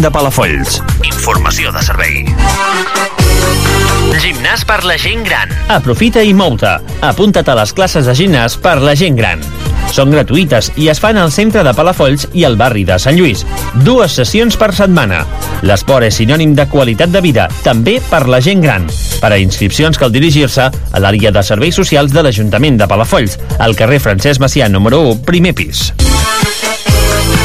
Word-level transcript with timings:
l'Ajuntament 0.00 0.02
de 0.02 0.10
Palafolls. 0.10 0.80
Informació 1.04 1.70
de 1.72 1.82
servei. 1.84 2.24
Gimnàs 4.20 4.64
per 4.64 4.82
la 4.84 4.96
gent 5.00 5.24
gran. 5.26 5.50
Aprofita 5.68 6.22
i 6.24 6.32
mou-te. 6.32 6.78
Apunta't 7.04 7.48
a 7.48 7.56
les 7.58 7.72
classes 7.76 8.06
de 8.08 8.14
gimnàs 8.16 8.56
per 8.60 8.78
la 8.80 8.94
gent 8.96 9.18
gran. 9.18 9.42
Són 9.90 10.12
gratuïtes 10.14 10.70
i 10.78 10.88
es 10.92 11.00
fan 11.02 11.18
al 11.18 11.32
centre 11.34 11.64
de 11.66 11.74
Palafolls 11.76 12.28
i 12.32 12.44
al 12.46 12.56
barri 12.56 12.84
de 12.86 12.96
Sant 13.02 13.18
Lluís. 13.18 13.44
Dues 13.84 14.16
sessions 14.16 14.56
per 14.56 14.70
setmana. 14.76 15.24
L'esport 15.66 16.06
és 16.06 16.20
sinònim 16.20 16.54
de 16.56 16.68
qualitat 16.70 17.12
de 17.12 17.20
vida, 17.20 17.48
també 17.64 17.98
per 18.08 18.26
la 18.30 18.40
gent 18.40 18.62
gran. 18.64 18.88
Per 19.20 19.32
a 19.32 19.40
inscripcions 19.42 19.98
cal 20.00 20.14
dirigir-se 20.14 20.70
a 20.70 21.02
l'àrea 21.02 21.34
de 21.34 21.44
serveis 21.44 21.76
socials 21.76 22.14
de 22.14 22.24
l'Ajuntament 22.24 22.80
de 22.80 22.88
Palafolls, 22.88 23.36
al 23.58 23.76
carrer 23.76 24.00
Francesc 24.00 24.40
Macià, 24.40 24.70
número 24.72 25.02
1, 25.10 25.24
primer 25.28 25.56
pis. 25.58 25.90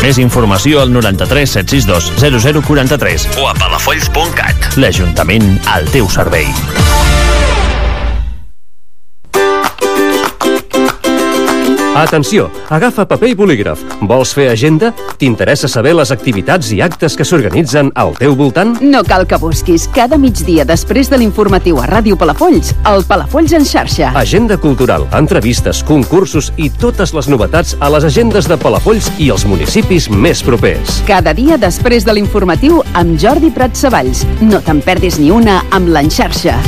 Més 0.05 0.19
informació 0.21 0.83
al 0.83 0.91
93 0.93 1.55
762 1.57 2.61
0043 2.61 3.25
O 3.41 3.47
a 3.49 3.55
palafolls.cat. 3.57 4.77
L'Ajuntament 4.77 5.55
al 5.73 5.89
teu 5.89 6.05
servei. 6.13 6.45
Atenció, 11.95 12.49
agafa 12.67 13.05
paper 13.07 13.29
i 13.31 13.35
bolígraf. 13.39 13.79
Vols 14.03 14.33
fer 14.35 14.49
agenda? 14.51 14.89
T'interessa 15.15 15.69
saber 15.71 15.93
les 15.95 16.09
activitats 16.11 16.73
i 16.75 16.81
actes 16.83 17.15
que 17.15 17.23
s'organitzen 17.23 17.93
al 17.95 18.11
teu 18.19 18.35
voltant? 18.35 18.73
No 18.83 18.99
cal 19.07 19.23
que 19.23 19.39
busquis. 19.39 19.85
Cada 19.95 20.19
migdia 20.19 20.65
després 20.67 21.07
de 21.07 21.21
l'informatiu 21.21 21.79
a 21.79 21.85
Ràdio 21.87 22.17
Palafolls, 22.19 22.73
el 22.91 23.07
Palafolls 23.07 23.55
en 23.55 23.63
xarxa. 23.63 24.11
Agenda 24.19 24.57
cultural, 24.59 25.07
entrevistes, 25.15 25.79
concursos 25.87 26.51
i 26.57 26.67
totes 26.67 27.15
les 27.15 27.31
novetats 27.31 27.77
a 27.79 27.89
les 27.95 28.09
agendes 28.11 28.51
de 28.51 28.59
Palafolls 28.59 29.07
i 29.15 29.31
els 29.31 29.47
municipis 29.47 30.09
més 30.11 30.43
propers. 30.43 30.99
Cada 31.07 31.31
dia 31.31 31.55
després 31.55 32.03
de 32.03 32.19
l'informatiu 32.19 32.83
amb 32.91 33.15
Jordi 33.15 33.55
Prat 33.55 33.79
Savalls. 33.79 34.27
No 34.43 34.59
te'n 34.59 34.83
perdis 34.83 35.15
ni 35.23 35.31
una 35.31 35.61
amb 35.71 35.95
l'enxarxa. 35.95 36.59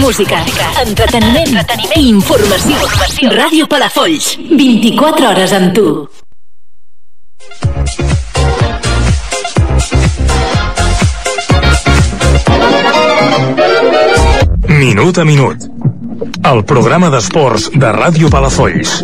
Música, 0.00 0.38
entreteniment, 0.82 1.52
entreteniment 1.52 1.96
i 1.96 2.08
informació. 2.08 2.76
informació. 2.76 3.30
Ràdio 3.32 3.66
Palafolls, 3.68 4.38
24 4.50 5.28
hores 5.28 5.52
amb 5.52 5.74
tu. 5.76 6.08
Minut 14.68 15.18
a 15.18 15.24
minut. 15.24 15.68
El 16.42 16.64
programa 16.64 17.10
d'esports 17.12 17.70
de 17.74 17.92
Ràdio 17.92 18.30
Palafolls. 18.32 19.00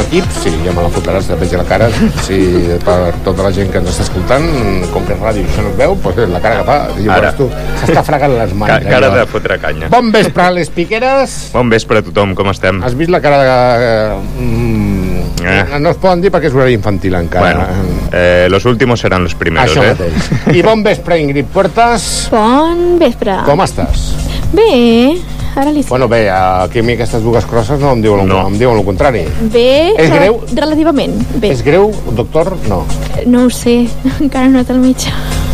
equip? 0.04 0.28
Sí, 0.44 0.54
ja 0.64 0.74
me 0.76 0.86
la 0.86 0.92
fotràs, 0.94 1.32
et 1.34 1.42
veig 1.42 1.56
la 1.58 1.66
cara. 1.68 1.90
Sí, 2.28 2.40
per 2.86 2.98
tota 3.26 3.46
la 3.48 3.52
gent 3.56 3.72
que 3.74 3.82
ens 3.82 3.90
està 3.94 4.06
escoltant, 4.06 4.46
com 4.94 5.06
que 5.08 5.16
és 5.16 5.22
ràdio 5.24 5.46
i 5.46 5.50
això 5.50 5.66
no 5.66 5.74
es 5.74 5.80
veu, 5.80 5.98
doncs 6.04 6.34
la 6.34 6.44
cara 6.44 6.62
que 6.62 6.68
fa, 6.68 6.78
ja 7.02 7.18
Ara. 7.18 7.34
tu, 7.38 7.50
s'està 7.82 8.04
fregant 8.06 8.38
les 8.38 8.54
mans. 8.54 8.70
Ca 8.70 8.80
cara 8.86 9.10
allò. 9.10 9.22
de 9.22 9.26
fotre 9.32 9.58
canya. 9.64 9.90
Bon 9.94 10.12
vespre, 10.14 10.50
les 10.58 10.70
piqueres. 10.74 11.38
Bon 11.56 11.74
vespre 11.74 12.04
a 12.04 12.06
tothom, 12.06 12.36
com 12.38 12.52
estem? 12.54 12.84
Has 12.86 12.98
vist 12.98 13.14
la 13.14 13.22
cara 13.24 13.42
de... 13.42 14.22
Mm, 14.44 14.97
Eh. 15.44 15.80
No 15.80 15.92
es 15.94 15.98
poden 16.02 16.22
dir 16.22 16.32
perquè 16.34 16.50
és 16.50 16.56
horari 16.56 16.74
infantil 16.78 17.16
encara. 17.20 17.46
Bueno, 17.46 18.10
eh, 18.12 18.48
los 18.50 18.66
últimos 18.66 19.00
serán 19.00 19.24
los 19.24 19.36
primeros, 19.36 19.72
Això 19.72 19.84
eh? 19.84 19.94
mateix. 19.94 20.56
I 20.58 20.62
bon 20.66 20.84
vespre, 20.84 21.20
Ingrid 21.22 21.46
Puertas. 21.54 22.28
Bon 22.32 22.98
vespre. 23.00 23.40
Com 23.46 23.62
estàs? 23.66 24.08
Bé, 24.54 25.18
ara 25.56 25.72
li 25.72 25.84
sé. 25.84 25.90
Bueno, 25.90 26.08
bé, 26.08 26.30
aquí 26.32 26.80
a 26.80 26.84
mi 26.84 26.94
aquestes 26.98 27.22
dues 27.24 27.46
crosses 27.46 27.80
no 27.80 27.92
em 27.94 28.02
diuen, 28.02 28.28
no. 28.28 28.46
em 28.48 28.58
diuen 28.58 28.80
el 28.80 28.86
contrari. 28.88 29.26
Bé, 29.54 29.94
És 29.98 30.10
greu? 30.14 30.42
Relativament, 30.56 31.18
bé. 31.36 31.52
És 31.52 31.64
greu, 31.66 31.92
doctor? 32.16 32.56
No. 32.68 32.86
No 33.26 33.46
ho 33.46 33.50
sé, 33.50 33.84
encara 34.22 34.48
no 34.48 34.58
he 34.58 34.64
anat 34.64 34.72
al 34.72 34.80
metge. 34.84 35.14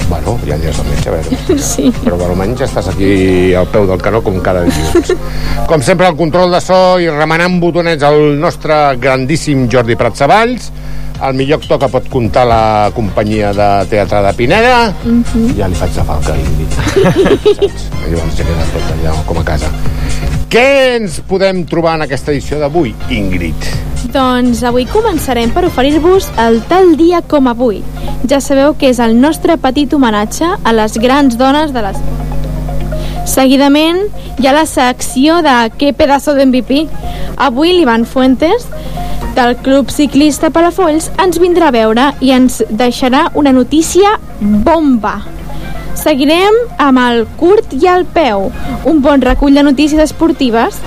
Bueno, 0.09 0.35
ja 0.45 0.55
aniràs 0.57 0.79
al 0.81 0.87
metge, 0.91 1.09
a 1.09 1.13
veure. 1.17 1.59
Sí. 1.73 1.87
Però 2.03 2.17
per 2.19 2.27
almenys 2.29 2.63
estàs 2.65 2.89
aquí 2.91 3.53
al 3.57 3.67
peu 3.71 3.87
del 3.89 4.01
canó 4.03 4.21
com 4.25 4.39
cada 4.43 4.65
dilluns. 4.67 5.13
Com 5.69 5.81
sempre, 5.85 6.07
el 6.11 6.17
control 6.19 6.51
de 6.53 6.59
so 6.61 6.79
i 7.01 7.07
remenant 7.09 7.59
botonets 7.61 8.03
el 8.07 8.35
nostre 8.41 8.79
grandíssim 9.01 9.67
Jordi 9.71 9.95
Pratsavalls. 9.99 10.71
Al 11.23 11.37
millor 11.37 11.61
actor 11.61 11.77
que 11.79 11.87
pot 11.87 12.07
comptar 12.11 12.43
la 12.49 12.89
companyia 12.91 13.53
de 13.55 13.67
teatre 13.87 14.19
de 14.25 14.33
Pineda. 14.35 14.79
Mhm. 15.05 15.53
Ja 15.55 15.69
li 15.71 15.77
faig 15.79 15.95
la 15.95 16.03
falca. 16.09 16.35
Saps? 16.75 17.87
Llavors 18.09 18.35
ja 18.37 18.43
queda 18.49 18.67
tot 18.73 18.91
allà 18.97 19.15
com 19.29 19.39
a 19.39 19.45
casa. 19.47 19.69
Què 20.53 20.65
ens 20.99 21.21
podem 21.25 21.63
trobar 21.69 21.95
en 21.97 22.03
aquesta 22.05 22.33
edició 22.33 22.59
d'avui, 22.61 22.91
Ingrid? 23.09 23.69
Doncs 24.13 24.59
avui 24.67 24.83
començarem 24.85 25.49
per 25.55 25.63
oferir-vos 25.69 26.27
el 26.43 26.59
tal 26.69 26.91
dia 26.99 27.23
com 27.25 27.47
avui. 27.49 27.79
Ja 28.29 28.39
sabeu 28.39 28.71
que 28.79 28.87
és 28.87 28.99
el 29.03 29.17
nostre 29.19 29.57
petit 29.59 29.91
homenatge 29.93 30.47
a 30.47 30.71
les 30.71 30.95
grans 31.03 31.35
dones 31.35 31.73
de 31.75 31.81
l'esport. 31.83 32.23
Seguidament 33.27 33.99
hi 34.39 34.47
ha 34.47 34.53
la 34.55 34.65
secció 34.69 35.41
de 35.43 35.55
Qué 35.77 35.91
pedazo 35.93 36.33
de 36.33 36.45
MVP. 36.45 36.85
Avui 37.35 37.73
l'Ivan 37.73 38.05
Fuentes 38.05 38.67
del 39.35 39.57
Club 39.65 39.91
Ciclista 39.91 40.51
Palafolls 40.55 41.09
ens 41.19 41.39
vindrà 41.41 41.67
a 41.67 41.75
veure 41.75 42.09
i 42.21 42.31
ens 42.31 42.61
deixarà 42.69 43.25
una 43.35 43.51
notícia 43.51 44.15
bomba. 44.39 45.17
Seguirem 45.99 46.55
amb 46.79 47.03
el 47.03 47.25
curt 47.39 47.75
i 47.75 47.89
el 47.91 48.05
peu, 48.05 48.49
un 48.87 49.03
bon 49.03 49.21
recull 49.21 49.59
de 49.59 49.67
notícies 49.67 49.99
esportives 49.99 50.79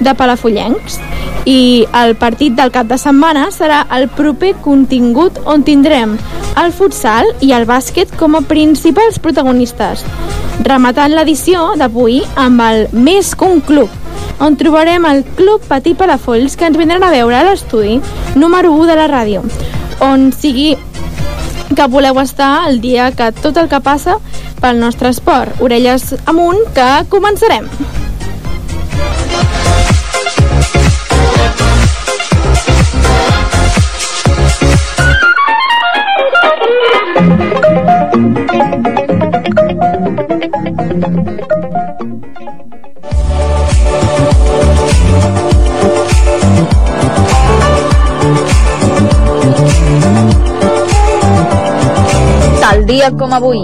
de 0.00 0.14
palafollencs. 0.18 0.98
I 1.44 1.86
el 1.98 2.14
partit 2.14 2.54
del 2.54 2.70
cap 2.70 2.86
de 2.86 2.98
setmana 3.00 3.48
serà 3.50 3.82
el 3.96 4.06
proper 4.14 4.52
contingut 4.62 5.40
on 5.44 5.64
tindrem 5.66 6.14
el 6.60 6.74
futsal 6.76 7.32
i 7.42 7.50
el 7.56 7.66
bàsquet 7.66 8.12
com 8.18 8.36
a 8.38 8.44
principals 8.46 9.18
protagonistes. 9.22 10.04
Rematant 10.62 11.16
l'edició 11.16 11.72
d'avui 11.80 12.20
amb 12.38 12.62
el 12.62 12.86
Més 12.92 13.32
que 13.34 13.48
un 13.48 13.62
club, 13.66 13.90
on 14.38 14.54
trobarem 14.60 15.06
el 15.08 15.24
Club 15.38 15.64
Patí 15.66 15.96
Palafolls 15.98 16.54
que 16.56 16.68
ens 16.70 16.78
vindran 16.78 17.02
a 17.02 17.10
veure 17.10 17.40
a 17.40 17.44
l'estudi 17.48 17.98
número 18.36 18.70
1 18.76 18.86
de 18.92 18.98
la 19.00 19.08
ràdio, 19.10 19.42
on 20.00 20.30
sigui 20.36 20.76
que 21.72 21.88
voleu 21.88 22.20
estar 22.20 22.68
el 22.68 22.80
dia 22.84 23.10
que 23.16 23.32
tot 23.40 23.56
el 23.56 23.70
que 23.72 23.80
passa 23.80 24.18
pel 24.60 24.78
nostre 24.78 25.10
esport. 25.10 25.58
Orelles 25.64 26.12
amunt, 26.26 26.62
que 26.76 26.88
començarem. 27.10 27.70
Dia 52.92 53.08
com 53.16 53.32
avui. 53.32 53.60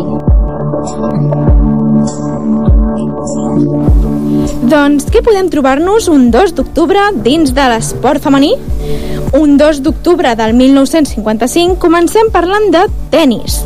Doncs 4.72 5.08
què 5.12 5.20
podem 5.24 5.50
trobar-nos 5.52 6.06
un 6.08 6.30
2 6.32 6.54
d'octubre 6.56 7.02
dins 7.26 7.52
de 7.52 7.66
l'esport 7.68 8.24
femení? 8.24 8.54
Un 9.36 9.58
2 9.60 9.82
d'octubre 9.84 10.32
del 10.38 10.54
1955 10.56 11.76
comencem 11.82 12.30
parlant 12.32 12.70
de 12.72 12.86
tennis. 13.12 13.58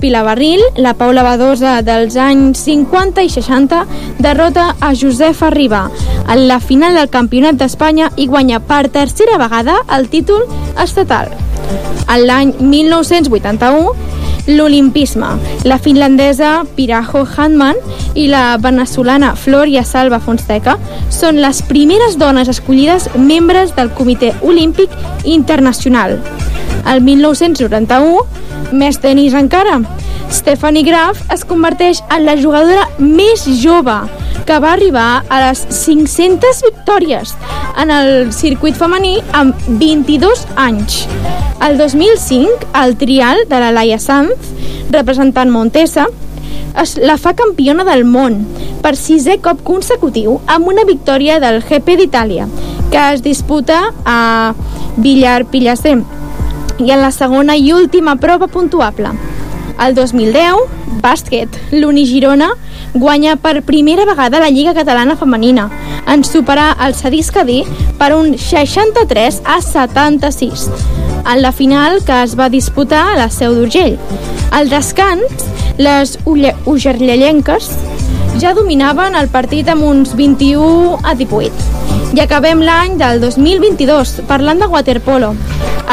Pilar 0.00 0.22
Barril, 0.24 0.62
la 0.80 0.94
Paula 0.96 1.26
Badosa 1.26 1.74
dels 1.84 2.16
anys 2.16 2.64
50 2.64 3.20
i 3.20 3.28
60, 3.28 3.82
derrota 4.24 4.70
a 4.80 4.94
Josefa 4.96 5.52
Riba 5.52 5.82
en 6.30 6.46
la 6.48 6.62
final 6.64 6.96
del 6.96 7.12
Campionat 7.12 7.60
d'Espanya 7.60 8.08
i 8.16 8.24
guanya 8.30 8.62
per 8.64 8.86
tercera 8.88 9.36
vegada 9.42 9.82
el 9.98 10.08
títol 10.08 10.48
estatal. 10.80 11.28
En 12.08 12.24
l'any 12.24 12.54
1981, 12.64 14.09
l'olimpisme. 14.56 15.28
La 15.64 15.78
finlandesa 15.78 16.64
Pirajo 16.76 17.24
Handman 17.24 17.76
i 18.14 18.26
la 18.30 18.56
venezolana 18.60 19.34
Floria 19.36 19.84
Salva 19.84 20.20
Fonseca 20.22 20.76
són 21.12 21.40
les 21.42 21.62
primeres 21.68 22.16
dones 22.20 22.50
escollides 22.52 23.10
membres 23.16 23.74
del 23.76 23.92
Comitè 23.96 24.34
Olímpic 24.42 24.94
Internacional. 25.24 26.18
El 26.90 27.02
1991, 27.04 28.24
més 28.72 29.00
tenis 29.02 29.36
encara, 29.36 29.80
Stephanie 30.30 30.86
Graf 30.86 31.20
es 31.34 31.44
converteix 31.44 32.04
en 32.10 32.24
la 32.24 32.36
jugadora 32.38 32.86
més 32.98 33.46
jove 33.62 33.98
que 34.50 34.58
va 34.58 34.72
arribar 34.72 35.22
a 35.30 35.36
les 35.44 35.60
500 35.70 36.62
victòries 36.64 37.36
en 37.78 37.92
el 37.94 38.32
circuit 38.34 38.74
femení 38.74 39.20
amb 39.30 39.54
22 39.78 40.42
anys. 40.58 41.04
El 41.62 41.78
2005, 41.78 42.66
el 42.82 42.96
trial 42.98 43.44
de 43.46 43.60
la 43.62 43.70
Laia 43.70 44.00
Sanz, 44.02 44.50
representant 44.90 45.54
Montesa, 45.54 46.08
es 46.82 46.96
la 46.98 47.14
fa 47.14 47.36
campiona 47.38 47.86
del 47.86 48.02
món 48.02 48.40
per 48.82 48.96
sisè 48.98 49.38
cop 49.38 49.62
consecutiu 49.62 50.40
amb 50.50 50.66
una 50.74 50.82
victòria 50.88 51.38
del 51.38 51.62
GP 51.62 52.00
d'Itàlia, 52.00 52.50
que 52.90 53.06
es 53.14 53.22
disputa 53.22 53.78
a 54.02 54.18
Villar 54.96 55.44
Pillacer 55.46 56.00
i 56.82 56.90
en 56.90 57.04
la 57.06 57.14
segona 57.14 57.54
i 57.54 57.70
última 57.70 58.18
prova 58.18 58.50
puntuable. 58.50 59.14
El 59.78 59.94
2010, 59.94 60.66
bàsquet, 61.00 61.60
l'Uni 61.72 62.04
Girona 62.08 62.50
guanya 62.94 63.36
per 63.36 63.62
primera 63.62 64.04
vegada 64.04 64.40
la 64.42 64.50
Lliga 64.50 64.74
Catalana 64.74 65.16
Femenina 65.16 65.68
en 66.10 66.24
superar 66.24 66.74
el 66.84 66.94
Sadís 66.94 67.30
Cadí 67.30 67.62
per 67.98 68.14
un 68.16 68.36
63 68.38 69.42
a 69.44 69.60
76 69.62 70.68
en 71.24 71.42
la 71.42 71.52
final 71.52 72.00
que 72.04 72.22
es 72.22 72.36
va 72.38 72.48
disputar 72.48 73.04
a 73.12 73.18
la 73.18 73.28
Seu 73.30 73.54
d'Urgell. 73.54 73.98
Al 74.50 74.70
descans, 74.72 75.46
les 75.78 76.16
ugerllellenques 76.26 77.70
ja 78.40 78.54
dominaven 78.56 79.14
el 79.14 79.28
partit 79.28 79.68
amb 79.68 79.84
uns 79.84 80.16
21 80.16 80.98
a 81.04 81.14
18. 81.14 81.79
I 82.10 82.20
acabem 82.24 82.58
l'any 82.66 82.96
del 82.98 83.20
2022 83.22 84.16
parlant 84.26 84.58
de 84.58 84.66
waterpolo. 84.66 85.34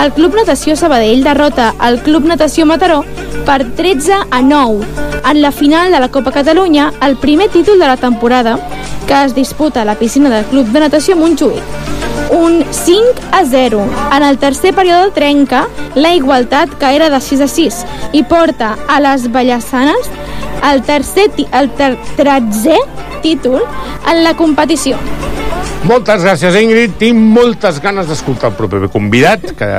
El 0.01 0.11
Club 0.13 0.33
Natació 0.39 0.75
Sabadell 0.75 1.23
derrota 1.23 1.75
el 1.87 1.99
Club 2.01 2.25
Natació 2.25 2.65
Mataró 2.65 3.03
per 3.45 3.59
13 3.77 4.23
a 4.29 4.41
9 4.41 4.85
en 5.29 5.41
la 5.41 5.51
final 5.51 5.91
de 5.91 5.99
la 5.99 6.09
Copa 6.09 6.31
Catalunya, 6.31 6.91
el 7.05 7.17
primer 7.17 7.49
títol 7.49 7.77
de 7.79 7.87
la 7.87 7.97
temporada 7.97 8.57
que 9.05 9.23
es 9.25 9.35
disputa 9.35 9.83
a 9.83 9.85
la 9.85 9.95
piscina 9.95 10.29
del 10.29 10.45
Club 10.45 10.65
de 10.73 10.79
Natació 10.79 11.15
Montjuïc 11.15 11.87
un 12.31 12.65
5 12.69 13.01
a 13.31 13.45
0. 13.45 13.85
En 14.15 14.23
el 14.23 14.37
tercer 14.37 14.73
període 14.73 15.11
trenca 15.11 15.67
la 15.95 16.13
igualtat 16.15 16.73
que 16.79 16.95
era 16.95 17.09
de 17.09 17.21
6 17.21 17.41
a 17.41 17.47
6 17.47 17.85
i 18.13 18.23
porta 18.23 18.75
a 18.87 18.99
les 18.99 19.29
Vallassanes 19.31 20.09
el 20.71 20.81
tercer 20.83 21.29
el 21.51 21.69
ter 21.77 21.93
13è 22.17 22.77
títol 23.21 23.61
en 24.09 24.23
la 24.23 24.35
competició. 24.35 24.97
Moltes 25.85 26.23
gràcies, 26.25 26.55
Ingrid. 26.57 26.97
Tinc 26.99 27.19
moltes 27.37 27.81
ganes 27.83 28.09
d'escoltar 28.09 28.51
el 28.51 28.57
proper 28.57 28.89
convidat, 28.93 29.51
que 29.59 29.69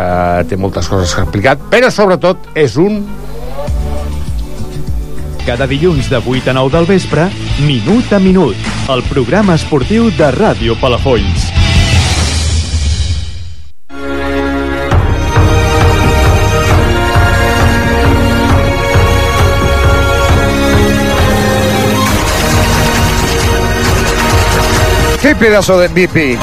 té 0.48 0.56
moltes 0.60 0.88
coses 0.88 1.14
que 1.14 1.24
ha 1.24 1.26
explicat, 1.26 1.68
però 1.72 1.90
sobretot 1.92 2.50
és 2.54 2.78
un... 2.78 3.02
Cada 5.48 5.66
dilluns 5.66 6.10
de 6.12 6.20
8 6.20 6.52
a 6.52 6.58
9 6.60 6.76
del 6.76 6.90
vespre, 6.90 7.30
Minut 7.64 8.12
a 8.12 8.20
Minut, 8.20 8.68
el 8.92 9.04
programa 9.08 9.56
esportiu 9.56 10.12
de 10.14 10.28
Ràdio 10.36 10.76
Palafolls. 10.80 11.57
¡Qué 25.20 25.34
pedazo 25.34 25.80
de 25.80 25.88
MVP! 25.88 26.38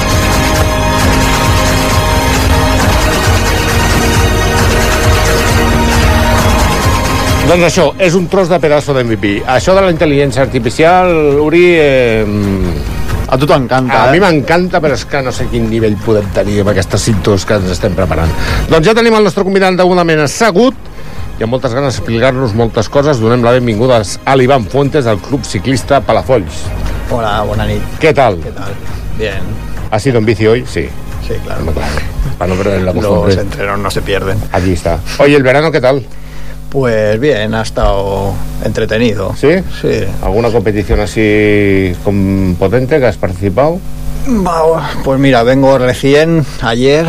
Doncs 7.45 7.63
això, 7.69 7.86
és 8.01 8.18
un 8.18 8.25
tros 8.27 8.50
de 8.51 8.57
pedaço 8.60 8.92
d'MVP. 8.92 9.38
Això 9.48 9.75
de 9.77 9.86
la 9.86 9.94
intel·ligència 9.94 10.44
artificial, 10.44 11.07
Uri... 11.39 11.63
Eh, 11.77 12.25
a 13.25 13.38
tu 13.39 13.48
t'encanta, 13.48 14.01
A 14.04 14.10
eh? 14.10 14.12
mi 14.12 14.19
m'encanta, 14.22 14.81
però 14.83 14.98
és 14.98 15.06
que 15.10 15.22
no 15.24 15.31
sé 15.33 15.48
quin 15.50 15.69
nivell 15.72 15.95
podem 16.04 16.27
tenir 16.36 16.60
amb 16.62 16.74
aquestes 16.74 17.07
cintos 17.07 17.45
que 17.48 17.56
ens 17.57 17.72
estem 17.74 17.95
preparant. 17.98 18.33
Doncs 18.69 18.89
ja 18.89 18.98
tenim 18.98 19.16
el 19.18 19.25
nostre 19.25 19.45
convidat 19.48 19.80
degudament 19.80 20.25
assegut 20.25 20.85
i 21.40 21.44
amb 21.44 21.52
moltes 21.52 21.74
ganes 21.76 21.96
d'explicar-nos 21.98 22.54
moltes 22.56 22.88
coses. 22.90 23.20
Donem 23.20 23.44
la 23.44 23.52
benvinguda 23.58 24.02
a 24.26 24.36
l'Ivan 24.38 24.66
Fuentes 24.72 25.06
del 25.06 25.20
Club 25.20 25.44
Ciclista 25.44 26.00
Palafolls. 26.02 26.62
Hola, 27.12 27.42
buena 27.44 27.66
nit. 27.68 27.82
¿Qué 28.00 28.14
tal? 28.14 28.40
¿Qué 28.42 28.52
tal? 28.52 28.72
Bien. 29.18 29.42
¿Has 29.92 30.06
ido 30.08 30.18
en 30.20 30.26
bici 30.26 30.48
hoy? 30.48 30.66
Sí. 30.66 30.88
Sí, 31.28 31.34
claro. 31.44 31.62
Para 32.38 32.54
no 32.54 32.56
perder 32.62 32.82
la 32.82 32.94
Los 32.94 33.04
costumbre. 33.06 33.42
entrenos 33.42 33.80
no 33.80 33.92
se 33.92 34.02
pierden. 34.02 34.38
Allí 34.52 34.74
está. 34.74 35.00
Oye, 35.20 35.36
¿el 35.36 35.44
verano 35.44 35.72
qué 35.72 35.82
tal? 35.82 36.06
Pues 36.70 37.20
bien, 37.20 37.54
ha 37.54 37.62
estado 37.62 38.34
entretenido. 38.64 39.34
¿Sí? 39.36 39.50
Sí. 39.82 40.04
¿Alguna 40.22 40.50
competición 40.52 41.00
así 41.00 41.94
con 42.04 42.56
potente 42.60 43.00
que 43.00 43.06
has 43.06 43.18
participado? 43.18 43.80
Pues 45.04 45.20
mira, 45.20 45.44
vengo 45.44 45.78
recién 45.78 46.46
ayer, 46.62 47.06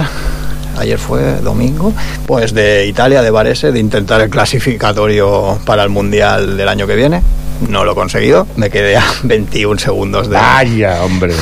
ayer 0.77 0.99
fue 0.99 1.41
domingo, 1.41 1.93
pues 2.27 2.55
de 2.55 2.87
Italia, 2.87 3.23
de 3.23 3.31
Varese, 3.31 3.73
de 3.73 3.79
intentar 3.81 4.21
el 4.21 4.31
clasificatorio 4.31 5.59
para 5.65 5.83
el 5.83 5.91
Mundial 5.91 6.57
del 6.57 6.69
año 6.69 6.87
que 6.87 6.97
viene. 6.97 7.23
No 7.69 7.85
lo 7.85 7.93
he 7.93 7.95
conseguido, 7.95 8.47
me 8.57 8.71
quedé 8.71 8.97
a 8.97 9.05
21 9.23 9.79
segundos 9.79 10.29
de... 10.29 10.37
Vaya, 10.37 11.03
hombre. 11.03 11.35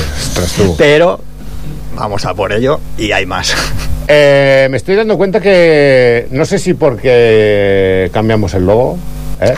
Pero 0.77 1.19
vamos 1.95 2.25
a 2.25 2.33
por 2.33 2.53
ello 2.53 2.79
y 2.97 3.11
hay 3.11 3.25
más. 3.25 3.55
Eh, 4.07 4.67
me 4.69 4.77
estoy 4.77 4.93
dando 4.93 5.17
cuenta 5.17 5.41
que 5.41 6.27
no 6.29 6.45
sé 6.45 6.59
si 6.59 6.75
porque 6.75 8.11
cambiamos 8.13 8.53
el 8.53 8.63
logo 8.63 8.99
eh? 9.41 9.53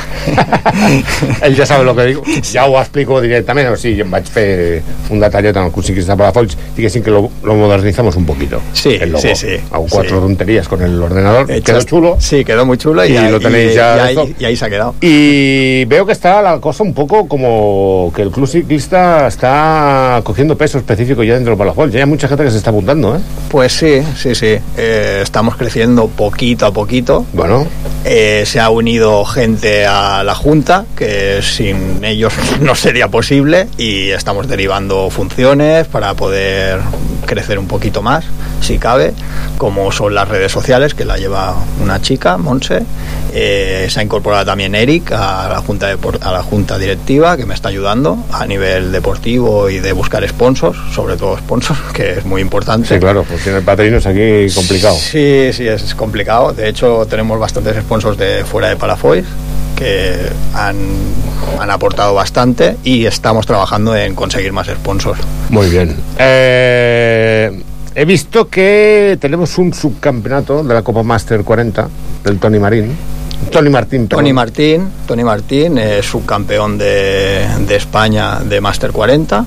ell 1.43 1.55
ja 1.55 1.65
sabe 1.65 1.89
el 1.89 1.95
que 1.95 2.05
dic 2.11 2.43
ja 2.53 2.65
ho 2.65 2.77
explico 2.79 3.19
directament 3.21 3.69
o 3.71 3.77
sigui, 3.79 4.01
em 4.01 4.11
vaig 4.11 4.27
fer 4.31 4.81
un 5.11 5.19
detallet 5.21 5.55
en 5.55 5.65
el 5.67 5.71
curs 5.71 5.87
ciclista 5.87 6.13
de 6.13 6.17
Palafolls 6.21 6.57
diguéssim 6.75 7.03
que 7.03 7.11
lo, 7.11 7.29
lo 7.43 7.55
modernizamos 7.55 8.15
un 8.15 8.25
poquito 8.25 8.61
Sí, 8.73 8.97
el 8.99 9.11
logo. 9.11 9.21
sí, 9.21 9.35
sí. 9.35 9.57
hago 9.71 9.85
cuatro 9.89 10.17
Sí. 10.17 10.21
tonterías 10.27 10.67
con 10.67 10.81
el 10.81 11.01
ordenador 11.01 11.47
quedó 11.61 11.81
chulo 11.83 12.15
Sí, 12.19 12.43
quedó 12.43 12.65
muy 12.65 12.77
chulo 12.77 13.05
y, 13.05 13.13
Y 13.13 13.17
ahí- 13.17 13.31
lo 13.31 13.39
tenéis 13.39 13.73
ya 13.75 13.95
y 13.95 13.99
ahí, 13.99 14.09
esto. 14.15 14.27
y 14.39 14.45
ahí 14.45 14.55
se 14.55 14.65
ha 14.65 14.69
quedado. 14.69 14.95
y 15.01 15.85
veo 15.85 16.05
que 16.05 16.11
está 16.13 16.41
la 16.41 16.59
cosa 16.59 16.83
un 16.83 16.93
poco 16.93 17.27
como 17.27 18.11
que 18.15 18.21
el 18.21 18.31
club 18.31 18.47
ciclista 18.47 19.27
está 19.27 20.21
cogiendo 20.23 20.57
peso 20.57 20.77
específico 20.77 21.23
ya 21.23 21.33
dentro 21.35 21.51
del 21.51 21.57
Palafolls 21.57 21.93
ya 21.93 21.99
hay 21.99 22.05
mucha 22.05 22.27
gente 22.27 22.43
que 22.43 22.51
se 22.51 22.57
está 22.57 22.69
apuntando 22.69 23.15
¿eh? 23.15 23.19
Pues 23.49 23.73
sí, 23.73 24.01
sí, 24.15 24.35
sí. 24.35 24.57
Eh, 24.77 25.19
estamos 25.23 25.55
creciendo 25.55 26.07
poquito 26.07 26.65
a 26.65 26.71
poquito. 26.73 27.25
Bueno. 27.33 27.65
Eh, 28.03 28.43
se 28.45 28.59
ha 28.59 28.69
unido 28.69 29.23
gente 29.25 29.76
a 29.85 30.23
la 30.23 30.35
Junta, 30.35 30.85
que 30.95 31.41
sin 31.41 32.03
ellos 32.03 32.33
no 32.61 32.75
sería 32.75 33.07
posible, 33.09 33.67
y 33.77 34.09
estamos 34.09 34.47
derivando 34.47 35.09
funciones 35.09 35.87
para 35.87 36.13
poder 36.13 36.79
crecer 37.25 37.59
un 37.59 37.67
poquito 37.67 38.01
más, 38.01 38.25
si 38.61 38.77
cabe, 38.79 39.13
como 39.57 39.91
son 39.91 40.15
las 40.15 40.27
redes 40.27 40.51
sociales, 40.51 40.93
que 40.93 41.05
la 41.05 41.17
lleva 41.17 41.55
una 41.81 42.01
chica, 42.01 42.37
Monse. 42.37 42.83
Eh, 43.33 43.87
se 43.89 43.99
ha 43.99 44.03
incorporado 44.03 44.45
también 44.45 44.73
Eric 44.73 45.11
a 45.11 45.49
la, 45.49 45.61
junta 45.61 45.87
de, 45.87 45.97
a 46.21 46.31
la 46.31 46.41
junta 46.41 46.77
directiva, 46.77 47.37
que 47.37 47.45
me 47.45 47.53
está 47.53 47.69
ayudando 47.69 48.17
a 48.31 48.45
nivel 48.45 48.91
deportivo 48.91 49.69
y 49.69 49.79
de 49.79 49.91
buscar 49.91 50.27
sponsors, 50.27 50.77
sobre 50.93 51.17
todo 51.17 51.37
sponsors, 51.37 51.79
que 51.93 52.13
es 52.13 52.25
muy 52.25 52.41
importante. 52.41 52.87
sí 52.87 52.99
claro 52.99 53.23
pues 53.23 53.43
tiene 53.43 53.97
es 53.97 54.05
aquí 54.05 54.55
complicado 54.55 54.95
Sí, 54.95 55.51
sí, 55.53 55.67
es 55.67 55.93
complicado. 55.95 56.53
De 56.53 56.69
hecho, 56.69 57.05
tenemos 57.09 57.39
bastantes 57.39 57.75
sponsors 57.77 58.17
de 58.17 58.43
fuera 58.45 58.69
de 58.69 58.75
Palafoy 58.75 59.23
que 59.77 60.15
han, 60.53 60.75
han 61.59 61.69
aportado 61.69 62.13
bastante 62.13 62.77
y 62.83 63.05
estamos 63.05 63.45
trabajando 63.45 63.95
en 63.95 64.15
conseguir 64.15 64.51
más 64.51 64.67
sponsors. 64.67 65.21
Muy 65.49 65.69
bien. 65.69 65.95
Eh, 66.17 67.61
he 67.93 68.05
visto 68.05 68.49
que 68.49 69.17
tenemos 69.21 69.57
un 69.57 69.73
subcampeonato 69.73 70.63
de 70.63 70.73
la 70.73 70.81
Copa 70.81 71.03
Master 71.03 71.43
40 71.43 71.87
del 72.23 72.39
Tony 72.39 72.59
Marín. 72.59 72.97
Tony 73.51 73.69
Martín, 73.69 74.07
perdón. 74.07 74.23
Tony 74.25 74.33
Martín, 74.33 74.89
Tony 75.05 75.23
Martín 75.23 75.77
es 75.77 76.05
subcampeón 76.07 76.77
de, 76.79 77.47
de 77.67 77.75
España 77.75 78.39
de 78.39 78.59
Master 78.59 78.91
40 78.91 79.45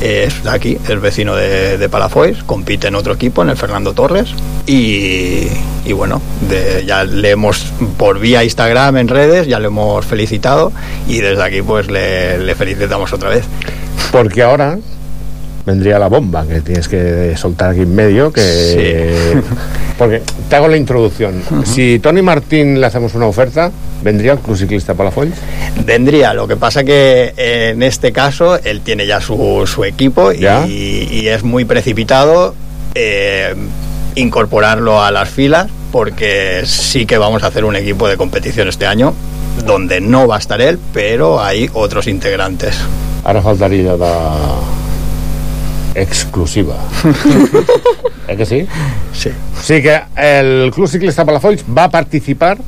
es 0.00 0.42
de 0.44 0.50
aquí, 0.50 0.78
es 0.88 1.00
vecino 1.00 1.34
de, 1.36 1.76
de 1.78 1.88
Palafox, 1.88 2.42
compite 2.44 2.88
en 2.88 2.94
otro 2.94 3.12
equipo, 3.14 3.42
en 3.42 3.50
el 3.50 3.56
Fernando 3.56 3.92
Torres, 3.92 4.28
y, 4.66 5.46
y 5.84 5.92
bueno, 5.92 6.20
de- 6.48 6.84
ya 6.86 7.04
le 7.04 7.30
hemos, 7.30 7.72
por 7.98 8.18
vía 8.18 8.42
Instagram, 8.44 8.96
en 8.96 9.08
redes, 9.08 9.46
ya 9.46 9.58
le 9.58 9.66
hemos 9.66 10.04
felicitado, 10.06 10.72
y 11.08 11.18
desde 11.18 11.42
aquí 11.42 11.62
pues 11.62 11.90
le, 11.90 12.38
le 12.38 12.54
felicitamos 12.54 13.12
otra 13.12 13.28
vez. 13.30 13.44
Porque 14.12 14.42
ahora 14.42 14.78
vendría 15.66 15.98
la 15.98 16.08
bomba 16.08 16.46
que 16.46 16.62
tienes 16.62 16.88
que 16.88 17.34
soltar 17.36 17.70
aquí 17.70 17.80
en 17.80 17.94
medio, 17.94 18.32
que... 18.32 19.40
Porque 19.98 20.22
te 20.48 20.56
hago 20.56 20.66
la 20.68 20.78
introducción. 20.78 21.42
Si 21.64 21.98
Tony 21.98 22.22
Martín 22.22 22.80
le 22.80 22.86
hacemos 22.86 23.14
una 23.14 23.26
oferta, 23.26 23.70
¿vendría 24.02 24.32
el 24.32 24.38
Club 24.38 24.56
Ciclista 24.56 24.94
Palafolls? 24.94 25.36
Vendría, 25.84 26.34
lo 26.34 26.46
que 26.48 26.56
pasa 26.56 26.84
que 26.84 27.34
eh, 27.36 27.70
en 27.74 27.82
este 27.82 28.12
caso 28.12 28.58
él 28.62 28.80
tiene 28.80 29.06
ya 29.06 29.20
su, 29.20 29.64
su 29.66 29.84
equipo 29.84 30.32
y, 30.32 30.46
es 31.28 31.42
muy 31.42 31.64
precipitado 31.64 32.54
eh, 32.94 33.54
incorporarlo 34.16 35.02
a 35.02 35.10
las 35.10 35.28
filas 35.28 35.68
porque 35.92 36.62
sí 36.64 37.06
que 37.06 37.18
vamos 37.18 37.42
a 37.42 37.48
hacer 37.48 37.64
un 37.64 37.76
equipo 37.76 38.08
de 38.08 38.16
competición 38.16 38.68
este 38.68 38.86
año 38.86 39.14
donde 39.64 40.00
no 40.00 40.26
va 40.26 40.36
a 40.36 40.38
estar 40.38 40.60
él, 40.60 40.78
pero 40.92 41.42
hay 41.42 41.68
otros 41.72 42.06
integrantes. 42.06 42.76
Ara 43.24 43.42
faltaria 43.42 43.96
la 43.96 44.36
exclusiva. 45.94 46.76
¿Es 48.28 48.36
que 48.36 48.46
sí? 48.46 48.66
Sí. 49.12 49.30
Sí 49.60 49.82
que 49.82 50.00
el 50.16 50.70
Club 50.70 50.88
Ciclista 50.88 51.24
Palafolls 51.24 51.64
va 51.76 51.84
a 51.84 51.90
participar 51.90 52.58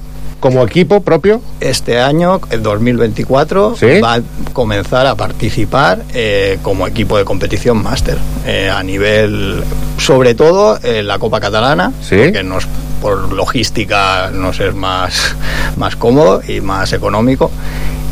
como 0.42 0.64
equipo 0.64 1.02
propio. 1.02 1.40
Este 1.60 2.00
año, 2.00 2.40
el 2.50 2.64
2024, 2.64 3.76
¿Sí? 3.76 4.00
va 4.00 4.14
a 4.14 4.22
comenzar 4.52 5.06
a 5.06 5.14
participar 5.14 6.02
eh, 6.12 6.58
como 6.62 6.88
equipo 6.88 7.16
de 7.16 7.24
competición 7.24 7.80
máster 7.80 8.18
eh, 8.44 8.68
a 8.68 8.82
nivel, 8.82 9.62
sobre 9.98 10.34
todo 10.34 10.80
en 10.82 11.06
la 11.06 11.20
Copa 11.20 11.38
Catalana, 11.38 11.92
que 12.08 12.42
nos, 12.42 12.66
por 13.00 13.32
logística 13.32 14.30
nos 14.32 14.58
es 14.58 14.74
más, 14.74 15.36
más 15.76 15.94
cómodo 15.94 16.42
y 16.46 16.60
más 16.60 16.92
económico, 16.92 17.52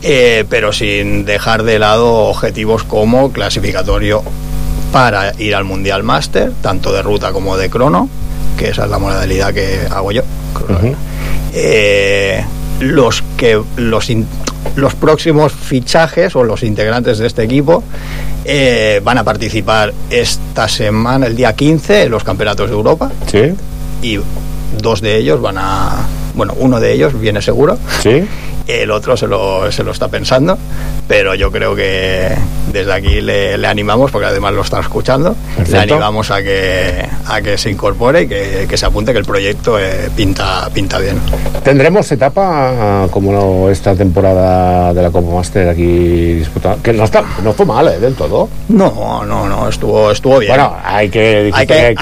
eh, 0.03 0.45
pero 0.49 0.73
sin 0.73 1.25
dejar 1.25 1.65
de 1.65 1.81
lado 1.81 2.15
objetivos 2.29 2.85
como 2.85 3.33
clasificatorio 3.33 4.23
para 4.93 5.33
ir 5.41 5.57
al 5.57 5.65
Mundial 5.65 6.05
Máster, 6.05 6.53
tanto 6.63 6.93
de 6.93 7.03
ruta 7.03 7.33
como 7.33 7.57
de 7.57 7.69
crono, 7.69 8.09
que 8.57 8.69
esa 8.69 8.85
es 8.85 8.91
la 8.91 9.01
modalidad 9.01 9.53
que 9.53 9.81
hago 9.91 10.13
yo. 10.13 10.23
Eh, 11.55 12.45
los 12.81 13.23
que 13.37 13.61
los 13.77 14.09
in- 14.11 14.27
los 14.77 14.95
próximos 14.95 15.53
fichajes 15.53 16.35
o 16.37 16.45
los 16.45 16.63
integrantes 16.63 17.19
de 17.19 17.27
este 17.27 17.43
equipo 17.43 17.83
eh, 18.45 19.01
van 19.05 19.19
a 19.19 19.25
participar 19.25 19.93
esta 20.11 20.69
semana, 20.69 21.27
el 21.27 21.37
día 21.37 21.55
15, 21.55 22.05
en 22.05 22.11
los 22.11 22.25
campeonatos 22.25 22.69
de 22.71 22.77
Europa. 22.77 23.11
Sí. 23.27 23.53
Y 24.03 24.19
dos 24.81 25.01
de 25.01 25.17
ellos 25.17 25.41
van 25.43 25.57
a. 25.59 26.07
Bueno, 26.35 26.55
uno 26.59 26.79
de 26.81 26.93
ellos 26.93 27.19
viene 27.21 27.43
seguro. 27.43 27.79
Sí. 28.03 28.25
El 28.67 28.91
otro 28.93 29.17
se 29.17 29.27
lo, 29.27 29.71
se 29.73 29.83
lo 29.83 29.91
está 29.91 30.09
pensando. 30.09 30.57
Pero 31.09 31.35
yo 31.35 31.51
creo 31.51 31.75
que 31.75 32.29
desde 32.73 32.93
aquí 32.93 33.21
le, 33.21 33.57
le 33.59 33.67
animamos, 33.67 34.11
porque 34.11 34.27
además 34.27 34.53
lo 34.55 34.63
están 34.63 34.81
escuchando. 34.81 35.31
Le 35.31 35.57
Perfecto. 35.65 35.95
animamos 35.95 36.31
a 36.31 36.43
que, 36.43 37.05
a 37.27 37.41
que 37.43 37.59
se 37.59 37.71
incorpore 37.71 38.23
y 38.23 38.29
que, 38.29 38.67
que 38.69 38.77
se 38.77 38.87
apunte, 38.87 39.13
que 39.13 39.19
el 39.19 39.25
proyecto 39.25 39.79
eh, 39.79 40.09
pinta, 40.17 40.69
pinta 40.73 40.99
bien. 40.99 41.19
¿Tendremos 41.63 42.11
etapa 42.13 43.07
como 43.11 43.33
no- 43.33 43.71
esta 43.71 43.95
temporada 43.95 44.93
de 44.95 45.03
la 45.03 45.11
Copa 45.11 45.35
Master 45.35 45.69
aquí 45.69 46.35
disputada? 46.35 46.77
Que 46.83 46.93
no, 46.93 47.05
está, 47.05 47.23
no 47.43 47.53
fue 47.53 47.67
mal, 47.67 47.89
¿eh? 47.89 47.99
Del 47.99 48.15
todo. 48.15 48.49
No, 48.69 49.25
no, 49.25 49.49
no, 49.49 49.69
estuvo, 49.69 50.11
estuvo 50.11 50.39
bien. 50.39 50.53
Bueno, 50.53 50.77
hay 50.85 51.09
que, 51.09 51.51
Hay 51.53 51.67
que- 51.67 51.95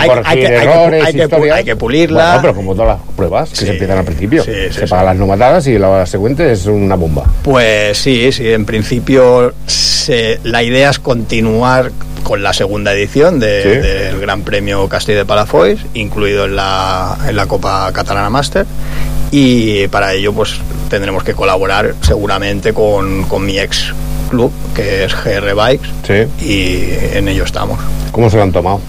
hay 1.52 1.64
que 1.64 1.76
pulirla. 1.76 2.25
Bueno, 2.26 2.40
pero 2.42 2.54
como 2.54 2.75
todas 2.75 2.98
las 2.98 3.14
pruebas 3.16 3.50
que 3.50 3.56
Sí. 3.56 3.64
se 3.66 3.72
empiezan 3.72 3.98
al 3.98 4.04
principio. 4.04 4.44
Sí, 4.44 4.52
sí, 4.70 4.80
se 4.80 4.87
pagan 4.87 5.06
las 5.06 5.16
nomatadas 5.16 5.66
y 5.66 5.78
la 5.78 6.06
siguiente 6.06 6.52
es 6.52 6.66
una 6.66 6.94
bomba. 6.94 7.25
Pues 7.42 7.98
sí, 7.98 8.30
sí, 8.32 8.48
en 8.50 8.64
principio 8.64 9.52
se- 9.66 10.40
la 10.44 10.58
idea 10.62 10.91
es 10.91 10.99
continuar 10.99 11.93
con 12.23 12.43
la 12.43 12.53
segunda 12.53 12.93
edición 12.93 13.38
de- 13.41 13.62
Sí. 13.62 13.69
del 13.69 14.21
Gran 14.21 14.43
Premio 14.43 14.88
Castilla 14.88 15.19
de 15.19 15.25
Palafox, 15.25 15.81
incluido 15.95 16.45
en 16.47 16.57
la, 16.57 17.17
en 17.29 17.37
la 17.37 17.47
Copa 17.47 17.91
Catalana 17.93 18.29
Master. 18.31 18.67
Y 19.31 19.87
para 19.88 20.15
ello 20.15 20.33
pues 20.33 20.55
tendremos 20.88 21.23
que 21.23 21.35
colaborar 21.35 21.95
seguramente 22.00 22.73
con, 22.73 23.25
con 23.25 23.45
mi 23.45 23.59
ex 23.59 23.93
club, 24.31 24.50
que 24.75 25.05
es 25.05 25.15
GR 25.15 25.55
Bikes, 25.55 25.88
Sí. 26.07 26.45
y 26.45 27.17
en 27.17 27.29
ello 27.29 27.45
estamos. 27.45 27.79
¿Cómo 28.12 28.29
se 28.31 28.37
lo 28.37 28.43
han 28.43 28.53
tomado? 28.53 28.81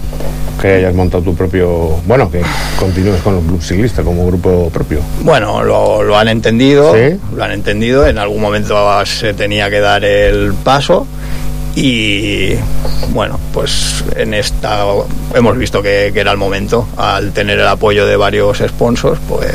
Que 0.60 0.74
hayas 0.74 0.94
montado 0.94 1.22
tu 1.22 1.34
propio... 1.34 1.96
Bueno, 2.06 2.30
que 2.30 2.42
continúes 2.78 3.22
con 3.22 3.38
el 3.38 3.42
club 3.44 3.62
ciclista 3.62 4.02
como 4.02 4.26
grupo 4.26 4.68
propio. 4.70 5.00
Bueno, 5.22 5.62
lo, 5.62 6.02
lo 6.02 6.18
han 6.18 6.28
entendido, 6.28 6.94
Sí. 6.94 7.16
lo 7.34 7.42
han 7.44 7.52
entendido. 7.52 8.06
En 8.06 8.18
algún 8.18 8.42
momento 8.42 8.76
se 9.06 9.32
tenía 9.32 9.70
que 9.70 9.80
dar 9.80 10.04
el 10.04 10.52
paso 10.62 11.06
y 11.76 12.54
bueno, 13.12 13.38
pues 13.52 14.04
en 14.16 14.34
esta 14.34 14.84
hemos 15.34 15.56
visto 15.56 15.82
que, 15.82 16.10
que 16.12 16.20
era 16.20 16.32
el 16.32 16.38
momento. 16.38 16.86
Al 16.96 17.32
tener 17.32 17.58
el 17.58 17.66
apoyo 17.66 18.06
de 18.06 18.16
varios 18.16 18.58
sponsors, 18.58 19.20
pues 19.28 19.52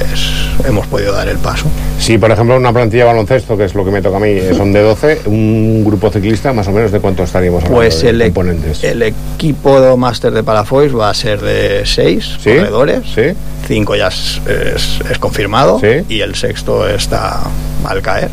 hemos 0.65 0.87
podido 0.87 1.13
dar 1.13 1.27
el 1.27 1.37
paso. 1.37 1.65
Si, 1.99 2.17
por 2.17 2.31
ejemplo, 2.31 2.55
una 2.57 2.71
plantilla 2.73 3.03
de 3.03 3.07
baloncesto, 3.09 3.57
que 3.57 3.65
es 3.65 3.75
lo 3.75 3.83
que 3.85 3.91
me 3.91 4.01
toca 4.01 4.17
a 4.17 4.19
mí, 4.19 4.37
son 4.55 4.71
de 4.73 4.81
12, 4.81 5.21
un 5.25 5.83
grupo 5.85 6.09
ciclista, 6.09 6.53
más 6.53 6.67
o 6.67 6.71
menos, 6.71 6.91
¿de 6.91 6.99
cuánto 6.99 7.23
estaríamos 7.23 7.63
hablando 7.63 7.77
Pues 7.79 8.01
de 8.01 8.09
el, 8.09 8.21
e- 8.21 8.25
componentes? 8.25 8.83
el 8.83 9.01
equipo 9.01 9.95
máster 9.97 10.31
de 10.31 10.43
Palafox 10.43 10.95
va 10.97 11.09
a 11.09 11.13
ser 11.13 11.41
de 11.41 11.85
seis 11.85 12.37
¿Sí? 12.41 12.49
corredores. 12.55 13.01
¿Sí? 13.13 13.21
Cinco 13.67 13.95
ya 13.95 14.07
es, 14.07 14.41
es- 14.47 14.99
es 15.09 15.17
confirmado 15.19 15.79
¿Sí? 15.79 16.03
y 16.09 16.21
el 16.21 16.35
sexto 16.35 16.87
está 16.87 17.41
al 17.85 18.01
caer. 18.01 18.29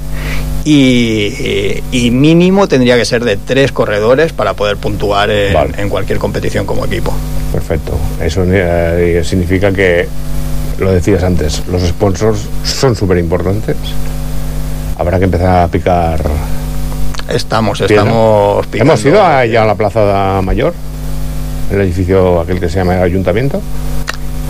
Y, 0.64 1.82
y 1.90 2.10
mínimo 2.10 2.68
tendría 2.68 2.96
que 2.96 3.04
ser 3.04 3.24
de 3.24 3.36
tres 3.36 3.72
corredores 3.72 4.32
para 4.32 4.54
poder 4.54 4.76
puntuar 4.76 5.30
en, 5.30 5.52
Vale. 5.52 5.72
en 5.78 5.88
cualquier 5.88 6.18
competición 6.18 6.66
como 6.66 6.84
equipo. 6.84 7.12
Perfecto. 7.52 7.92
Eso 8.20 8.44
eh, 8.46 9.22
significa 9.24 9.72
que, 9.72 10.06
lo 10.78 10.92
decías 10.92 11.22
antes, 11.24 11.62
los 11.70 11.82
sponsors 11.82 12.40
son 12.64 12.94
súper 12.94 13.18
importantes. 13.18 13.76
Habrá 14.98 15.18
que 15.18 15.24
empezar 15.24 15.62
a 15.64 15.68
picar. 15.68 16.22
Estamos, 17.28 17.78
piedra. 17.78 17.94
estamos 17.96 18.66
picando. 18.66 18.92
¿Hemos 18.92 19.04
ido 19.04 19.22
a- 19.22 19.44
ya 19.46 19.62
a 19.62 19.66
la 19.66 19.74
Plaza 19.74 20.40
Mayor? 20.42 20.74
El 21.72 21.80
edificio 21.80 22.40
aquel 22.40 22.60
que 22.60 22.68
se 22.68 22.76
llama 22.78 22.94
Ayuntamiento. 23.02 23.60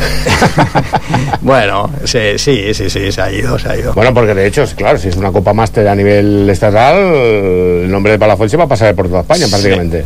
Bueno, 1.41 1.91
sí, 2.05 2.39
sí, 2.39 2.73
sí, 2.75 2.89
sí, 2.89 3.11
se 3.13 3.21
ha 3.21 3.31
ido, 3.33 3.59
se 3.59 3.69
ha 3.69 3.77
ido. 3.77 3.93
Bueno, 3.95 4.15
porque 4.15 4.35
de 4.35 4.47
hecho, 4.47 4.65
claro, 4.77 4.99
si 4.99 5.09
es 5.09 5.17
una 5.17 5.33
Copa 5.33 5.53
Máster 5.53 5.89
a 5.89 5.95
nivel 5.95 6.49
estatal, 6.49 6.95
el 6.97 7.91
nombre 7.91 8.13
de 8.13 8.19
Palafox 8.19 8.51
se 8.51 8.57
va 8.57 8.65
a 8.65 8.69
pasar 8.69 8.95
por 8.95 9.09
toda 9.09 9.23
España 9.23 9.47
Sí. 9.47 9.51
prácticamente. 9.51 10.05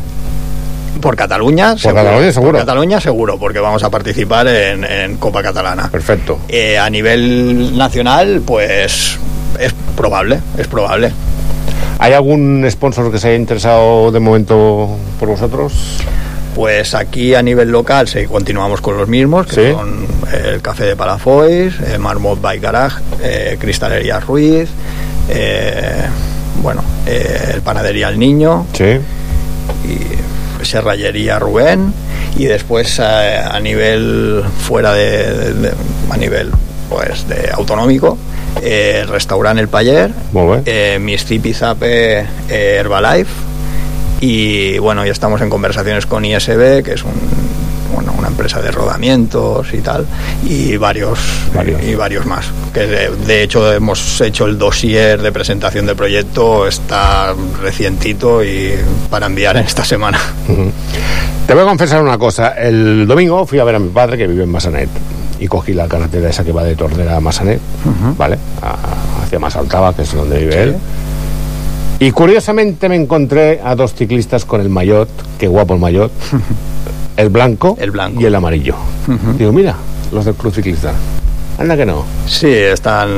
Por 1.01 1.15
Cataluña, 1.15 1.77
seguro. 1.77 2.03
Cataluña, 2.03 2.33
seguro. 2.33 2.53
Por 2.53 2.61
Cataluña, 2.61 3.01
seguro, 3.01 3.39
porque 3.39 3.59
vamos 3.59 3.83
a 3.85 3.91
participar 3.91 4.49
en, 4.49 4.83
en 4.85 5.17
Copa 5.19 5.43
Catalana. 5.43 5.91
Perfecto. 5.91 6.39
Eh, 6.49 6.79
a 6.79 6.89
nivel 6.89 7.77
nacional, 7.77 8.43
pues 8.47 9.19
es 9.61 9.75
probable, 9.95 10.41
es 10.57 10.67
probable. 10.67 11.13
¿Hay 11.99 12.13
algún 12.15 12.67
sponsor 12.71 13.13
que 13.13 13.19
se 13.19 13.29
haya 13.29 13.37
interesado 13.37 14.11
de 14.11 14.21
momento 14.21 14.89
por 15.21 15.29
vosotros? 15.29 15.99
Pues 16.57 16.95
aquí 16.95 17.35
a 17.35 17.43
nivel 17.43 17.69
local 17.71 18.09
sí, 18.09 18.25
continuamos 18.25 18.81
con 18.81 18.97
los 18.97 19.07
mismos, 19.09 19.47
que 19.47 19.55
Sí. 19.55 19.73
son 19.73 20.07
el 20.33 20.63
Café 20.63 20.85
de 20.87 20.97
Palafox, 20.97 21.47
eh, 21.49 21.99
Marmot 22.01 22.41
Bike 22.41 22.63
Garage, 22.63 22.97
eh, 23.23 23.59
Cristalería 23.61 24.21
Ruiz, 24.21 24.69
eh, 25.29 26.01
bueno, 26.63 26.83
eh, 27.07 27.51
el 27.55 27.61
Panadería 27.61 28.09
El 28.09 28.19
Niño, 28.19 28.67
Sí. 28.73 28.99
y 29.85 30.65
Serrallería 30.65 31.39
Rubén 31.39 31.93
y 32.39 32.47
después 32.47 32.99
eh, 33.01 33.39
a 33.39 33.61
nivel 33.61 34.43
fuera 34.67 34.95
de, 34.95 35.31
de- 35.35 35.53
de- 35.53 35.73
a 36.11 36.17
nivel 36.17 36.51
pues 36.89 37.29
de 37.29 37.51
autonómico 37.53 38.17
eh, 38.63 39.01
el 39.03 39.09
restaurante 39.09 39.61
El 39.61 39.69
bé. 40.49 40.63
eh, 40.65 40.99
y 41.51 41.53
Zape 41.53 42.21
eh, 42.21 42.27
Herbalife 42.81 43.31
y 44.21 44.79
bueno 44.79 45.05
ya 45.05 45.13
estamos 45.13 45.41
en 45.41 45.51
conversaciones 45.51 46.07
con 46.07 46.25
ISB 46.25 46.83
que 46.83 46.93
es 46.95 47.03
un, 47.05 47.13
bueno, 47.95 48.13
una 48.19 48.29
empresa 48.29 48.61
de 48.63 48.71
rodamientos 48.71 49.73
y 49.73 49.79
tal 49.79 50.07
y 50.45 50.77
varios, 50.77 51.19
Varios. 51.55 51.83
y 51.83 51.95
varios 51.95 52.27
más 52.27 52.47
que 52.75 52.81
de, 52.87 53.11
de 53.11 53.43
hecho 53.43 53.73
hemos 53.73 54.21
hecho 54.21 54.47
el 54.47 54.59
dossier 54.59 55.21
de 55.23 55.33
presentación 55.33 55.87
del 55.87 55.97
proyecto 55.97 56.67
está 56.67 57.35
recientito 57.63 58.43
y 58.45 58.73
para 59.11 59.27
enviar 59.27 59.57
en 59.57 59.65
esta 59.65 59.85
semana. 59.85 60.19
Te 61.47 61.55
voy 61.55 61.63
a 61.63 61.67
confesar 61.67 62.03
una 62.03 62.19
cosa. 62.19 62.49
El 62.59 63.07
domingo 63.07 63.47
fui 63.47 63.59
a 63.61 63.65
ver 63.65 63.77
a 63.77 63.79
mi 63.79 63.89
padre 63.89 64.19
que 64.19 64.27
vive 64.27 64.43
en 64.45 64.51
Massanet 64.51 64.89
y 65.39 65.47
cogí 65.47 65.73
la 65.75 65.87
carretera 65.87 66.29
esa 66.29 66.43
que 66.45 66.51
va 66.53 66.65
de 66.65 66.75
Tordera 66.75 67.17
a 67.17 67.21
Massanet, 67.21 67.61
¿vale? 68.19 68.37
A- 68.63 69.23
hacia 69.25 69.39
Masaltaba, 69.39 69.95
que 69.95 70.03
es 70.03 70.13
donde 70.15 70.39
vive 70.41 70.63
él. 70.63 70.77
Y 71.99 72.11
curiosamente 72.13 72.89
me 72.89 72.97
encontré 72.97 73.61
a 73.65 73.75
dos 73.75 73.95
ciclistas 73.95 74.45
con 74.45 74.61
el 74.61 74.69
maillot, 74.69 75.09
qué 75.39 75.49
guapo 75.49 75.75
el 75.75 75.81
maillot, 75.81 76.13
el 77.17 77.29
blanco, 77.31 77.77
El 77.81 77.91
blanco. 77.91 78.21
y 78.21 78.27
el 78.27 78.35
amarillo. 78.35 78.75
Digo, 79.39 79.53
mira, 79.53 79.75
los 80.13 80.25
del 80.27 80.35
club 80.35 80.53
ciclista. 80.53 80.93
Anda 81.59 81.75
que 81.75 81.87
no. 81.87 82.05
Sí, 82.27 82.49
están. 82.53 83.09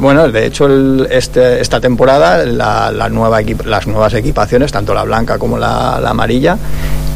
Bueno, 0.00 0.28
de 0.30 0.46
hecho, 0.46 0.66
el- 0.66 1.08
este, 1.10 1.60
esta 1.60 1.80
temporada 1.80 2.44
la, 2.46 2.92
la 2.92 3.08
nueva 3.08 3.42
equip- 3.42 3.64
las 3.64 3.88
nuevas 3.88 4.14
equipaciones, 4.14 4.70
tanto 4.70 4.94
la 4.94 5.02
blanca 5.02 5.36
como 5.36 5.58
la, 5.58 5.98
la 6.00 6.10
amarilla, 6.10 6.56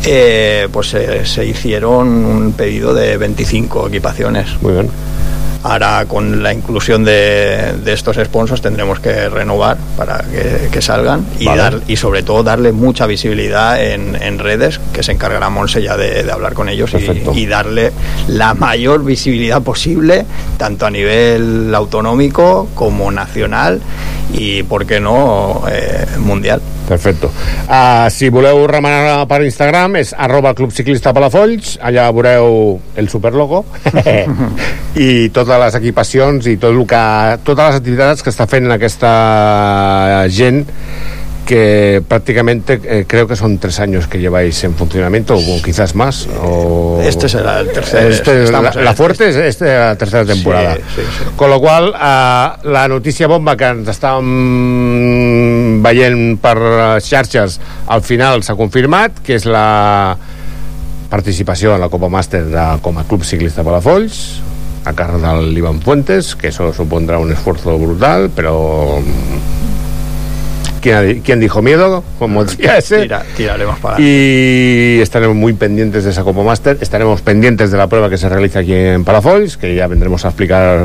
eh, 0.05 0.67
pues 0.73 0.89
se, 0.89 1.25
se 1.25 1.47
hicieron 1.47 2.09
un 2.09 2.53
pedido 2.53 2.95
de 2.95 3.17
25 3.17 3.87
equipaciones. 3.87 4.61
Muy 4.61 4.73
bien. 4.73 4.89
Ahora, 5.69 6.05
con 6.07 6.43
la 6.43 6.53
inclusión 6.53 7.05
de, 7.05 7.75
de 7.85 7.93
estos 7.93 8.17
sponsors, 8.17 8.63
tendremos 8.63 9.01
que 9.01 9.29
renovar 9.29 9.77
para 9.97 10.19
que, 10.19 10.69
que 10.71 10.81
salgan 10.81 11.27
y, 11.41 11.47
Vale. 11.47 11.63
dar, 11.63 11.81
y, 11.89 11.97
sobre 11.97 12.23
todo, 12.23 12.43
darle 12.43 12.73
mucha 12.73 13.07
visibilidad 13.07 13.83
en, 13.83 14.21
en 14.21 14.39
redes, 14.39 14.81
que 14.93 15.03
se 15.03 15.13
encargará 15.13 15.51
Monse 15.51 15.83
ya 15.83 15.97
de, 15.97 16.23
de 16.23 16.33
hablar 16.33 16.55
con 16.55 16.69
ellos 16.69 16.91
Perfecto. 16.93 17.33
y, 17.35 17.41
y 17.41 17.47
darle 17.47 17.93
la 18.29 18.55
mayor 18.55 19.05
visibilidad 19.05 19.61
posible, 19.63 20.25
tanto 20.57 20.87
a 20.87 20.91
nivel 20.91 21.75
autonómico 21.75 22.69
como 22.75 23.11
nacional 23.11 23.81
y, 24.33 24.63
¿por 24.63 24.87
qué 24.87 25.01
no, 25.01 25.65
eh, 25.71 26.07
mundial. 26.19 26.61
Perfecte. 26.87 27.27
Uh, 27.27 28.07
si 28.15 28.29
voleu 28.31 28.63
remenar 28.71 29.25
per 29.27 29.41
Instagram 29.43 29.97
és 29.99 30.13
arroba 30.15 30.53
Club 30.55 30.71
Ciclista 30.71 31.11
Palafolls, 31.17 31.77
allà 31.83 32.07
veureu 32.15 32.77
el 32.95 33.09
superlogo 33.11 33.65
i 34.95 35.27
totes 35.57 35.73
les 35.73 35.81
equipacions 35.81 36.47
i 36.51 36.57
tot 36.61 36.73
el 36.75 36.83
que, 36.89 37.03
totes 37.45 37.71
les 37.71 37.77
activitats 37.81 38.23
que 38.23 38.33
està 38.33 38.47
fent 38.51 38.69
aquesta 38.75 40.27
gent 40.29 40.65
que 41.47 42.03
prácticamente 42.09 42.81
eh, 42.83 43.05
creo 43.07 43.29
que 43.29 43.37
son 43.37 43.59
tres 43.59 43.79
años 43.79 44.09
que 44.09 44.19
lleváis 44.19 44.65
en 44.65 44.75
funcionamiento 44.75 45.37
o 45.37 45.63
quizás 45.63 45.95
más 45.95 46.27
o... 46.43 47.01
Este 47.01 47.29
será 47.29 47.61
el 47.61 47.71
tercer. 47.71 48.11
Este, 48.11 48.51
la, 48.51 48.63
la 48.63 48.91
el- 48.91 48.97
fuerte 48.97 49.29
es 49.29 49.37
este, 49.37 49.67
la 49.67 49.95
tercera 49.97 50.25
temporada. 50.25 50.75
Sí, 50.75 50.83
sí, 50.97 51.03
sí. 51.07 51.25
Con 51.37 51.51
lo 51.51 51.61
qual, 51.61 51.95
eh, 51.95 52.49
la 52.65 52.89
notícia 52.89 53.29
bomba 53.29 53.55
que 53.57 53.69
ens 53.71 53.87
estàvem 53.95 54.27
veient 55.87 56.35
per 56.43 56.57
xarxes 56.99 57.61
al 57.87 58.03
final 58.03 58.43
s'ha 58.43 58.59
confirmat, 58.59 59.23
que 59.23 59.39
és 59.39 59.47
la 59.47 60.17
participació 61.09 61.77
en 61.77 61.81
la 61.87 61.89
Copa 61.89 62.11
Màster 62.11 62.43
de, 62.51 62.67
com 62.83 62.99
a 62.99 63.07
Club 63.07 63.23
Ciclista 63.23 63.63
Palafolls 63.63 64.43
a 64.87 64.93
càrrec 64.95 65.21
del 65.21 65.53
l'Ivan 65.53 65.81
Fuentes, 65.83 66.37
que 66.37 66.49
eso 66.49 66.73
supondrá 66.73 67.19
un 67.19 67.33
esfuerzo 67.33 67.77
brutal, 67.77 68.31
pero 68.35 69.01
¿quién, 70.81 70.95
ha 70.97 71.03
di- 71.03 71.21
quién 71.21 71.41
dijo 71.41 71.61
miedo? 71.63 72.05
Como 72.19 72.45
decía 72.45 72.79
ese. 72.79 73.03
Tira- 73.03 73.25
tiraremos 73.37 73.79
para 73.81 73.97
Y 74.01 74.99
estaremos 75.03 75.35
muy 75.37 75.53
pendientes 75.55 76.05
de 76.05 76.11
esa 76.11 76.23
Copa 76.23 76.43
Master. 76.43 76.79
Estaremos 76.81 77.21
pendientes 77.23 77.71
de 77.73 77.79
la 77.79 77.89
prueba 77.89 78.09
que 78.09 78.17
se 78.19 78.29
realiza 78.29 78.61
aquí 78.61 78.75
en 78.75 79.05
Palafolls, 79.05 79.57
que 79.57 79.75
ya 79.75 79.87
vendremos 79.89 80.25
a 80.25 80.29
explicar, 80.29 80.81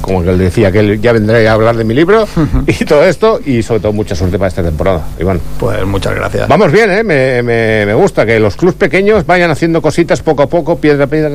como 0.00 0.22
que 0.22 0.30
él 0.30 0.38
decía, 0.38 0.72
que 0.72 0.80
él 0.80 1.00
ya 1.00 1.12
vendré 1.12 1.46
a 1.48 1.52
hablar 1.52 1.76
de 1.76 1.84
mi 1.84 1.94
libro 1.94 2.26
y 2.66 2.84
todo 2.84 3.04
esto. 3.04 3.40
Y 3.44 3.62
sobre 3.62 3.80
todo, 3.80 3.92
mucha 3.92 4.14
suerte 4.14 4.38
para 4.38 4.48
esta 4.48 4.62
temporada, 4.62 5.02
Iván. 5.20 5.40
Pues 5.58 5.84
muchas 5.84 6.14
gracias. 6.14 6.48
Vamos 6.48 6.72
bien, 6.72 6.90
¿eh? 6.90 7.02
Me, 7.04 7.42
me- 7.42 7.86
me 7.86 7.94
gusta 7.94 8.24
que 8.26 8.38
los 8.40 8.56
clubs 8.56 8.74
pequeños 8.74 9.26
vayan 9.26 9.50
haciendo 9.50 9.82
cositas 9.82 10.20
poco 10.22 10.42
a 10.42 10.48
poco, 10.48 10.76
piedra 10.78 11.04
a 11.04 11.06
piedra, 11.06 11.30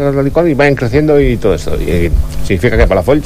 y 0.50 0.54
vayan 0.54 0.76
creciendo 0.76 1.20
y 1.20 1.38
todo 1.38 1.54
esto. 1.54 1.76
Y 1.76 2.12
significa 2.46 2.78
que 2.78 2.88
Palafolls 2.88 3.26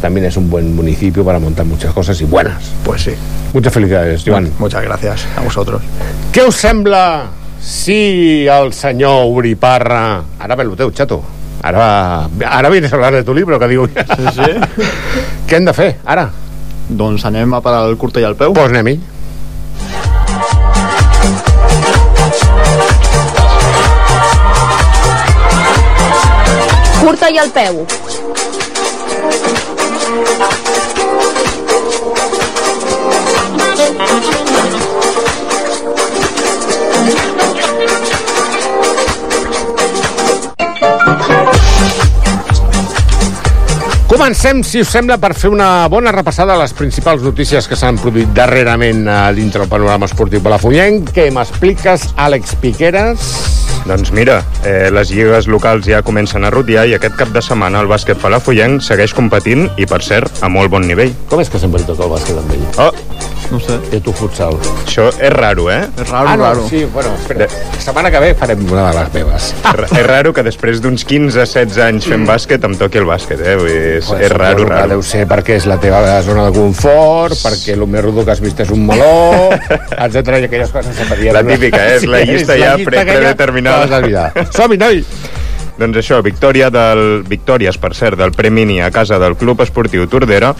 también 0.00 0.26
es 0.26 0.36
un 0.36 0.48
buen 0.48 0.74
municipio 0.74 1.24
para 1.24 1.38
montar 1.38 1.66
muchas 1.66 1.92
cosas 1.92 2.20
y 2.20 2.24
buenas. 2.24 2.62
Pues 2.84 3.02
sí. 3.02 3.12
Muchas 3.52 3.72
felicidades, 3.72 4.26
Iván. 4.26 4.50
Muchas 4.58 4.82
gracias 4.82 5.26
a 5.36 5.40
vosotros. 5.42 5.82
Què 6.32 6.46
us 6.46 6.54
sembla 6.56 7.26
si 7.60 8.46
el 8.48 8.72
senyor 8.72 9.26
Uri 9.26 9.54
Parra... 9.56 10.22
Ara 10.38 10.54
ve 10.56 10.62
el 10.64 10.76
teu, 10.76 10.90
xato. 10.94 11.20
Ara, 11.62 12.28
ara 12.48 12.68
vienes 12.70 12.92
a 12.92 12.96
hablar 12.96 13.12
de 13.12 13.22
tu 13.22 13.34
libro, 13.34 13.58
que 13.58 13.68
diu... 13.68 13.86
Sí, 13.86 14.26
sí. 14.34 14.86
Què 15.48 15.58
hem 15.58 15.66
de 15.68 15.74
fer, 15.76 15.90
ara? 16.04 16.30
Doncs 16.88 17.24
anem 17.28 17.52
a 17.54 17.60
parar 17.60 17.84
el 17.88 17.98
curta 18.00 18.20
i 18.20 18.24
el 18.24 18.36
peu. 18.36 18.54
Pues 18.56 18.72
anem-hi. 18.72 19.00
Curta 27.00 27.30
i 27.30 27.38
al 27.44 27.50
peu. 27.50 27.84
Comencem, 44.20 44.58
si 44.60 44.82
us 44.84 44.90
sembla, 44.92 45.16
per 45.16 45.30
fer 45.32 45.48
una 45.48 45.88
bona 45.88 46.12
repassada 46.12 46.52
a 46.52 46.60
les 46.60 46.74
principals 46.76 47.22
notícies 47.24 47.64
que 47.64 47.78
s'han 47.78 47.96
produït 47.96 48.34
darrerament 48.36 49.06
a 49.08 49.30
dintre 49.32 49.62
del 49.62 49.70
panorama 49.72 50.04
esportiu 50.10 50.42
palafollenc. 50.44 51.08
Què 51.16 51.30
m'expliques, 51.32 52.04
Àlex 52.20 52.52
Piqueras? 52.60 53.30
Doncs 53.88 54.12
mira, 54.12 54.42
eh, 54.60 54.90
les 54.92 55.08
lligues 55.16 55.48
locals 55.48 55.88
ja 55.88 56.02
comencen 56.04 56.44
a 56.44 56.52
rodear 56.52 56.84
i 56.90 56.98
aquest 56.98 57.16
cap 57.16 57.32
de 57.32 57.40
setmana 57.40 57.80
el 57.80 57.88
bàsquet 57.88 58.20
palafollenc 58.20 58.84
segueix 58.84 59.16
competint 59.16 59.70
i, 59.80 59.88
per 59.88 60.02
cert, 60.04 60.44
a 60.44 60.52
molt 60.52 60.68
bon 60.68 60.84
nivell. 60.84 61.16
Com 61.32 61.40
és 61.40 61.48
que 61.48 61.56
sempre 61.64 61.80
toca 61.88 62.04
el 62.04 62.12
bàsquet 62.18 62.44
amb 62.44 62.58
ell? 62.58 62.68
Oh, 62.76 62.92
no 63.50 63.58
sé. 63.60 63.76
I 63.96 64.00
tu 64.04 64.12
futsal. 64.16 64.56
Això 64.84 65.08
és 65.18 65.32
raro, 65.34 65.68
eh? 65.70 65.80
És 65.96 66.08
raro, 66.08 66.28
ah, 66.28 66.36
no, 66.36 66.44
raro. 66.44 66.66
sí, 66.68 66.84
bueno, 66.94 67.10
espera. 67.20 67.46
La 67.50 67.80
setmana 67.82 68.10
que 68.10 68.20
ve 68.22 68.34
farem 68.34 68.64
una 68.70 68.88
de 68.90 68.98
les 68.98 69.12
meves. 69.14 69.48
és 69.98 70.06
raro 70.06 70.32
que 70.32 70.42
després 70.46 70.80
d'uns 70.82 71.04
15-16 71.06 71.80
anys 71.86 72.06
fent 72.10 72.26
bàsquet 72.28 72.64
em 72.68 72.76
toqui 72.78 72.98
el 73.02 73.08
bàsquet, 73.08 73.40
eh? 73.44 73.56
Vull 73.56 73.68
dir, 73.68 73.80
és, 74.00 74.06
Pues 74.10 74.22
és 74.26 74.32
raro, 74.32 74.64
raro. 74.68 74.88
Deu 74.96 75.02
ser 75.02 75.26
perquè 75.30 75.56
és 75.60 75.66
la 75.70 75.78
teva 75.82 76.00
zona 76.26 76.46
de 76.50 76.54
confort, 76.58 77.34
perquè 77.42 77.74
el 77.76 77.86
més 77.86 78.04
rudo 78.04 78.24
que 78.24 78.32
has 78.34 78.40
vist 78.40 78.60
és 78.60 78.70
un 78.70 78.86
meló, 78.86 79.50
etc. 80.06 80.40
i 80.40 80.48
aquelles 80.50 80.70
coses 80.70 80.96
que 80.96 81.04
faria... 81.10 81.32
La 81.36 81.44
típica, 81.44 81.84
eh? 81.88 81.96
És 82.00 82.06
la 82.08 82.22
llista 82.24 82.56
ja 82.58 82.76
pre- 82.78 83.04
predeterminada. 83.04 83.86
De 83.86 83.90
la 83.90 84.00
vida. 84.06 84.32
Som-hi, 84.54 84.78
noi! 84.80 85.04
Doncs 85.80 85.96
això, 85.96 86.18
victòria 86.20 86.66
del, 86.68 87.22
victòries, 87.24 87.78
per 87.80 87.94
cert, 87.96 88.18
del 88.20 88.34
Premini 88.36 88.82
a 88.84 88.90
casa 88.92 89.16
del 89.16 89.32
Club 89.40 89.62
Esportiu 89.64 90.04
Tordera 90.12 90.50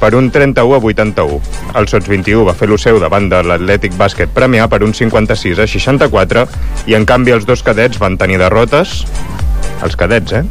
per 0.00 0.10
un 0.18 0.28
31 0.30 0.76
a 0.76 0.80
81. 0.84 1.38
El 1.80 1.88
Sots 1.88 2.10
21 2.12 2.44
va 2.44 2.52
fer 2.52 2.68
lo 2.68 2.76
seu 2.76 3.00
davant 3.00 3.30
de 3.32 3.40
l'Atlètic 3.40 3.96
Bàsquet 3.96 4.34
Premià 4.36 4.68
per 4.68 4.82
un 4.84 4.92
56 4.92 5.64
a 5.64 5.68
64 5.68 6.44
i 6.92 6.98
en 6.98 7.08
canvi 7.08 7.32
els 7.32 7.48
dos 7.48 7.64
cadets 7.64 7.96
van 8.02 8.20
tenir 8.20 8.36
derrotes 8.42 9.00
els 9.82 9.96
cadets, 9.96 10.32
eh? 10.32 10.42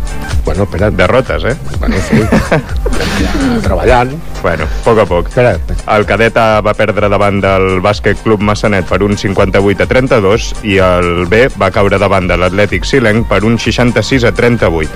Bueno, 0.46 0.64
espera. 0.64 0.90
Derrotes, 0.90 1.44
eh? 1.46 1.56
Bueno, 1.80 1.96
sí. 2.10 2.24
Treballant. 3.64 4.14
Bueno, 4.42 4.64
a 4.64 4.84
poc 4.86 5.00
a 5.00 5.06
poc. 5.06 5.28
Espera. 5.28 5.58
El 5.96 6.06
cadet 6.08 6.38
A 6.40 6.62
va 6.66 6.74
perdre 6.78 7.10
davant 7.12 7.42
del 7.44 7.82
Bàsquet 7.84 8.22
Club 8.24 8.42
Massanet 8.46 8.88
per 8.90 9.02
un 9.04 9.18
58 9.20 9.84
a 9.84 9.88
32 9.90 10.48
i 10.64 10.78
el 10.84 11.26
B 11.30 11.44
va 11.60 11.70
caure 11.76 12.00
davant 12.02 12.30
de 12.30 12.38
l'Atlètic 12.40 12.88
Silenc 12.88 13.28
per 13.30 13.42
un 13.48 13.60
66 13.60 14.24
a 14.30 14.32
38. 14.36 14.90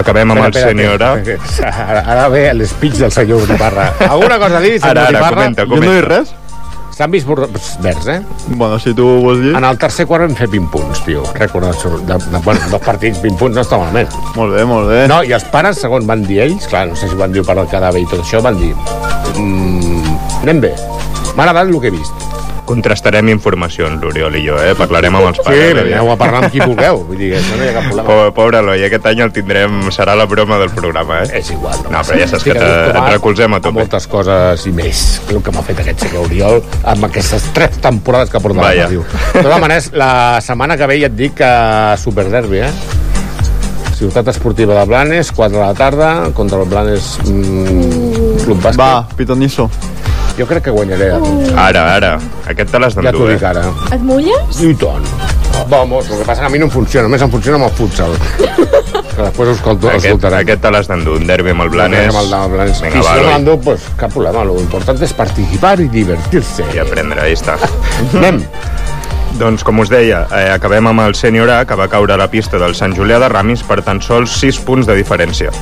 Acabem 0.00 0.34
amb 0.34 0.44
el 0.48 0.54
sènior 0.58 1.02
A. 1.06 1.12
Ara, 1.70 2.02
ara 2.04 2.28
ve 2.32 2.48
el 2.50 2.66
speech 2.68 2.98
del 3.04 3.12
senyor 3.14 3.42
Uriparra. 3.46 3.92
Alguna 4.08 4.38
cosa 4.42 4.58
a 4.58 4.60
dir, 4.64 4.76
senyor 4.80 4.90
Ara, 4.96 5.06
ara, 5.06 5.10
Uriparra? 5.10 5.36
comenta, 5.36 5.62
Jo 5.62 5.68
no 5.68 5.80
comenta. 5.80 5.96
he 5.98 6.02
res? 6.08 6.34
S'han 7.00 7.14
vist 7.14 7.26
verds, 7.80 8.06
eh? 8.08 8.20
Bueno, 8.48 8.78
si 8.78 8.92
tu 8.92 9.06
vols 9.22 9.38
dir... 9.40 9.54
En 9.56 9.64
el 9.64 9.78
tercer 9.80 10.04
quart 10.04 10.26
vam 10.26 10.34
fer 10.36 10.50
20 10.52 10.68
punts, 10.68 11.00
tio. 11.06 11.22
Rècord 11.32 11.64
de, 11.64 11.92
de, 12.10 12.18
de, 12.26 12.40
bueno, 12.44 12.60
dos 12.68 12.82
partits, 12.84 13.22
20 13.22 13.40
punts, 13.40 13.56
no 13.56 13.64
està 13.64 13.78
malament. 13.80 14.12
Molt 14.36 14.52
bé, 14.52 14.66
molt 14.68 14.90
bé. 14.92 14.98
No, 15.08 15.22
i 15.24 15.32
els 15.32 15.46
pares, 15.48 15.80
segons 15.80 16.04
van 16.04 16.26
dir 16.28 16.42
ells, 16.44 16.68
clar, 16.68 16.84
no 16.90 17.00
sé 17.00 17.08
si 17.08 17.16
van 17.16 17.32
dir 17.32 17.40
per 17.48 17.56
al 17.56 17.70
cadàver 17.72 18.04
i 18.04 18.10
tot 18.10 18.20
això, 18.20 18.44
van 18.44 18.60
dir... 18.60 18.74
Mm, 19.32 20.18
anem 20.42 20.60
bé. 20.66 20.74
M'ha 21.38 21.46
agradat 21.46 21.72
el 21.72 21.80
que 21.80 21.88
he 21.88 21.96
vist. 21.96 22.29
Contrastarem 22.70 23.28
informació, 23.32 23.88
en 23.90 23.96
l'Oriol 24.00 24.36
i 24.38 24.44
jo, 24.46 24.54
eh? 24.62 24.76
Parlarem 24.78 25.16
amb 25.18 25.26
els 25.32 25.40
Sí, 25.40 25.44
pares. 25.48 25.80
aneu 25.82 26.10
a 26.12 26.16
parlar 26.20 26.44
amb 26.44 26.52
qui 26.54 26.60
vulgueu. 26.70 27.00
Vull 27.08 27.18
dir, 27.18 27.32
això 27.40 27.56
no 27.58 27.64
hi 27.64 27.68
ha 27.68 27.72
cap 27.74 27.88
problema. 27.88 28.06
Pobre, 28.06 28.30
pobre 28.36 28.60
Eloi, 28.62 28.84
aquest 28.86 29.08
any 29.10 29.24
el 29.26 29.32
tindrem... 29.34 29.80
Serà 29.90 30.14
la 30.16 30.24
broma 30.30 30.56
del 30.62 30.70
programa, 30.70 31.18
eh? 31.24 31.40
És 31.40 31.50
igual. 31.50 31.74
No, 31.90 31.98
però 32.06 32.20
ja 32.20 32.28
saps 32.30 32.44
que 32.46 32.54
et 32.54 33.00
recolzem 33.10 33.52
a 33.52 33.58
a 33.58 33.64
tope. 33.64 33.80
moltes 33.80 34.06
coses 34.06 34.66
i 34.70 34.72
més. 34.72 35.02
El 35.34 35.42
que 35.42 35.50
m'ha 35.52 35.62
fet 35.66 35.82
aquest 35.82 36.06
senyor 36.06 36.28
Oriol 36.30 36.62
amb 36.94 37.04
aquestes 37.10 37.50
tres 37.56 37.76
temporades 37.82 38.30
que 38.30 38.38
ha 38.38 38.44
portat 38.44 38.62
Vaja. 38.62 38.86
la 38.86 38.88
ràdio. 38.88 39.04
De 39.34 39.42
totes 39.42 39.60
maneres, 39.66 39.90
la 39.92 40.12
setmana 40.40 40.76
que 40.78 40.86
ve 40.86 41.00
ja 41.02 41.10
et 41.10 41.16
dic 41.18 41.34
que 41.42 41.50
Superderbi, 41.98 42.62
eh? 42.68 42.72
Ciutat 44.00 44.28
Esportiva 44.32 44.78
de 44.78 44.86
Blanes, 44.88 45.28
4 45.36 45.58
de 45.58 45.64
la 45.66 45.74
tarda, 45.74 46.30
contra 46.32 46.62
el 46.62 46.68
Blanes 46.70 47.18
mm, 47.26 48.44
Club 48.46 48.62
Bàsquet. 48.62 48.78
Va, 48.80 49.08
pitonisso. 49.16 49.66
Jo 50.40 50.46
crec 50.48 50.64
que 50.64 50.72
guanyaré. 50.72 51.10
Ara, 51.60 51.82
ara. 51.98 52.14
Aquest 52.48 52.70
te 52.72 52.78
l'has 52.80 52.94
Ja 52.96 53.02
t'ho 53.02 53.10
d'endur, 53.10 53.28
dic 53.34 53.42
eh? 53.42 53.50
ara. 53.50 53.64
Et 53.92 54.00
mulles? 54.08 54.60
I 54.64 54.72
tant. 54.80 55.04
Vamos, 55.68 56.08
el 56.08 56.18
que 56.18 56.24
passa 56.24 56.40
que 56.40 56.46
a 56.46 56.50
mi 56.50 56.58
no 56.58 56.64
em 56.66 56.70
funciona, 56.72 57.04
només 57.06 57.20
em 57.22 57.30
funciona 57.30 57.58
amb 57.60 57.66
el 57.68 57.74
futsal. 57.76 58.14
que 58.38 59.22
després 59.22 59.48
ho 59.48 59.52
escolto, 59.52 59.88
Aquest, 59.90 60.06
escoltarem. 60.06 60.38
aquest 60.46 60.62
te 60.64 60.70
l'has 60.72 60.88
d'endur, 60.88 61.18
un 61.20 61.26
derbi 61.28 61.52
amb 61.52 61.66
el 61.66 61.68
Blanes. 61.74 62.08
Amb 62.14 62.22
el 62.22 62.30
de 62.32 62.40
Blanes. 62.54 62.80
Vinga, 62.80 62.96
I 62.98 63.02
si 63.02 63.08
va, 63.08 63.38
no 63.38 63.52
Eloi. 63.52 63.58
pues 63.66 63.80
cap 64.00 64.12
problema. 64.14 64.44
Lo 64.48 64.56
important 64.60 65.02
és 65.04 65.12
participar 65.12 65.74
i 65.84 65.88
divertir-se. 65.92 66.64
I 66.74 66.78
aprendre, 66.80 67.20
ahí 67.20 67.36
està. 67.36 67.58
Anem. 68.16 68.40
Doncs, 69.38 69.62
com 69.64 69.78
us 69.78 69.88
deia, 69.88 70.24
eh, 70.34 70.50
acabem 70.52 70.86
amb 70.90 71.00
el 71.04 71.14
sènior 71.14 71.50
A, 71.50 71.64
que 71.64 71.76
va 71.78 71.88
caure 71.88 72.12
a 72.14 72.18
la 72.18 72.26
pista 72.30 72.58
del 72.58 72.74
Sant 72.74 72.92
Julià 72.96 73.20
de 73.22 73.28
Ramis 73.30 73.62
per 73.62 73.80
tan 73.86 74.00
sols 74.02 74.34
6 74.40 74.58
punts 74.66 74.88
de 74.88 74.96
diferència. 74.98 75.52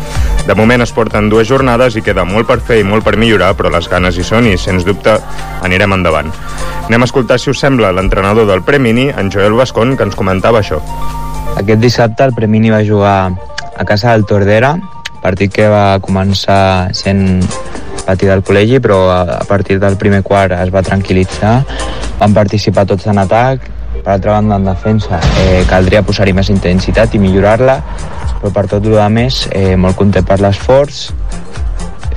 De 0.47 0.55
moment 0.57 0.83
es 0.83 0.93
porten 0.97 1.29
dues 1.29 1.49
jornades 1.49 1.97
i 1.97 2.03
queda 2.03 2.25
molt 2.25 2.49
per 2.49 2.59
fer 2.65 2.81
i 2.81 2.87
molt 2.89 3.05
per 3.05 3.17
millorar, 3.21 3.53
però 3.59 3.71
les 3.71 3.89
ganes 3.89 4.17
hi 4.17 4.25
són 4.25 4.49
i, 4.49 4.57
sens 4.59 4.87
dubte, 4.89 5.19
anirem 5.63 5.93
endavant. 5.99 6.33
Anem 6.89 7.05
a 7.05 7.09
escoltar, 7.11 7.39
si 7.39 7.51
us 7.53 7.61
sembla, 7.61 7.93
l'entrenador 7.93 8.49
del 8.49 8.65
Premini, 8.65 9.11
en 9.11 9.31
Joel 9.31 9.53
Bascón, 9.53 9.97
que 9.97 10.09
ens 10.09 10.17
comentava 10.17 10.63
això. 10.63 10.81
Aquest 11.57 11.81
dissabte 11.85 12.25
el 12.25 12.35
Premini 12.35 12.73
va 12.73 12.85
jugar 12.85 13.19
a 13.77 13.85
casa 13.85 14.15
del 14.15 14.25
Tordera, 14.25 14.77
partit 15.23 15.53
que 15.53 15.69
va 15.69 15.99
començar 16.01 16.89
sent 16.97 17.43
partit 18.09 18.31
del 18.31 18.43
col·legi, 18.43 18.81
però 18.81 19.03
a 19.13 19.45
partir 19.45 19.77
del 19.83 19.99
primer 20.01 20.23
quart 20.25 20.57
es 20.57 20.73
va 20.73 20.83
tranquil·litzar. 20.87 21.59
Van 22.19 22.35
participar 22.35 22.87
tots 22.91 23.07
en 23.07 23.21
atac, 23.23 23.69
per 24.03 24.15
altra 24.15 24.33
banda 24.37 24.57
en 24.59 24.67
defensa 24.69 25.21
eh, 25.43 25.63
caldria 25.69 26.03
posar-hi 26.07 26.35
més 26.37 26.51
intensitat 26.53 27.15
i 27.15 27.23
millorar-la, 27.23 27.79
però 28.41 28.53
per 28.55 28.67
tot 28.71 28.87
el 28.87 28.99
més 29.13 29.47
eh, 29.53 29.77
molt 29.77 29.97
content 29.99 30.27
per 30.27 30.41
l'esforç, 30.43 31.09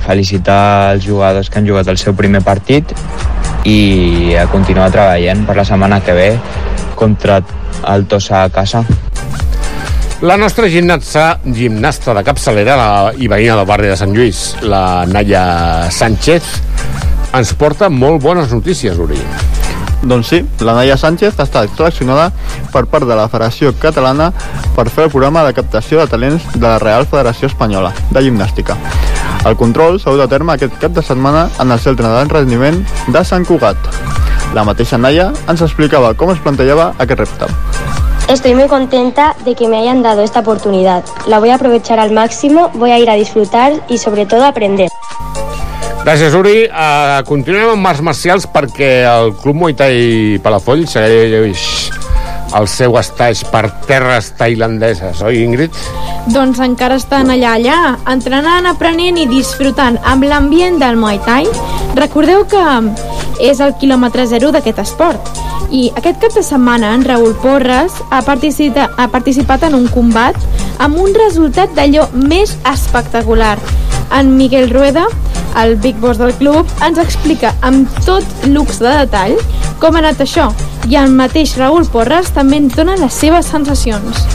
felicitar 0.02 0.94
els 0.94 1.06
jugadors 1.06 1.50
que 1.50 1.60
han 1.60 1.68
jugat 1.68 1.88
el 1.88 1.98
seu 2.00 2.14
primer 2.18 2.42
partit 2.42 2.94
i 3.68 4.34
a 4.38 4.48
continuar 4.50 4.90
treballant 4.90 5.46
per 5.46 5.56
la 5.60 5.64
setmana 5.64 6.00
que 6.02 6.16
ve 6.16 6.30
contra 6.98 7.40
el 7.92 8.06
Tossa 8.10 8.42
a 8.44 8.50
casa. 8.50 8.82
La 10.22 10.36
nostra 10.38 10.68
gimnasta, 10.70 11.40
gimnasta 11.42 12.14
de 12.14 12.22
capçalera 12.22 12.76
la, 12.78 12.90
i 13.18 13.26
veïna 13.30 13.56
del 13.58 13.66
barri 13.66 13.90
de 13.90 13.96
Sant 13.98 14.14
Lluís, 14.14 14.52
la 14.62 15.02
Naya 15.10 15.90
Sánchez, 15.90 16.52
ens 17.34 17.56
porta 17.58 17.90
molt 17.90 18.22
bones 18.22 18.54
notícies, 18.54 19.02
Uri. 19.02 19.18
Doncs 20.02 20.26
sí, 20.26 20.44
la 20.60 20.74
Naya 20.74 20.96
Sánchez 20.96 21.38
ha 21.38 21.44
estat 21.46 21.70
seleccionada 21.76 22.32
per 22.72 22.86
part 22.90 23.06
de 23.06 23.14
la 23.14 23.28
Federació 23.30 23.70
Catalana 23.78 24.32
per 24.74 24.88
fer 24.90 25.06
el 25.06 25.12
programa 25.14 25.44
de 25.46 25.54
captació 25.54 26.00
de 26.00 26.10
talents 26.10 26.48
de 26.56 26.66
la 26.66 26.78
Real 26.82 27.06
Federació 27.06 27.46
Espanyola 27.46 27.92
de 28.10 28.24
Gimnàstica. 28.26 28.76
El 29.46 29.56
control 29.56 30.00
s'ha 30.02 30.10
dut 30.10 30.24
a 30.24 30.30
terme 30.30 30.56
aquest 30.56 30.74
cap 30.82 30.94
de 30.96 31.06
setmana 31.06 31.48
en 31.62 31.70
el 31.70 31.78
centre 31.78 32.10
de 32.10 32.24
rendiment 32.34 32.82
de 33.06 33.24
Sant 33.24 33.46
Cugat. 33.46 33.78
La 34.54 34.66
mateixa 34.66 34.98
Naya 34.98 35.30
ens 35.48 35.62
explicava 35.62 36.12
com 36.18 36.34
es 36.34 36.42
plantejava 36.42 36.92
aquest 36.98 37.22
repte. 37.22 37.50
Estoy 38.28 38.54
muy 38.54 38.66
contenta 38.66 39.36
de 39.44 39.54
que 39.54 39.68
me 39.68 39.78
hayan 39.78 40.02
dado 40.02 40.22
esta 40.22 40.40
oportunidad. 40.40 41.04
La 41.26 41.38
voy 41.38 41.50
a 41.50 41.56
aprovechar 41.56 41.98
al 41.98 42.12
máximo, 42.12 42.70
voy 42.74 42.90
a 42.90 42.98
ir 42.98 43.10
a 43.10 43.14
disfrutar 43.14 43.72
y 43.88 43.98
sobre 43.98 44.26
todo 44.26 44.44
a 44.44 44.48
aprender. 44.48 44.88
Gràcies, 46.02 46.34
Uri. 46.34 46.64
Uh, 46.66 47.20
continuem 47.28 47.76
amb 47.76 47.86
arts 47.86 48.02
marcials 48.02 48.46
perquè 48.50 49.04
el 49.06 49.30
Club 49.38 49.60
Muay 49.60 49.76
Thai 49.78 50.38
Palafolls 50.42 50.96
segueix 50.96 51.62
el 52.58 52.66
seu 52.68 52.96
estaix 52.98 53.44
per 53.48 53.68
terres 53.86 54.32
tailandeses, 54.36 55.22
oi, 55.22 55.44
Ingrid? 55.44 55.78
Doncs 56.34 56.58
encara 56.62 56.98
estan 56.98 57.30
allà, 57.30 57.54
allà, 57.54 57.76
entrenant, 58.10 58.66
aprenent 58.66 59.20
i 59.22 59.28
disfrutant 59.30 60.00
amb 60.02 60.26
l'ambient 60.26 60.80
del 60.82 60.98
Muay 60.98 61.22
Thai. 61.22 61.46
Recordeu 61.94 62.44
que 62.50 62.64
és 63.38 63.62
el 63.62 63.76
quilòmetre 63.78 64.26
zero 64.26 64.50
d'aquest 64.50 64.82
esport. 64.82 65.30
I 65.70 65.86
aquest 65.96 66.18
cap 66.20 66.34
de 66.34 66.42
setmana 66.42 66.92
en 66.96 67.06
Raül 67.06 67.38
Porres 67.40 68.02
ha, 68.10 68.20
ha 68.20 69.08
participat 69.14 69.70
en 69.70 69.78
un 69.78 69.86
combat 69.94 70.36
amb 70.82 70.98
un 70.98 71.14
resultat 71.14 71.78
d'allò 71.78 72.10
més 72.12 72.58
espectacular. 72.74 73.56
En 74.10 74.36
Miguel 74.36 74.70
Rueda, 74.70 75.06
el 75.62 75.76
big 75.76 75.96
boss 76.00 76.18
del 76.18 76.32
club, 76.34 76.66
ens 76.84 76.98
explica 76.98 77.54
amb 77.60 77.88
tot 78.06 78.24
lux 78.48 78.80
de 78.82 78.92
detall 79.02 79.36
com 79.82 79.96
ha 79.96 80.02
anat 80.04 80.22
això. 80.24 80.50
I 80.88 80.98
el 81.00 81.12
mateix 81.14 81.56
Raül 81.58 81.86
Porres 81.90 82.32
també 82.34 82.58
ens 82.62 82.74
dona 82.78 82.98
les 83.00 83.14
seves 83.14 83.48
sensacions. 83.50 84.26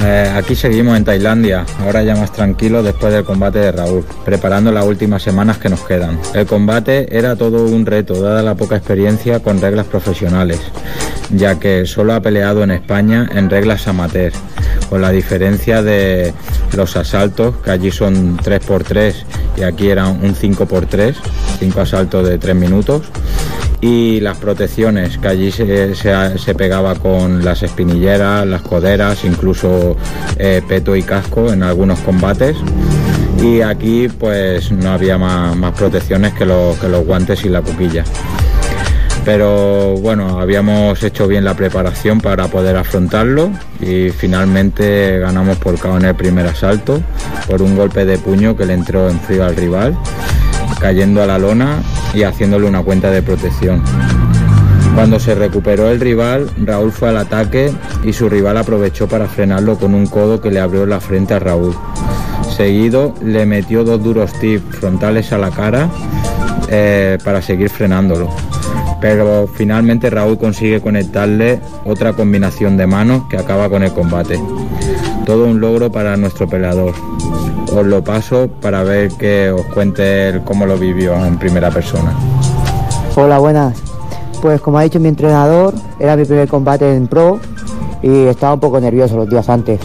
Eh, 0.00 0.32
aquí 0.34 0.56
seguimos 0.56 0.96
en 0.96 1.04
Tailandia, 1.04 1.66
ahora 1.80 2.02
ya 2.02 2.16
más 2.16 2.32
tranquilo 2.32 2.82
después 2.82 3.12
del 3.12 3.24
combate 3.24 3.58
de 3.58 3.72
Raúl, 3.72 4.04
preparando 4.24 4.72
las 4.72 4.86
últimas 4.86 5.22
semanas 5.22 5.58
que 5.58 5.68
nos 5.68 5.80
quedan. 5.84 6.18
El 6.34 6.46
combate 6.46 7.16
era 7.16 7.36
todo 7.36 7.66
un 7.66 7.84
reto, 7.84 8.20
dada 8.20 8.42
la 8.42 8.54
poca 8.54 8.76
experiencia 8.76 9.40
con 9.40 9.60
reglas 9.60 9.86
profesionales, 9.86 10.60
ya 11.30 11.60
que 11.60 11.84
solo 11.84 12.14
ha 12.14 12.20
peleado 12.20 12.64
en 12.64 12.70
España 12.70 13.28
en 13.32 13.50
reglas 13.50 13.86
amateur, 13.86 14.32
con 14.92 15.00
la 15.00 15.08
diferencia 15.10 15.82
de 15.82 16.34
los 16.76 16.96
asaltos, 16.98 17.54
que 17.64 17.70
allí 17.70 17.90
son 17.90 18.36
3x3 18.36 19.14
y 19.56 19.62
aquí 19.62 19.88
eran 19.88 20.22
un 20.22 20.34
5x3, 20.34 21.14
5 21.60 21.80
asaltos 21.80 22.28
de 22.28 22.36
3 22.36 22.54
minutos 22.54 23.00
y 23.80 24.20
las 24.20 24.36
protecciones 24.36 25.16
que 25.16 25.28
allí 25.28 25.50
se, 25.50 25.94
se- 25.94 26.54
pegaba 26.54 26.94
con 26.96 27.42
las 27.42 27.62
espinilleras, 27.62 28.46
las 28.46 28.60
coderas, 28.60 29.24
incluso 29.24 29.96
eh, 30.36 30.60
peto 30.68 30.94
y 30.94 31.02
casco 31.02 31.50
en 31.50 31.62
algunos 31.62 31.98
combates 32.00 32.58
y 33.42 33.62
aquí 33.62 34.08
pues 34.20 34.72
no 34.72 34.90
había 34.90 35.16
más, 35.16 35.56
más 35.56 35.72
protecciones 35.72 36.34
que 36.34 36.44
los, 36.44 36.76
que 36.76 36.88
los 36.88 37.02
guantes 37.06 37.42
y 37.46 37.48
la 37.48 37.62
cuquilla. 37.62 38.04
Pero 39.24 39.96
bueno, 39.98 40.40
habíamos 40.40 41.00
hecho 41.04 41.28
bien 41.28 41.44
la 41.44 41.54
preparación 41.54 42.20
para 42.20 42.48
poder 42.48 42.76
afrontarlo 42.76 43.50
y 43.80 44.10
finalmente 44.10 45.20
ganamos 45.20 45.58
por 45.58 45.78
KO 45.78 45.96
en 45.96 46.06
el 46.06 46.14
primer 46.16 46.46
asalto 46.48 47.00
por 47.46 47.62
un 47.62 47.76
golpe 47.76 48.04
de 48.04 48.18
puño 48.18 48.56
que 48.56 48.66
le 48.66 48.74
entró 48.74 49.08
en 49.08 49.20
frío 49.20 49.44
al 49.44 49.54
rival, 49.54 49.96
cayendo 50.80 51.22
a 51.22 51.26
la 51.26 51.38
lona 51.38 51.80
y 52.14 52.24
haciéndole 52.24 52.66
una 52.66 52.82
cuenta 52.82 53.10
de 53.10 53.22
protección. 53.22 53.82
Cuando 54.94 55.20
se 55.20 55.34
recuperó 55.34 55.88
el 55.90 56.00
rival, 56.00 56.50
Raúl 56.58 56.92
fue 56.92 57.08
al 57.08 57.16
ataque 57.16 57.72
y 58.04 58.12
su 58.12 58.28
rival 58.28 58.58
aprovechó 58.58 59.08
para 59.08 59.26
frenarlo 59.26 59.78
con 59.78 59.94
un 59.94 60.06
codo 60.06 60.40
que 60.40 60.50
le 60.50 60.60
abrió 60.60 60.84
la 60.84 61.00
frente 61.00 61.34
a 61.34 61.38
Raúl. 61.38 61.74
Seguido 62.56 63.14
le 63.24 63.46
metió 63.46 63.84
dos 63.84 64.02
duros 64.02 64.32
tips 64.38 64.76
frontales 64.76 65.32
a 65.32 65.38
la 65.38 65.50
cara 65.50 65.88
eh, 66.68 67.18
para 67.24 67.40
seguir 67.40 67.70
frenándolo. 67.70 68.28
Pero 69.02 69.48
finalmente 69.52 70.08
Raúl 70.10 70.38
consigue 70.38 70.80
conectarle 70.80 71.58
otra 71.84 72.12
combinación 72.12 72.76
de 72.76 72.86
manos 72.86 73.24
que 73.28 73.36
acaba 73.36 73.68
con 73.68 73.82
el 73.82 73.92
combate. 73.92 74.40
Todo 75.26 75.46
un 75.46 75.60
logro 75.60 75.90
para 75.90 76.16
nuestro 76.16 76.48
peleador. 76.48 76.94
Os 77.76 77.84
lo 77.84 78.04
paso 78.04 78.48
para 78.60 78.84
ver 78.84 79.10
que 79.10 79.50
os 79.50 79.66
cuente 79.66 80.40
cómo 80.44 80.66
lo 80.66 80.78
vivió 80.78 81.16
en 81.26 81.36
primera 81.36 81.70
persona. 81.70 82.14
Hola, 83.16 83.38
buenas. 83.38 83.76
Pues 84.40 84.60
como 84.60 84.78
ha 84.78 84.82
dicho 84.82 85.00
mi 85.00 85.08
entrenador, 85.08 85.74
era 85.98 86.16
mi 86.16 86.24
primer 86.24 86.46
combate 86.46 86.94
en 86.94 87.08
pro 87.08 87.40
y 88.02 88.26
estaba 88.26 88.54
un 88.54 88.60
poco 88.60 88.80
nervioso 88.80 89.16
los 89.16 89.28
días 89.28 89.48
antes. 89.48 89.80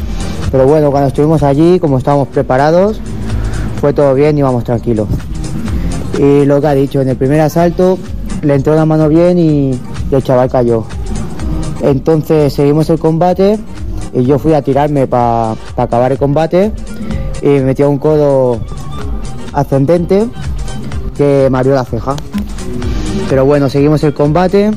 Pero 0.51 0.67
bueno, 0.67 0.91
cuando 0.91 1.07
estuvimos 1.07 1.41
allí, 1.41 1.79
como 1.79 1.97
estábamos 1.97 2.27
preparados, 2.27 3.01
fue 3.81 3.93
todo 3.93 4.13
bien 4.13 4.37
y 4.37 4.39
íbamos 4.41 4.63
tranquilos. 4.63 5.07
Y 6.19 6.45
lo 6.45 6.61
que 6.61 6.67
ha 6.67 6.73
dicho, 6.73 7.01
en 7.01 7.09
el 7.09 7.15
primer 7.15 7.41
asalto 7.41 7.97
le 8.41 8.55
entró 8.55 8.75
la 8.75 8.85
mano 8.85 9.09
bien 9.09 9.37
y, 9.37 9.79
el 10.11 10.23
chaval 10.23 10.49
cayó. 10.49 10.83
Entonces 11.81 12.53
seguimos 12.53 12.89
el 12.89 12.97
combate 12.97 13.59
y 14.13 14.23
yo 14.23 14.39
fui 14.39 14.53
a 14.53 14.61
tirarme 14.61 15.05
para 15.05 15.55
acabar 15.75 16.11
el 16.11 16.17
combate 16.17 16.71
y 17.41 17.47
me 17.47 17.61
metió 17.61 17.89
un 17.89 17.97
codo 17.97 18.59
ascendente 19.53 20.27
que 21.15 21.47
me 21.51 21.57
abrió 21.57 21.75
la 21.75 21.83
ceja. 21.83 22.15
Pero 23.29 23.45
bueno, 23.45 23.69
seguimos 23.69 24.03
el 24.03 24.13
combate, 24.13 24.71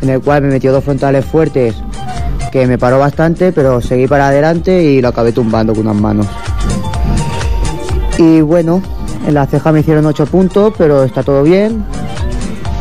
en 0.00 0.08
el 0.08 0.20
cual 0.20 0.42
me 0.42 0.48
metió 0.48 0.72
dos 0.72 0.82
frontales 0.82 1.24
fuertes 1.24 1.76
que 2.50 2.66
me 2.66 2.78
paró 2.78 2.98
bastante, 2.98 3.52
pero 3.52 3.80
seguí 3.80 4.06
para 4.06 4.28
adelante 4.28 4.82
y 4.82 5.00
lo 5.00 5.08
acabé 5.08 5.32
tumbando 5.32 5.74
con 5.74 5.86
unas 5.86 6.00
manos. 6.00 6.26
Y 8.18 8.40
bueno, 8.40 8.82
en 9.26 9.34
la 9.34 9.46
ceja 9.46 9.72
me 9.72 9.80
hicieron 9.80 10.06
8 10.06 10.26
puntos, 10.26 10.72
pero 10.78 11.04
está 11.04 11.22
todo 11.22 11.42
bien. 11.42 11.84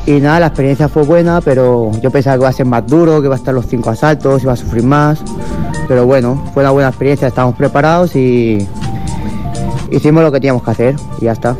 Y 0.08 0.20
nada, 0.22 0.40
la 0.40 0.48
experiencia 0.48 0.88
fue 0.88 1.04
buena, 1.04 1.42
pero 1.42 1.92
yo 2.02 2.12
pensaba 2.12 2.36
que 2.36 2.42
iba 2.42 2.50
a 2.50 2.54
ser 2.54 2.68
más 2.68 2.86
duro, 2.86 3.22
que 3.22 3.26
iba 3.26 3.36
a 3.36 3.38
estar 3.38 3.54
los 3.54 3.66
cinco 3.66 3.90
asaltos, 3.90 4.44
iba 4.44 4.54
a 4.54 4.56
sufrir 4.56 4.84
más. 4.84 5.20
Pero 5.88 6.06
bueno, 6.06 6.44
fue 6.54 6.64
una 6.64 6.72
buena 6.72 6.90
experiencia, 6.90 7.28
estábamos 7.28 7.56
preparados 7.56 8.16
y 8.16 8.68
hicimos 9.92 10.24
lo 10.24 10.32
que 10.32 10.40
teníamos 10.40 10.64
que 10.64 10.72
hacer 10.72 10.96
y 11.20 11.26
ya 11.26 11.32
está. 11.32 11.56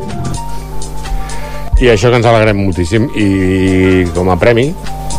I 1.76 1.90
això 1.92 2.08
que 2.08 2.16
ens 2.16 2.24
alegrem 2.24 2.56
moltíssim. 2.56 3.10
I 3.20 4.06
com 4.16 4.30
a 4.32 4.38
premi, 4.40 4.70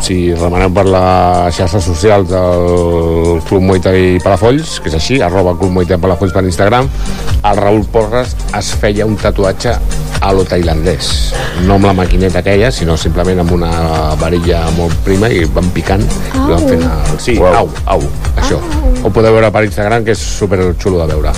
si 0.02 0.34
remeneu 0.34 0.72
per 0.74 0.88
les 0.90 1.54
xarxes 1.54 1.86
socials 1.86 2.32
del 2.32 3.44
Club 3.46 3.62
Muay 3.62 3.84
Thai 3.84 4.18
Palafolls, 4.24 4.80
que 4.82 4.90
és 4.90 4.96
així, 4.98 5.20
arroba 5.22 5.54
Club 5.60 5.76
Muay 5.76 5.86
Thai 5.86 6.02
Palafolls 6.02 6.34
per 6.34 6.42
Instagram, 6.50 6.90
el 7.46 7.62
Raül 7.62 7.86
Porres 7.94 8.34
es 8.58 8.72
feia 8.82 9.06
un 9.06 9.20
tatuatge 9.22 9.76
a 10.22 10.32
lo 10.34 10.44
tailandès. 10.48 11.34
No 11.66 11.78
amb 11.78 11.88
la 11.90 11.94
maquineta 11.98 12.42
aquella, 12.42 12.72
sinó 12.72 12.98
simplement 12.98 13.42
amb 13.44 13.54
una 13.58 13.72
varilla 14.20 14.64
molt 14.78 14.96
prima 15.06 15.30
i 15.30 15.44
van 15.54 15.70
picant 15.76 16.04
i 16.04 16.40
van 16.40 16.58
Au. 16.58 16.68
fent 16.68 16.84
el... 16.88 17.20
Sí, 17.24 17.38
Uau. 17.42 17.54
au, 17.64 17.72
au, 17.98 18.04
això. 18.38 18.60
Ho 19.04 19.12
podeu 19.14 19.36
veure 19.38 19.52
per 19.54 19.64
Instagram, 19.68 20.06
que 20.08 20.16
és 20.18 20.22
super 20.40 20.60
xulo 20.82 21.04
de 21.04 21.08
veure. 21.14 21.34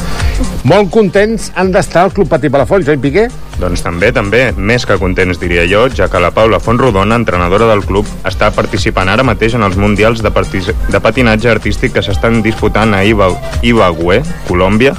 Molt 0.70 0.92
contents 0.94 1.52
han 1.56 1.72
d'estar 1.76 2.08
el 2.08 2.16
Club 2.16 2.32
Patí 2.32 2.52
Palafolls, 2.52 2.90
oi, 2.92 3.00
Piqué? 3.02 3.28
Doncs 3.60 3.82
també, 3.84 4.12
també, 4.16 4.54
més 4.56 4.86
que 4.88 4.96
contents 5.02 5.40
diria 5.42 5.66
jo, 5.68 5.82
ja 5.92 6.08
que 6.08 6.22
la 6.24 6.32
Paula 6.32 6.62
Fontrodona, 6.64 7.18
entrenadora 7.20 7.68
del 7.68 7.84
club, 7.84 8.08
està 8.24 8.52
participant 8.56 9.12
ara 9.12 9.26
mateix 9.28 9.58
en 9.58 9.66
els 9.68 9.76
Mundials 9.76 10.24
de, 10.24 10.32
partis- 10.32 10.72
de 10.72 11.02
patinatge 11.04 11.52
artístic 11.52 11.98
que 11.98 12.04
s'estan 12.06 12.40
disputant 12.46 12.96
a 12.96 13.04
Iba, 13.04 13.34
Ibagué, 13.62 14.22
Colòmbia. 14.48 14.96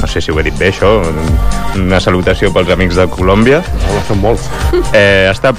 No 0.00 0.08
sé 0.08 0.22
si 0.24 0.32
ho 0.32 0.38
he 0.40 0.42
dit 0.46 0.56
bé, 0.56 0.70
això. 0.72 0.88
Una 1.76 1.98
salutació 2.00 2.48
pels 2.54 2.70
amics 2.72 2.96
de 2.96 3.04
Colòmbia. 3.12 3.58
No, 3.84 3.98
són 4.08 4.22
molts. 4.22 4.46
Eh, 4.96 5.28
està 5.28 5.52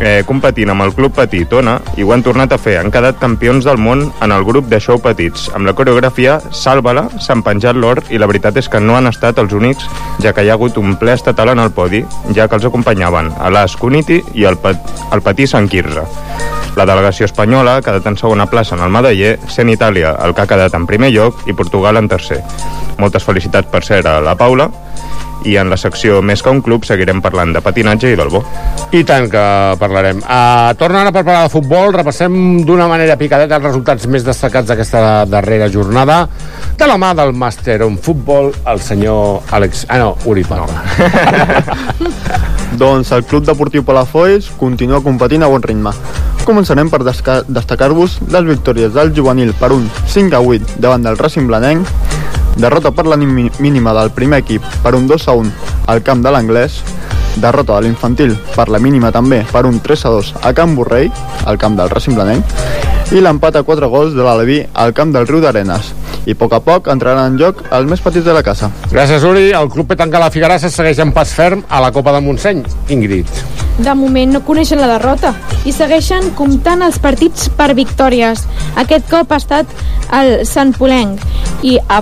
eh, 0.00 0.22
competint 0.24 0.72
amb 0.72 0.86
el 0.86 0.94
Club 0.96 1.12
Petit 1.18 1.52
Ona 1.52 1.74
i 2.00 2.06
ho 2.06 2.14
han 2.14 2.24
tornat 2.24 2.54
a 2.56 2.58
fer. 2.58 2.78
Han 2.80 2.88
quedat 2.94 3.20
campions 3.20 3.68
del 3.68 3.76
món 3.76 4.06
en 4.24 4.32
el 4.32 4.46
grup 4.48 4.70
de 4.72 4.80
show 4.80 4.96
petits. 5.04 5.50
Amb 5.52 5.68
la 5.68 5.74
coreografia 5.76 6.38
Sàlvala 6.56 7.04
s'han 7.20 7.44
penjat 7.44 7.76
l'or 7.76 8.00
i 8.08 8.16
la 8.18 8.30
veritat 8.30 8.56
és 8.62 8.70
que 8.72 8.80
no 8.80 8.96
han 8.96 9.10
estat 9.12 9.38
els 9.44 9.52
únics, 9.52 9.84
ja 10.24 10.32
que 10.32 10.46
hi 10.46 10.48
ha 10.48 10.56
hagut 10.56 10.80
un 10.80 10.96
ple 10.96 11.12
estatal 11.12 11.52
en 11.52 11.60
el 11.60 11.70
podi, 11.82 12.04
ja 12.36 12.46
que 12.46 12.58
els 12.58 12.66
acompanyaven 12.68 13.32
Alas 13.42 13.74
Cuniti 13.80 14.20
i 14.38 14.46
el, 14.46 14.58
Pat, 14.62 14.78
Patí 15.24 15.48
Sant 15.50 15.68
Quirze. 15.70 16.06
La 16.78 16.86
delegació 16.88 17.26
espanyola 17.28 17.76
ha 17.76 17.84
quedat 17.84 18.06
en 18.08 18.16
segona 18.16 18.46
plaça 18.48 18.76
en 18.78 18.84
el 18.86 18.92
medaller, 18.94 19.34
sent 19.52 19.72
Itàlia 19.72 20.14
el 20.24 20.32
que 20.32 20.44
ha 20.44 20.48
quedat 20.48 20.76
en 20.78 20.86
primer 20.88 21.10
lloc 21.12 21.42
i 21.50 21.56
Portugal 21.58 22.00
en 22.00 22.08
tercer. 22.08 22.40
Moltes 23.02 23.26
felicitats 23.26 23.68
per 23.68 23.82
ser 23.84 24.00
a 24.08 24.20
la 24.24 24.36
Paula 24.40 24.70
i 25.48 25.56
en 25.60 25.70
la 25.70 25.78
secció 25.80 26.20
Més 26.22 26.42
que 26.42 26.52
un 26.52 26.62
club 26.64 26.86
seguirem 26.86 27.22
parlant 27.24 27.52
de 27.54 27.62
patinatge 27.64 28.12
i 28.12 28.18
del 28.18 28.30
bo. 28.32 28.42
I 28.92 29.02
tant 29.08 29.28
que 29.32 29.44
parlarem. 29.80 30.22
Uh, 30.22 30.72
torna 30.80 31.02
ara 31.02 31.12
per 31.14 31.24
parlar 31.24 31.46
de 31.46 31.52
futbol. 31.52 31.92
Repassem 31.94 32.34
d'una 32.66 32.88
manera 32.90 33.18
picadeta 33.20 33.58
els 33.58 33.68
resultats 33.68 34.06
més 34.10 34.26
destacats 34.26 34.68
d'aquesta 34.68 35.24
darrera 35.30 35.70
jornada 35.72 36.26
de 36.78 36.88
la 36.88 36.98
mà 36.98 37.12
del 37.14 37.34
màster 37.36 37.80
en 37.84 37.98
futbol, 37.98 38.52
el 38.66 38.80
senyor 38.80 39.52
Àlex... 39.52 39.86
Ah, 39.88 39.98
no, 40.00 40.16
Uri 40.26 40.44
Parra. 40.44 40.82
Doncs 42.80 43.12
el 43.12 43.24
Club 43.28 43.44
Deportiu 43.44 43.84
Palafolls 43.84 44.48
continua 44.58 45.02
competint 45.04 45.44
a 45.44 45.50
bon 45.52 45.62
ritme. 45.62 45.92
Començarem 46.46 46.88
per 46.90 47.02
destacar-vos 47.04 48.16
les 48.32 48.48
victòries 48.48 48.94
del 48.96 49.12
juvenil 49.14 49.52
per 49.60 49.70
un 49.76 49.84
5 50.10 50.34
a 50.34 50.40
8 50.40 50.80
davant 50.82 51.04
del 51.04 51.20
Racing 51.20 51.46
Blanenc, 51.46 51.86
derrota 52.56 52.90
per 52.90 53.06
la 53.06 53.16
ni- 53.16 53.50
mínima 53.58 53.92
del 53.92 54.10
primer 54.10 54.40
equip 54.40 54.62
per 54.82 54.94
un 54.94 55.06
2 55.06 55.28
a 55.28 55.32
1 55.32 55.50
al 55.86 56.02
camp 56.02 56.22
de 56.22 56.30
l'Anglès, 56.30 56.82
derrota 57.36 57.76
de 57.76 57.86
l'infantil 57.86 58.36
per 58.54 58.68
la 58.68 58.78
mínima 58.78 59.10
també 59.10 59.44
per 59.50 59.64
un 59.66 59.80
3 59.80 60.04
a 60.04 60.10
2 60.10 60.34
a 60.42 60.52
Camp 60.52 60.76
Borrell, 60.76 61.10
al 61.46 61.58
camp 61.58 61.76
del 61.76 61.90
Racing 61.90 62.14
Blanenc, 62.14 62.44
i 63.12 63.20
l'empat 63.20 63.58
a 63.58 63.62
4 63.62 63.88
gols 63.92 64.14
de 64.16 64.24
l'Aleví 64.24 64.62
al 64.72 64.94
camp 64.96 65.10
del 65.12 65.26
Riu 65.28 65.42
d'Arenes. 65.44 65.90
I 66.24 66.32
a 66.32 66.38
poc 66.38 66.54
a 66.56 66.60
poc 66.64 66.86
entraran 66.88 67.32
en 67.32 67.38
joc 67.40 67.58
els 67.68 67.88
més 67.90 68.00
petits 68.00 68.24
de 68.24 68.32
la 68.32 68.40
casa. 68.46 68.70
Gràcies, 68.88 69.24
Uri. 69.28 69.50
El 69.52 69.68
Club 69.68 69.90
Petanca 69.90 70.20
La 70.22 70.30
Figuerassa 70.32 70.70
segueix 70.72 71.02
en 71.02 71.12
pas 71.12 71.34
ferm 71.36 71.64
a 71.68 71.82
la 71.84 71.90
Copa 71.92 72.14
de 72.14 72.22
Montseny. 72.24 72.62
Ingrid. 72.94 73.28
De 73.84 73.94
moment 73.98 74.32
no 74.32 74.42
coneixen 74.46 74.80
la 74.80 74.88
derrota 74.94 75.34
i 75.68 75.74
segueixen 75.76 76.30
comptant 76.38 76.86
els 76.86 76.96
partits 77.02 77.50
per 77.58 77.74
victòries. 77.76 78.46
Aquest 78.80 79.10
cop 79.12 79.32
ha 79.32 79.40
estat 79.42 79.76
el 80.16 80.46
Sant 80.48 80.72
Polenc 80.78 81.20
i 81.68 81.76
ha, 81.88 82.00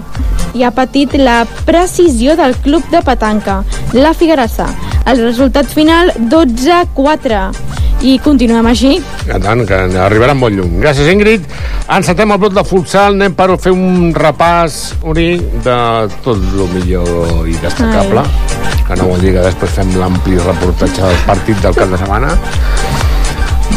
i 0.54 0.62
ha 0.62 0.70
patit 0.74 1.18
la 1.18 1.42
precisió 1.66 2.38
del 2.38 2.54
club 2.62 2.86
de 2.94 3.02
petanca, 3.06 3.64
la 3.98 4.14
Figuerassa. 4.14 4.70
El 5.10 5.24
resultat 5.24 5.66
final 5.66 6.14
12-4 6.30 7.79
i 8.00 8.16
continuem 8.24 8.66
així. 8.70 8.94
I 9.26 9.40
tant, 9.42 9.64
que 9.68 9.78
arribarà 10.00 10.34
molt 10.36 10.56
lluny. 10.56 10.78
Gràcies, 10.82 11.10
Ingrid. 11.12 11.44
Encetem 11.90 12.32
el 12.32 12.40
bloc 12.40 12.54
de 12.56 12.64
futsal. 12.66 13.18
Anem 13.18 13.36
per 13.36 13.50
fer 13.60 13.72
un 13.74 14.12
repàs, 14.16 14.80
Uri, 15.10 15.28
de 15.64 15.76
tot 16.24 16.36
el 16.38 16.66
millor 16.74 17.48
i 17.48 17.56
destacable. 17.60 18.24
Ai. 18.24 18.82
Que 18.88 18.98
no 18.98 19.10
vol 19.12 19.22
dir 19.22 19.34
que 19.36 19.44
després 19.44 19.76
fem 19.76 19.92
l'ampli 20.00 20.40
reportatge 20.40 21.04
del 21.04 21.22
partit 21.28 21.62
del 21.62 21.76
cap 21.76 21.92
de 21.92 22.00
setmana. 22.00 22.34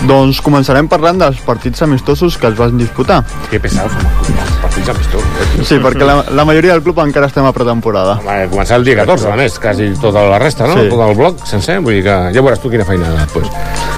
Doncs 0.10 0.42
començarem 0.44 0.90
parlant 0.92 1.22
dels 1.22 1.40
partits 1.46 1.84
amistosos 1.86 2.40
que 2.40 2.50
es 2.50 2.58
van 2.60 2.80
disputar. 2.80 3.22
Que 3.52 3.62
pesados 3.64 3.94
som 3.94 4.63
els 4.84 4.98
partits 5.00 5.24
amistosos. 5.24 5.68
Sí, 5.68 5.80
perquè 5.82 6.06
la, 6.06 6.24
la 6.36 6.46
majoria 6.46 6.74
del 6.74 6.84
club 6.84 7.00
encara 7.04 7.28
estem 7.28 7.46
a 7.46 7.54
pretemporada. 7.56 8.18
Va 8.26 8.44
començar 8.52 8.80
el 8.80 8.88
dia 8.88 8.98
14, 9.00 9.32
a 9.32 9.38
més, 9.40 9.58
quasi 9.60 9.92
tota 10.02 10.26
la 10.28 10.40
resta, 10.42 10.68
no? 10.68 10.78
Sí. 10.80 10.90
Tot 10.92 11.04
el 11.08 11.16
bloc 11.18 11.46
sencer, 11.48 11.80
vull 11.84 12.00
dir 12.00 12.04
que 12.08 12.18
ja 12.36 12.44
veuràs 12.44 12.62
tu 12.62 12.72
quina 12.74 12.86
feina 12.88 13.14
després. 13.16 13.50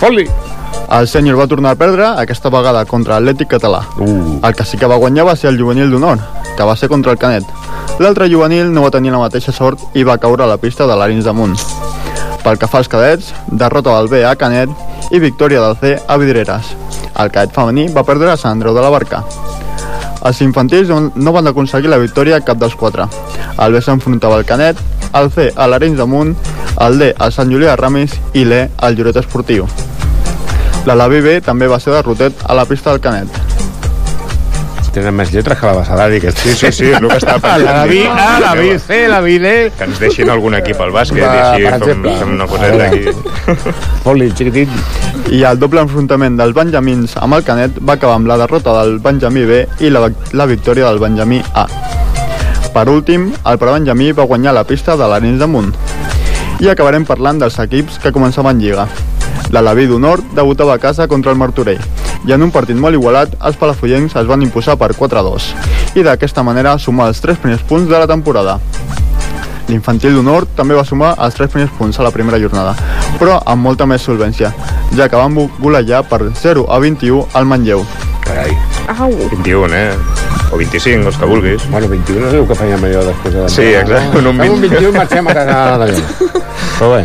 Fot-li! 0.02 0.28
El 0.96 1.08
sènior 1.10 1.40
va 1.40 1.48
tornar 1.50 1.72
a 1.74 1.80
perdre, 1.80 2.06
aquesta 2.22 2.52
vegada 2.54 2.84
contra 2.86 3.18
l'Atlètic 3.18 3.50
Català. 3.56 3.82
Uh. 3.98 4.38
El 4.46 4.54
que 4.54 4.66
sí 4.70 4.78
que 4.78 4.90
va 4.90 5.00
guanyar 5.02 5.26
va 5.26 5.34
ser 5.36 5.50
el 5.50 5.58
juvenil 5.58 5.90
d'honor, 5.90 6.22
que 6.56 6.68
va 6.68 6.76
ser 6.78 6.92
contra 6.92 7.16
el 7.16 7.18
Canet. 7.18 7.48
L'altre 8.00 8.30
juvenil 8.30 8.70
no 8.74 8.84
va 8.86 8.94
tenir 8.94 9.14
la 9.16 9.24
mateixa 9.24 9.56
sort 9.56 9.82
i 9.98 10.06
va 10.06 10.20
caure 10.22 10.46
a 10.46 10.52
la 10.52 10.60
pista 10.62 10.86
de 10.86 10.94
l'Arins 10.94 11.26
damunt. 11.26 11.58
Pel 12.46 12.60
que 12.62 12.70
fa 12.70 12.84
als 12.84 12.92
cadets, 12.92 13.34
derrota 13.50 13.96
del 13.98 14.12
B 14.12 14.22
a 14.22 14.36
Canet 14.38 14.70
i 15.10 15.20
victòria 15.24 15.64
del 15.64 15.80
C 15.82 15.96
a 15.98 16.20
Vidreres. 16.22 16.76
El 17.18 17.34
cadet 17.34 17.56
femení 17.56 17.88
va 17.96 18.06
perdre 18.06 18.30
a 18.30 18.38
Sant 18.38 18.60
Andreu 18.60 18.76
de 18.76 18.86
la 18.86 18.94
Barca. 18.94 19.24
Els 20.26 20.42
infantils 20.42 20.90
no- 20.90 21.32
van 21.34 21.48
aconseguir 21.48 21.90
la 21.92 22.00
victòria 22.02 22.40
cap 22.42 22.58
dels 22.58 22.76
quatre. 22.76 23.06
El 23.62 23.74
B 23.74 23.82
s'enfrontava 23.82 24.36
al 24.40 24.46
Canet, 24.46 24.78
el 25.14 25.30
C 25.32 25.52
a 25.56 25.68
l'Arenys 25.68 25.98
damunt, 25.98 26.36
el 26.82 26.98
D 27.00 27.14
al 27.18 27.32
Sant 27.32 27.52
Julià 27.54 27.76
de 27.76 27.82
Ramis 27.82 28.16
i 28.34 28.44
l'E 28.44 28.70
al 28.78 28.96
Lloret 28.98 29.22
Esportiu. 29.22 29.68
L'Alaví 30.86 31.22
B 31.22 31.40
també 31.42 31.68
va 31.68 31.80
ser 31.80 31.94
derrotet 31.94 32.34
a 32.46 32.54
la 32.58 32.66
pista 32.66 32.92
del 32.92 33.02
Canet. 33.02 33.55
Tenen 34.96 35.12
més 35.12 35.28
lletres 35.34 35.60
que 35.60 35.68
la 35.68 35.74
Basadari, 35.76 36.22
que 36.24 36.32
Sí, 36.32 36.54
sí, 36.56 36.70
sí, 36.72 36.86
el 36.96 37.08
que 37.10 37.18
estava 37.18 37.42
pensant. 37.44 37.66
La 37.66 37.86
B, 37.86 37.98
A, 38.08 38.40
la 38.40 38.54
B, 38.56 38.78
C, 38.80 39.00
la 39.12 39.20
B, 39.20 39.34
D... 39.44 39.50
Que 39.76 39.88
ens 39.90 40.00
deixin 40.00 40.30
algun 40.32 40.56
equip 40.56 40.80
al 40.80 40.94
bàsquet 40.96 41.26
Va, 41.26 41.34
i 41.36 41.42
així 41.42 41.66
fem, 41.66 41.74
exemple. 41.82 42.14
fem 42.22 42.32
una 42.38 42.48
coseta 42.48 42.86
aquí. 42.88 43.74
Fot-li, 44.06 44.30
xiquitit. 44.32 44.72
I 45.36 45.42
el 45.50 45.60
doble 45.60 45.84
enfrontament 45.84 46.40
dels 46.40 46.56
benjamins 46.56 47.18
amb 47.20 47.36
el 47.36 47.44
Canet 47.44 47.82
va 47.84 47.98
acabar 48.00 48.16
amb 48.22 48.32
la 48.32 48.40
derrota 48.40 48.78
del 48.78 48.96
Benjamí 49.04 49.44
B 49.50 49.60
i 49.84 49.92
la, 49.92 50.06
la 50.32 50.48
victòria 50.48 50.88
del 50.88 51.04
Benjamí 51.04 51.42
A. 51.52 51.66
Per 52.72 52.88
últim, 52.92 53.28
el 53.44 53.60
prebenjamí 53.60 54.14
va 54.16 54.30
guanyar 54.32 54.56
la 54.56 54.64
pista 54.64 54.96
de 54.96 55.12
l'Arenys 55.12 55.44
damunt. 55.44 55.76
I 56.64 56.72
acabarem 56.72 57.04
parlant 57.04 57.44
dels 57.44 57.60
equips 57.68 58.00
que 58.00 58.16
començaven 58.16 58.64
Lliga. 58.64 58.88
L'Alaví 59.52 59.92
d'Honor 59.92 60.24
debutava 60.40 60.80
a 60.80 60.80
casa 60.80 61.12
contra 61.12 61.36
el 61.36 61.40
Martorell 61.44 61.84
i 62.26 62.34
en 62.34 62.42
un 62.46 62.52
partit 62.52 62.78
molt 62.80 62.96
igualat 62.98 63.36
els 63.42 63.58
palafollencs 63.60 64.16
es 64.16 64.30
van 64.30 64.42
imposar 64.46 64.78
per 64.80 64.94
4-2 64.98 65.52
i 65.96 66.04
d'aquesta 66.04 66.44
manera 66.44 66.78
sumar 66.80 67.10
els 67.12 67.22
tres 67.22 67.38
primers 67.40 67.62
punts 67.68 67.90
de 67.90 68.00
la 68.00 68.08
temporada. 68.08 68.60
L'infantil 69.68 70.14
d'honor 70.14 70.46
també 70.58 70.76
va 70.78 70.84
sumar 70.86 71.16
els 71.26 71.36
tres 71.38 71.50
primers 71.50 71.72
punts 71.78 71.98
a 72.00 72.06
la 72.06 72.12
primera 72.14 72.38
jornada, 72.42 72.76
però 73.20 73.40
amb 73.50 73.66
molta 73.66 73.88
més 73.90 74.04
solvència, 74.06 74.52
ja 74.94 75.08
que 75.10 75.18
van 75.18 75.34
golejar 75.60 76.04
per 76.10 76.22
0 76.30 76.68
a 76.70 76.78
21 76.84 77.26
al 77.34 77.48
Manlleu. 77.50 77.86
Carai, 78.26 78.54
Au. 78.98 79.10
21, 79.32 79.74
eh? 79.74 79.98
O 80.52 80.58
25, 80.58 81.08
els 81.08 81.18
que 81.18 81.26
vulguis. 81.26 81.66
Bueno, 81.72 81.90
21 81.90 82.22
no 82.22 82.32
diu 82.34 82.46
que 82.48 82.58
fèiem 82.58 82.86
allò 82.86 83.02
després 83.08 83.34
de... 83.34 83.48
Sí, 83.50 83.66
exacte, 83.74 84.20
un 84.20 84.30
un 84.30 84.38
21. 84.44 84.70
21 84.70 84.94
marxem 84.98 85.28
a 85.28 85.34
casa 85.34 85.78
d'allò. 85.82 86.06
Però 86.78 86.92
bé. 86.94 87.02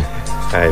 Ai. 0.57 0.69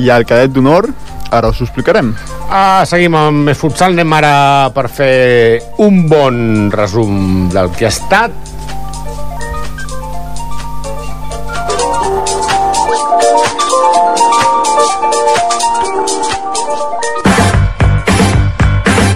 I 0.00 0.10
el 0.14 0.24
cadet 0.28 0.54
d'honor, 0.54 0.88
ara 1.30 1.48
us 1.48 1.60
ho 1.60 1.66
explicarem. 1.66 2.14
Ah, 2.50 2.84
seguim 2.88 3.14
amb 3.18 3.48
més 3.48 3.58
futsal. 3.58 3.96
Anem 3.96 4.12
ara 4.18 4.70
per 4.74 4.88
fer 4.88 5.60
un 5.84 6.06
bon 6.08 6.70
resum 6.72 7.48
del 7.52 7.72
que 7.76 7.88
ha 7.88 7.92
estat. 7.92 8.32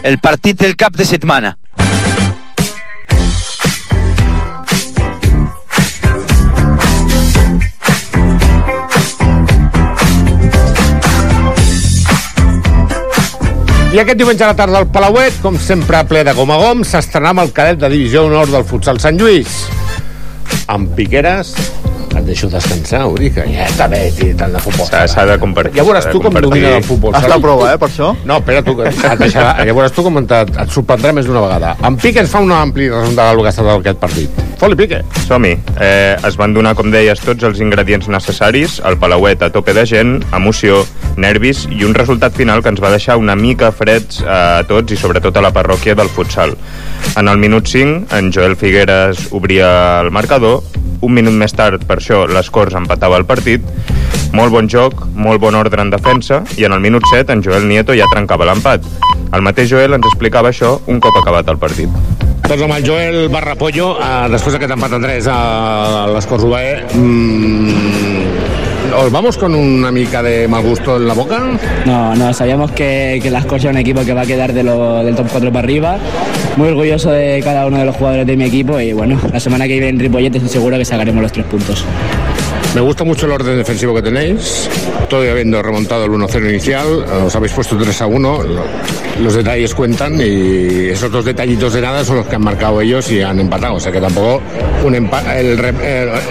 El 0.03 0.19
partit 0.19 0.59
del 0.59 0.75
cap 0.77 0.97
de 0.99 1.05
setmana. 1.07 1.57
I 13.93 13.99
aquest 14.01 14.17
diumenge 14.17 14.41
a 14.41 14.47
la 14.49 14.57
tarda 14.57 14.79
al 14.81 14.87
Palauet, 14.89 15.35
com 15.45 15.59
sempre 15.61 15.99
ple 16.09 16.23
de 16.25 16.33
gom 16.33 16.49
a 16.49 16.57
gom, 16.57 16.81
s'estrenà 16.81 17.35
amb 17.35 17.43
el 17.43 17.51
cadet 17.53 17.77
de 17.83 17.91
Divisió 17.93 18.23
Honor 18.25 18.49
del 18.49 18.65
Futsal 18.65 18.97
Sant 19.05 19.19
Lluís. 19.21 19.67
Amb 20.73 20.95
Piqueres, 20.97 21.51
et 22.23 22.31
deixo 22.31 22.49
descansar, 22.51 23.03
vull 23.11 23.21
dir 23.25 23.33
que 23.37 23.45
ja 23.51 23.67
està 23.69 23.89
bé, 23.91 24.03
tio, 24.17 24.33
tant 24.39 24.55
de 24.55 24.63
futbol. 24.63 24.89
S'ha 24.89 25.27
de 25.29 25.37
compartir. 25.43 25.75
Ja 25.79 25.87
veuràs 25.87 26.09
de 26.09 26.15
tu 26.15 26.23
com 26.23 26.39
domina 26.47 26.77
el 26.79 26.87
futbol. 26.87 27.15
Has 27.19 27.27
de 27.29 27.39
prova, 27.43 27.73
eh, 27.73 27.81
per 27.81 27.89
això? 27.91 28.13
No, 28.29 28.39
espera 28.41 28.63
tu, 28.67 28.77
que 28.79 28.89
et 28.89 29.21
deixarà, 29.21 29.53
ja 29.69 29.77
veuràs 29.77 29.95
tu 29.95 30.07
com 30.07 30.23
et, 30.23 30.35
et 30.65 30.75
sorprendrà 30.75 31.13
més 31.17 31.29
d'una 31.29 31.45
vegada. 31.45 31.75
En 31.85 31.99
Pique 32.01 32.23
ens 32.23 32.33
fa 32.33 32.43
un 32.45 32.55
ampli 32.55 32.89
resum 32.93 33.17
del 33.19 33.43
que 33.43 33.51
ha 33.51 33.55
estat 33.55 33.71
aquest 33.75 34.01
partit. 34.03 34.43
Foli, 34.63 34.79
Pique. 34.79 35.03
Som-hi. 35.27 35.57
Eh, 35.83 36.17
es 36.29 36.39
van 36.39 36.55
donar, 36.55 36.77
com 36.79 36.91
deies, 36.95 37.21
tots 37.27 37.49
els 37.49 37.63
ingredients 37.65 38.09
necessaris, 38.13 38.79
el 38.87 38.99
Palauet 39.03 39.43
a 39.43 39.51
tope 39.55 39.75
de 39.75 39.85
gent, 39.89 40.21
emoció, 40.37 40.85
nervis 41.17 41.67
i 41.71 41.83
un 41.85 41.97
resultat 41.97 42.37
final 42.37 42.63
que 42.63 42.71
ens 42.73 42.81
va 42.83 42.93
deixar 42.93 43.19
una 43.21 43.37
mica 43.37 43.73
freds 43.75 44.23
eh, 44.23 44.31
a 44.33 44.63
tots 44.69 44.95
i 44.95 44.99
sobretot 45.01 45.37
a 45.37 45.45
la 45.45 45.53
parròquia 45.55 45.97
del 45.99 46.11
futsal. 46.13 46.55
En 47.19 47.29
el 47.29 47.41
minut 47.43 47.67
5, 47.67 48.15
en 48.17 48.31
Joel 48.33 48.55
Figueres 48.57 49.27
obria 49.35 50.01
el 50.01 50.13
marcador, 50.15 50.63
un 51.03 51.13
minut 51.13 51.35
més 51.35 51.53
tard, 51.53 51.83
per 51.87 51.99
això, 51.99 52.23
les 52.31 52.49
Corts 52.55 52.79
empatava 52.79 53.19
el 53.21 53.27
partit, 53.27 53.65
molt 54.33 54.55
bon 54.55 54.69
joc, 54.71 55.05
molt 55.15 55.43
bon 55.43 55.57
ordre 55.59 55.83
en 55.83 55.91
defensa, 55.93 56.43
i 56.57 56.65
en 56.69 56.73
el 56.77 56.81
minut 56.81 57.05
7 57.11 57.35
en 57.35 57.43
Joel 57.45 57.67
Nieto 57.69 57.97
ja 57.99 58.09
trencava 58.13 58.47
l'empat. 58.49 58.87
El 59.33 59.45
mateix 59.45 59.71
Joel 59.73 59.97
ens 59.97 60.07
explicava 60.09 60.53
això 60.53 60.77
un 60.87 61.01
cop 61.01 61.19
acabat 61.21 61.49
el 61.53 61.59
partit. 61.61 61.91
Doncs 62.43 62.63
amb 62.67 62.75
el 62.77 62.87
Joel 62.87 63.19
Barrapollo, 63.33 63.97
eh, 63.99 64.29
després 64.33 64.57
d'aquest 64.57 64.75
empat 64.77 64.97
a 64.99 65.03
3 65.03 65.29
a 65.31 65.39
l'Escors 66.13 66.45
UAE, 66.45 66.73
mm, 66.95 68.22
¿os 68.97 69.11
vamos 69.11 69.37
con 69.39 69.55
una 69.55 69.91
mica 69.91 70.23
de 70.23 70.47
mal 70.49 70.63
gusto 70.63 70.97
en 70.97 71.07
la 71.09 71.15
boca? 71.15 71.41
No, 71.87 72.15
no, 72.15 72.33
sabíamos 72.33 72.71
que, 72.73 73.19
que 73.23 73.31
las 73.31 73.45
Corts 73.47 73.65
era 73.65 73.73
un 73.73 73.79
equipo 73.79 74.05
que 74.05 74.13
va 74.13 74.23
a 74.23 74.27
quedar 74.27 74.53
de 74.53 74.63
lo- 74.63 75.03
del 75.05 75.15
top 75.15 75.27
4 75.31 75.53
para 75.53 75.65
arriba. 75.65 75.99
Muy 76.57 76.69
orgulloso 76.69 77.11
de 77.11 77.41
cada 77.43 77.67
uno 77.67 77.79
de 77.79 77.85
los 77.87 77.97
jugadores 77.97 78.27
de 78.27 78.37
mi 78.37 78.45
equipo 78.45 78.79
y 78.81 78.93
bueno, 78.93 79.19
la 79.33 79.41
semana 79.41 79.67
que 79.67 79.75
viene 79.75 79.89
en 79.89 79.99
Ripollet 79.99 80.35
estoy 80.35 80.49
seguro 80.51 80.77
que 80.79 80.85
sacaremos 80.85 81.23
los 81.23 81.33
tres 81.33 81.47
puntos. 81.47 81.85
Me 82.75 82.81
gusta 82.81 83.05
mucho 83.05 83.27
el 83.27 83.33
orden 83.33 83.59
defensivo 83.59 83.95
que 83.95 84.01
tenéis. 84.03 84.69
Todavía 85.11 85.33
habiendo 85.33 85.61
remontado 85.63 86.07
el 86.07 86.11
1-0 86.13 86.49
inicial, 86.49 86.87
os 87.27 87.37
habéis 87.37 87.53
puesto 87.53 87.77
3-1. 87.79 88.43
Lo- 88.45 88.65
Los 89.23 89.35
detalles 89.35 89.75
cuentan 89.75 90.19
y 90.19 90.89
esos 90.89 91.13
dos 91.13 91.23
detallitos 91.27 91.75
de 91.75 91.83
nada 91.83 92.03
son 92.03 92.17
los 92.17 92.27
que 92.27 92.37
han 92.37 92.43
marcado 92.43 92.81
ellos 92.81 93.11
y 93.13 93.21
han 93.21 93.39
empatado. 93.41 93.75
O 93.75 93.81
sea 93.81 93.93
que 93.93 94.01
tampoco 94.01 94.41
un 94.85 94.95
el 94.95 95.61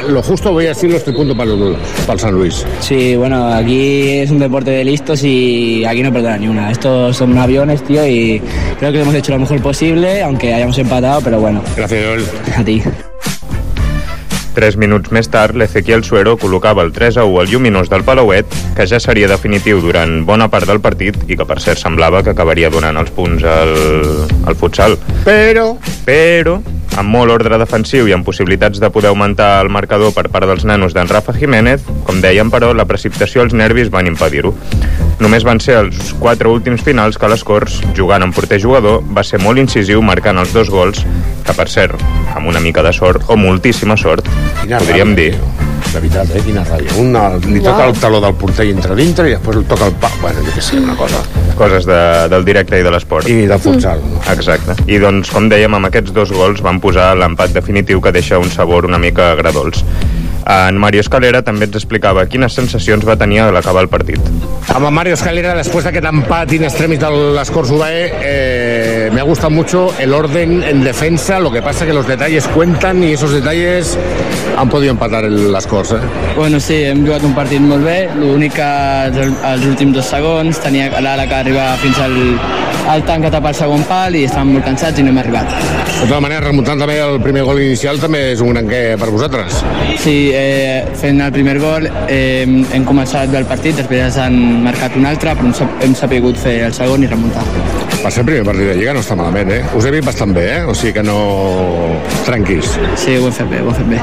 lo 0.10 0.24
justo 0.24 0.52
voy 0.52 0.66
a 0.66 0.70
decirlo 0.70 0.98
este 0.98 1.14
punto 1.14 1.38
para 1.38 1.52
el, 1.54 1.76
para 2.08 2.14
el 2.14 2.20
San 2.20 2.34
Luis. 2.34 2.66
Sí, 2.80 3.16
bueno, 3.16 3.54
aquí 3.54 4.10
es 4.20 4.32
un 4.32 4.40
deporte 4.40 4.72
de 4.72 4.84
listos 4.84 5.24
y 5.24 5.86
aquí 5.86 6.02
no 6.02 6.12
perdona 6.12 6.38
ni 6.40 6.48
una. 6.48 6.72
Estos 6.72 7.16
son 7.18 7.38
aviones, 7.38 7.84
tío, 7.84 8.06
y 8.08 8.42
creo 8.80 8.92
que 8.92 9.02
hemos 9.02 9.14
hecho 9.14 9.32
lo 9.34 9.40
mejor 9.40 9.62
posible, 9.62 10.24
aunque 10.24 10.52
hayamos 10.56 10.78
empatado, 10.80 11.22
pero 11.22 11.40
bueno. 11.40 11.62
Gracias, 11.78 12.04
Joel. 12.04 12.26
A 12.58 12.64
ti. 12.64 12.82
Tres 14.56 14.76
minuts 14.76 15.14
més 15.16 15.30
tard, 15.32 15.56
l'Ezequiel 15.56 16.04
Suero 16.04 16.36
col·locava 16.40 16.84
el 16.84 16.92
3 16.92 17.22
a 17.22 17.26
1 17.28 17.40
al 17.40 17.52
lluminós 17.52 17.92
del 17.92 18.04
Palauet, 18.04 18.52
que 18.76 18.88
ja 18.90 19.00
seria 19.00 19.30
definitiu 19.32 19.80
durant 19.84 20.22
bona 20.28 20.50
part 20.52 20.68
del 20.68 20.82
partit 20.84 21.16
i 21.28 21.38
que, 21.40 21.48
per 21.48 21.62
cert, 21.64 21.80
semblava 21.80 22.24
que 22.26 22.36
acabaria 22.36 22.72
donant 22.74 23.00
els 23.00 23.14
punts 23.16 23.48
al, 23.48 23.74
al 24.44 24.60
futsal. 24.60 25.00
Però... 25.24 25.72
Però, 26.04 26.60
amb 26.98 27.10
molt 27.10 27.32
ordre 27.32 27.60
defensiu 27.62 28.08
i 28.10 28.14
amb 28.16 28.26
possibilitats 28.28 28.82
de 28.82 28.90
poder 28.92 29.12
augmentar 29.12 29.62
el 29.64 29.72
marcador 29.72 30.14
per 30.16 30.28
part 30.34 30.48
dels 30.50 30.66
nanos 30.68 30.96
d'en 30.96 31.10
Rafa 31.10 31.34
Jiménez, 31.38 31.84
com 32.08 32.22
dèiem, 32.24 32.52
però, 32.52 32.74
la 32.76 32.88
precipitació 32.90 33.46
als 33.46 33.56
nervis 33.56 33.92
van 33.94 34.10
impedir-ho. 34.12 34.54
Només 35.22 35.46
van 35.46 35.62
ser 35.62 35.78
els 35.84 36.14
quatre 36.20 36.50
últims 36.50 36.82
finals 36.86 37.20
que 37.22 37.30
les 37.32 37.44
Corts, 37.48 37.80
jugant 37.98 38.26
amb 38.26 38.36
porter 38.36 38.60
jugador, 38.62 39.02
va 39.06 39.24
ser 39.24 39.42
molt 39.42 39.62
incisiu 39.62 40.02
marcant 40.02 40.42
els 40.42 40.54
dos 40.54 40.72
gols, 40.74 41.06
que 41.46 41.58
per 41.58 41.70
cert, 41.70 42.02
amb 42.36 42.50
una 42.50 42.64
mica 42.64 42.84
de 42.84 42.94
sort, 42.94 43.30
o 43.30 43.38
moltíssima 43.38 43.98
sort, 43.98 44.28
podríem 44.66 45.16
dir. 45.16 45.36
De 45.92 46.00
veritat, 46.00 46.30
eh? 46.36 46.42
Quina 46.46 46.64
ràbia. 46.64 46.94
Un 47.02 47.16
el- 47.20 47.42
li 47.52 47.60
toca 47.60 47.86
el 47.90 47.98
taló 48.00 48.22
del 48.24 48.34
porter 48.40 48.66
i 48.66 48.72
entra 48.72 48.96
dintre 48.96 49.28
i 49.28 49.34
després 49.36 49.58
li 49.58 49.64
toca 49.68 49.88
el 49.90 49.94
pa. 50.00 50.10
Bueno, 50.22 50.40
jo 50.46 50.52
què 50.56 50.62
sé, 50.64 50.78
una 50.80 50.96
cosa. 50.96 51.20
Coses 51.58 51.86
de, 51.86 51.98
del 52.32 52.46
directe 52.48 52.80
i 52.80 52.84
de 52.84 52.92
l'esport. 52.92 53.28
I 53.28 53.46
del 53.50 53.60
futsal. 53.60 54.00
Exacte. 54.32 54.76
I 54.88 54.98
doncs, 55.04 55.30
com 55.36 55.50
dèiem, 55.52 55.74
amb 55.76 55.90
aquests 55.92 56.14
dos 56.16 56.32
gols 56.32 56.62
van 56.64 56.80
posar 56.80 57.12
l'empat 57.20 57.52
definitiu 57.54 58.00
que 58.02 58.12
deixa 58.16 58.40
un 58.40 58.50
sabor 58.50 58.86
una 58.88 58.98
mica 58.98 59.32
agradols. 59.34 59.84
En 60.48 60.78
Mario 60.82 61.02
Escalera 61.04 61.42
també 61.46 61.68
ens 61.68 61.78
explicava 61.78 62.26
quines 62.30 62.54
sensacions 62.58 63.06
va 63.08 63.16
tenir 63.20 63.42
a 63.44 63.52
l'acabar 63.54 63.84
el 63.86 63.90
partit. 63.90 64.20
Amb 64.74 64.88
el 64.88 64.92
Mario 64.92 65.14
Escalera, 65.14 65.54
después 65.56 65.84
de 65.86 65.92
aquel 65.92 66.08
empat 66.10 66.54
in 66.54 66.64
extremis 66.64 67.00
de 67.00 67.10
las 67.36 67.52
Corts 67.52 67.72
UAE, 67.72 68.12
eh, 68.24 69.10
me 69.14 69.22
ha 69.22 69.24
gustado 69.24 69.50
mucho 69.50 69.94
el 70.00 70.14
orden 70.14 70.64
en 70.64 70.84
defensa, 70.84 71.40
lo 71.40 71.52
que 71.52 71.62
pasa 71.62 71.86
que 71.86 71.94
los 71.94 72.08
detalles 72.08 72.48
cuentan 72.48 73.04
y 73.04 73.14
esos 73.14 73.32
detalles 73.32 73.98
han 74.58 74.70
podido 74.70 74.92
empatar 74.92 75.26
el, 75.26 75.52
las 75.52 75.68
Corts. 75.68 75.92
Eh? 75.92 76.00
Bueno, 76.36 76.60
sí, 76.60 76.84
hem 76.84 77.06
jugat 77.06 77.24
un 77.24 77.36
partit 77.36 77.62
molt 77.62 77.86
bé, 77.86 78.10
l'únic 78.16 78.56
que 78.58 78.66
als 78.66 79.66
últims 79.66 79.96
dos 79.96 80.10
segons 80.12 80.60
tenia 80.64 80.90
l'ala 81.02 81.28
que 81.28 81.38
arribava 81.38 81.78
fins 81.82 82.00
al, 82.02 82.18
al 82.92 83.06
tanc 83.08 83.28
a 83.28 83.32
tapar 83.34 83.54
el 83.54 83.60
segon 83.60 83.84
pal 83.90 84.16
i 84.18 84.26
estàvem 84.28 84.56
molt 84.56 84.68
cansats 84.68 85.00
i 85.00 85.06
no 85.06 85.14
hem 85.14 85.22
arribat. 85.22 85.52
De 85.52 86.08
totes 86.08 86.24
maneres, 86.24 86.46
remuntant 86.48 86.82
també 86.82 86.98
el 87.04 87.20
primer 87.24 87.44
gol 87.48 87.62
inicial 87.62 88.00
també 88.02 88.32
és 88.34 88.42
un 88.42 88.54
gran 88.56 88.70
què 88.70 88.82
per 89.00 89.12
vosaltres. 89.14 89.62
Sí, 90.02 90.31
eh, 90.36 90.84
fent 90.98 91.22
el 91.24 91.32
primer 91.34 91.58
gol 91.62 91.88
eh, 92.08 92.44
hem 92.46 92.86
començat 92.88 93.32
bé 93.32 93.42
el 93.42 93.48
partit, 93.50 93.78
després 93.78 94.18
han 94.22 94.38
marcat 94.66 94.98
un 95.00 95.08
altre, 95.10 95.36
però 95.38 95.70
hem, 95.84 95.96
sapigut 95.98 96.40
fer 96.42 96.58
el 96.68 96.76
segon 96.76 97.06
i 97.06 97.10
remuntar. 97.12 97.46
Per 98.02 98.12
ser 98.12 98.24
el 98.24 98.30
primer 98.32 98.46
partit 98.48 98.72
de 98.72 98.78
Lliga 98.80 98.96
no 98.98 99.04
està 99.06 99.18
malament, 99.20 99.52
eh? 99.54 99.62
Us 99.78 99.88
he 99.88 99.94
vist 99.94 100.08
bastant 100.08 100.36
bé, 100.36 100.48
eh? 100.58 100.62
O 100.66 100.76
sigui 100.78 100.96
que 101.00 101.06
no... 101.06 101.20
Tranquils. 102.28 102.78
Sí, 103.00 103.18
ho 103.18 103.30
hem 103.30 103.38
fet 103.42 103.52
bé, 103.52 103.62
ho 103.62 103.72
hem 103.72 103.80
fet 103.84 103.94
bé. 103.96 104.02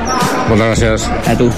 Moltes 0.50 0.66
gràcies. 0.68 1.08
A 1.28 1.36
tu. 1.38 1.50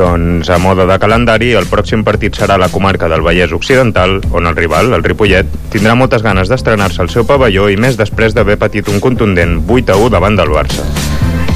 Doncs 0.00 0.48
a 0.48 0.56
moda 0.62 0.86
de 0.86 0.96
calendari, 1.02 1.50
el 1.58 1.66
pròxim 1.68 2.06
partit 2.06 2.38
serà 2.38 2.56
a 2.56 2.62
la 2.62 2.70
comarca 2.72 3.10
del 3.10 3.24
Vallès 3.26 3.52
Occidental, 3.52 4.20
on 4.32 4.46
el 4.48 4.56
rival, 4.56 4.94
el 4.94 5.04
Ripollet, 5.04 5.50
tindrà 5.74 5.96
moltes 5.98 6.24
ganes 6.24 6.48
d'estrenar-se 6.48 7.02
al 7.04 7.12
seu 7.12 7.26
pavelló 7.28 7.68
i 7.68 7.76
més 7.76 7.98
després 8.00 8.36
d'haver 8.36 8.56
patit 8.62 8.88
un 8.88 9.02
contundent 9.02 9.58
8 9.66 9.96
a 9.96 9.98
1 10.00 10.12
davant 10.16 10.38
del 10.38 10.54
Barça. 10.54 11.09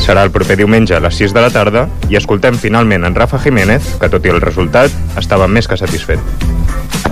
Serà 0.04 0.20
el 0.26 0.28
proper 0.34 0.58
diumenge 0.60 0.92
a 0.92 1.00
les 1.00 1.16
6 1.16 1.32
de 1.32 1.40
la 1.40 1.48
tarda 1.48 1.86
i 2.12 2.18
escoltem 2.18 2.58
finalment 2.60 3.06
en 3.08 3.14
Rafa 3.16 3.38
Jiménez, 3.40 3.94
que 3.96 4.10
tot 4.12 4.26
i 4.28 4.34
el 4.34 4.42
resultat 4.42 4.92
estava 5.16 5.48
més 5.48 5.64
que 5.64 5.78
satisfet. 5.80 6.20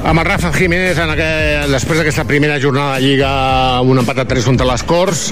Amb 0.02 0.20
el 0.20 0.26
Rafa 0.26 0.50
Jiménez, 0.52 1.00
en 1.00 1.14
aquell, 1.14 1.72
després 1.72 2.02
d'aquesta 2.02 2.26
primera 2.28 2.58
jornada 2.60 2.98
de 2.98 3.06
Lliga, 3.06 3.32
un 3.80 4.02
empat 4.02 4.20
a 4.20 4.28
3 4.28 4.50
contra 4.50 4.68
les 4.68 4.84
Corts, 4.84 5.30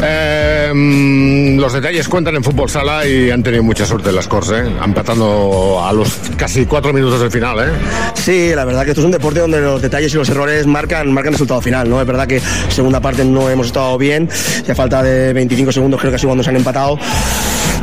mm, 0.00 1.58
los 1.58 1.72
detalles 1.72 2.08
cuentan 2.08 2.36
en 2.36 2.44
fútbol 2.44 2.68
sala 2.68 3.06
y 3.06 3.30
han 3.30 3.42
tenido 3.42 3.62
mucha 3.62 3.86
suerte 3.86 4.12
las 4.12 4.28
Corts, 4.28 4.50
eh, 4.50 4.64
empatando 4.84 5.82
a 5.84 5.92
los 5.92 6.08
casi 6.36 6.66
cuatro 6.66 6.92
minutos 6.92 7.20
del 7.20 7.30
final. 7.30 7.58
Eh. 7.60 7.72
Sí, 8.14 8.52
la 8.54 8.64
verdad 8.64 8.84
que 8.84 8.90
esto 8.90 9.00
es 9.00 9.06
un 9.06 9.12
deporte 9.12 9.40
donde 9.40 9.60
los 9.60 9.80
detalles 9.80 10.12
y 10.14 10.16
los 10.16 10.28
errores 10.28 10.66
marcan, 10.66 11.12
marcan 11.12 11.28
el 11.28 11.34
resultado 11.34 11.60
final, 11.60 11.88
¿no? 11.88 12.00
Es 12.00 12.06
verdad 12.06 12.26
que 12.26 12.40
segunda 12.68 13.00
parte 13.00 13.24
no 13.24 13.48
hemos 13.50 13.66
estado 13.68 13.96
bien, 13.98 14.28
y 14.66 14.70
a 14.70 14.74
falta 14.74 15.02
de 15.02 15.32
25 15.32 15.72
segundos 15.72 16.00
creo 16.00 16.12
que 16.12 16.18
sido 16.18 16.28
cuando 16.28 16.44
se 16.44 16.50
han 16.50 16.56
empatado. 16.56 16.98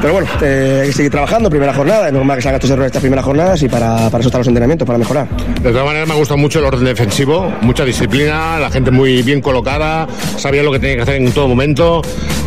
Pero 0.01 0.13
bueno, 0.13 0.27
eh, 0.41 0.79
hay 0.83 0.87
que 0.87 0.93
seguir 0.93 1.11
trabajando, 1.11 1.49
primera 1.49 1.73
jornada, 1.73 2.07
es 2.07 2.13
normal 2.13 2.37
que 2.37 2.43
salgan 2.43 2.55
estos 2.57 2.69
errores 2.71 2.87
estas 2.87 3.01
primeras 3.01 3.25
jornadas 3.25 3.61
y 3.63 3.69
para, 3.69 4.09
para 4.09 4.19
eso 4.19 4.27
están 4.27 4.39
los 4.41 4.47
entrenamientos, 4.47 4.85
para 4.85 4.99
mejorar. 4.99 5.27
De 5.61 5.71
todas 5.71 5.85
maneras, 5.85 6.07
me 6.07 6.13
ha 6.13 6.17
gustado 6.17 6.37
mucho 6.37 6.59
el 6.59 6.65
orden 6.65 6.85
defensivo, 6.85 7.51
mucha 7.61 7.83
disciplina, 7.85 8.59
la 8.59 8.69
gente 8.69 8.91
muy 8.91 9.23
bien 9.23 9.41
colocada, 9.41 10.07
sabía 10.37 10.61
lo 10.63 10.71
que 10.71 10.79
tenía 10.79 10.97
que 10.97 11.01
hacer 11.03 11.15
en 11.15 11.31
todo 11.31 11.47
momento. 11.47 12.01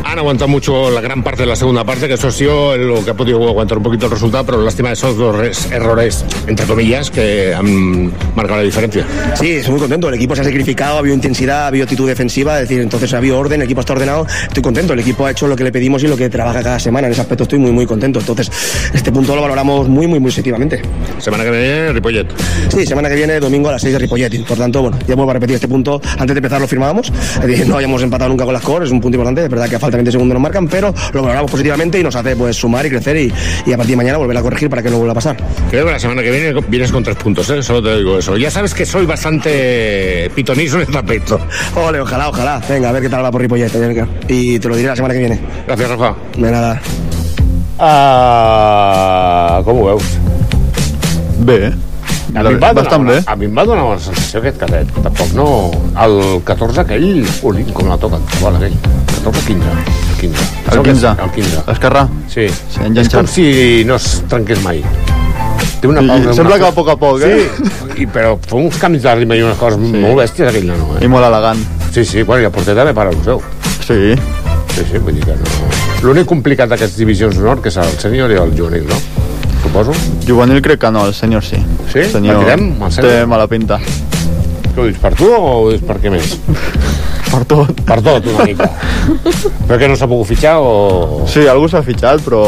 Han 0.05 0.19
aguantado 0.19 0.49
mucho 0.49 0.91
la 0.91 1.01
gran 1.01 1.23
parte 1.23 1.43
de 1.43 1.49
la 1.49 1.57
segunda 1.57 1.85
parte, 1.85 2.07
que 2.09 2.15
eso 2.15 2.29
ha 2.29 2.33
sido 2.33 2.77
lo 2.77 3.05
que 3.05 3.11
ha 3.11 3.15
podido 3.15 3.47
aguantar 3.49 3.77
un 3.79 3.85
poquito 3.85 4.07
el 4.07 4.13
resultado, 4.13 4.45
pero 4.47 4.63
lástima 4.63 4.89
de 4.89 4.95
esos 4.95 5.17
dos 5.19 5.37
res- 5.37 5.71
errores, 5.71 6.25
entre 6.47 6.65
comillas, 6.67 7.11
que 7.11 7.53
han 7.55 8.07
marcado 8.35 8.59
la 8.59 8.63
diferencia. 8.63 9.05
Sí, 9.35 9.51
estoy 9.53 9.73
muy 9.73 9.81
contento. 9.81 10.09
El 10.09 10.15
equipo 10.15 10.35
se 10.35 10.43
ha 10.43 10.45
sacrificado, 10.45 10.97
ha 10.97 10.99
habido 11.01 11.15
intensidad, 11.15 11.65
ha 11.65 11.67
habido 11.67 11.85
actitud 11.85 12.07
defensiva, 12.09 12.55
es 12.61 12.69
decir, 12.69 12.81
entonces 12.81 13.13
ha 13.13 13.19
habido 13.19 13.39
orden, 13.39 13.61
el 13.61 13.65
equipo 13.67 13.81
está 13.81 13.93
ordenado. 13.93 14.27
Estoy 14.45 14.63
contento, 14.63 14.93
el 14.95 15.01
equipo 15.01 15.27
ha 15.27 15.31
hecho 15.33 15.47
lo 15.47 15.57
que 15.57 15.65
le 15.65 15.73
pedimos 15.73 16.03
y 16.05 16.07
lo 16.07 16.17
que 16.17 16.31
trabaja 16.31 16.63
cada 16.63 16.79
semana. 16.79 17.09
En 17.09 17.13
ese 17.13 17.21
aspecto 17.23 17.38
estoy 17.45 17.59
muy, 17.59 17.73
muy 17.73 17.87
contento. 17.87 18.21
Entonces, 18.21 18.51
este 18.93 19.13
punto 19.13 19.35
lo 19.35 19.43
valoramos 19.43 19.89
muy, 19.89 20.07
muy, 20.07 20.21
muy 20.21 20.31
positivamente. 20.31 20.81
Semana 21.19 21.45
que 21.45 21.51
viene, 21.51 21.93
Ripollet. 21.93 22.27
Sí, 22.69 22.87
semana 22.87 23.09
que 23.09 23.15
viene, 23.17 23.41
domingo 23.41 23.69
a 23.69 23.73
las 23.73 23.83
6 23.83 23.93
de 23.93 23.99
Ripollet. 23.99 24.45
Por 24.45 24.59
tanto, 24.59 24.83
bueno, 24.83 24.99
ya 25.07 25.15
vuelvo 25.15 25.31
a 25.31 25.35
repetir 25.35 25.57
este 25.57 25.69
punto. 25.69 26.01
Antes 26.19 26.35
de 26.35 26.39
empezar 26.39 26.61
lo 26.61 26.69
firmábamos. 26.69 27.13
No 27.67 27.77
hayamos 27.77 28.03
empatado 28.03 28.31
nunca 28.31 28.45
con 28.45 28.55
las 28.55 28.63
cores, 28.63 28.89
es 28.89 28.93
un 28.93 29.01
punto 29.01 29.17
importante. 29.17 29.45
Es 29.45 29.51
verdad 29.51 29.69
que 29.69 29.77
a 29.77 29.79
falta 29.79 29.97
de 29.97 30.03
20 30.03 30.13
segundos 30.13 30.35
nos 30.35 30.43
marcan, 30.43 30.69
pero 30.69 30.95
lo 31.13 31.23
valoramos 31.23 31.51
positivamente 31.51 31.99
y 31.99 32.03
nos 32.03 32.15
hace 32.17 32.37
pues 32.37 32.57
sumar 32.57 32.87
y 32.87 32.91
crecer 32.91 33.17
y, 33.17 33.33
y 33.67 33.73
a 33.73 33.77
partir 33.77 33.93
de 33.93 33.97
mañana 33.97 34.19
volver 34.19 34.37
a 34.37 34.43
corregir 34.43 34.71
para 34.71 34.83
que 34.83 34.91
no 34.91 34.97
vuelva 34.97 35.13
a 35.13 35.15
pasar. 35.15 35.37
Creo 35.71 35.85
que 35.85 35.93
la 35.93 35.99
semana 35.99 36.23
que 36.23 36.31
viene 36.31 36.55
vienes 36.69 36.93
con 36.93 37.03
tres 37.03 37.17
puntos, 37.17 37.49
¿eh? 37.51 37.63
solo 37.63 37.83
te 37.83 37.97
digo 37.97 38.19
eso. 38.19 38.37
Ya 38.37 38.51
sabes 38.51 38.75
que 38.75 38.87
soy 38.87 39.07
bastante 39.07 40.31
pitonizo 40.35 40.77
en 40.77 40.83
este 40.83 40.99
aspecto. 40.99 41.41
Ole, 41.75 42.01
ojalá, 42.01 42.29
ojalá. 42.29 42.61
Venga, 42.69 42.89
a 42.89 42.93
ver 42.93 43.03
qué 43.03 43.09
tal 43.09 43.25
va 43.25 43.31
por 43.31 43.41
Ripollet. 43.41 43.71
Y 44.29 44.59
te 44.59 44.69
lo 44.69 44.77
diré 44.77 44.89
la 44.89 44.97
semana 44.97 45.15
que 45.15 45.21
viene. 45.21 45.41
Gracias, 45.67 45.89
Rafa. 45.89 46.15
De 46.37 46.51
nada. 46.51 46.81
Uh, 47.79 49.63
com 49.63 49.79
ho 49.79 49.85
veus? 49.93 50.03
Bé. 51.47 51.71
A 52.35 52.43
mi, 52.43 52.59
va 52.61 52.73
donar 52.75 52.75
Bastant 52.75 53.05
una, 53.05 53.13
bé. 53.13 53.21
a 53.25 53.37
mi 53.39 53.47
em 53.47 53.55
va 53.57 53.65
donar 53.65 53.85
una 53.87 54.01
sensació 54.03 54.41
aquest 54.43 54.59
cadet. 54.61 54.91
Tampoc 55.05 55.31
no... 55.39 55.47
El 56.05 56.43
14 56.45 56.83
aquell, 56.83 57.23
Ui, 57.47 57.63
com 57.73 57.89
la 57.89 57.97
toca 58.03 58.19
el 58.19 58.27
xaval 58.35 58.59
aquell. 58.59 58.75
14-15. 59.25 59.79
15. 60.21 60.49
El 60.75 60.83
15. 60.91 61.15
El 61.15 61.31
15. 61.39 61.63
Esquerrà? 61.75 62.05
Sí. 62.35 62.49
sí 62.75 62.91
és 63.05 63.13
com 63.15 63.31
si 63.31 63.47
no 63.89 63.97
es 63.97 64.11
trenqués 64.29 64.61
mai. 64.67 64.83
Té 65.79 65.87
una 65.87 66.03
pausa. 66.03 66.35
sembla 66.35 66.57
una... 66.57 66.65
que 66.65 66.69
a 66.69 66.75
poc 66.75 66.91
a 66.91 66.97
poc, 66.99 67.23
eh? 67.23 67.47
Sí, 67.47 68.03
i, 68.03 68.09
però 68.11 68.35
fa 68.43 68.59
uns 68.59 68.81
canvis 68.83 69.07
de 69.07 69.15
ritme 69.21 69.39
i 69.39 69.45
unes 69.47 69.59
coses 69.61 69.79
sí. 69.79 70.03
molt 70.03 70.19
bèsties 70.19 70.51
aquell 70.51 70.67
nano, 70.69 70.91
eh? 70.99 71.05
I 71.07 71.13
molt 71.13 71.31
elegant. 71.31 71.63
Sí, 71.95 72.05
sí, 72.05 72.25
bueno, 72.27 72.43
i 72.43 72.51
el 72.51 72.55
porter 72.55 72.75
també 72.79 72.95
para 72.99 73.15
el 73.15 73.23
seu. 73.25 73.41
Sí. 73.87 74.19
Sí, 74.79 74.85
sí, 74.93 74.99
vull 75.03 75.17
dir 75.19 75.25
que 75.27 75.35
no... 75.35 75.69
L'únic 76.07 76.29
complicat 76.31 76.71
d'aquestes 76.71 76.99
divisions 77.01 77.35
d'honor 77.35 77.59
que 77.65 77.73
és 77.73 77.79
el 77.83 77.91
sènior 77.99 78.31
i 78.31 78.39
el 78.39 78.53
juvenil, 78.55 78.85
no? 78.87 78.99
Suposo. 79.65 79.95
Juvenil 80.27 80.63
crec 80.63 80.79
que 80.85 80.91
no, 80.95 81.03
el 81.09 81.15
senyor 81.19 81.43
sí. 81.43 81.59
Sí? 81.91 82.05
El 82.05 82.13
senyor 82.13 82.39
Patirem, 82.45 82.69
el 82.79 82.93
té 82.95 83.01
senyor? 83.01 83.27
mala 83.33 83.49
pinta. 83.51 83.81
Què 83.83 84.79
ho 84.79 84.87
dius, 84.87 85.01
per 85.03 85.11
tu 85.19 85.27
o 85.35 85.41
ho 85.43 85.65
dius 85.73 85.83
per 85.89 85.99
què 86.03 86.13
més? 86.15 86.37
Per 87.29 87.43
tot. 87.45 87.81
Per 87.85 87.99
tot, 88.01 88.25
una 88.33 88.45
mica. 88.49 88.71
Però 89.69 89.77
que 89.77 89.89
no 89.91 89.99
s'ha 90.01 90.07
pogut 90.09 90.31
fitxar 90.31 90.55
o... 90.65 91.27
Sí, 91.29 91.43
algú 91.51 91.67
s'ha 91.69 91.83
fitxat, 91.85 92.23
però 92.25 92.41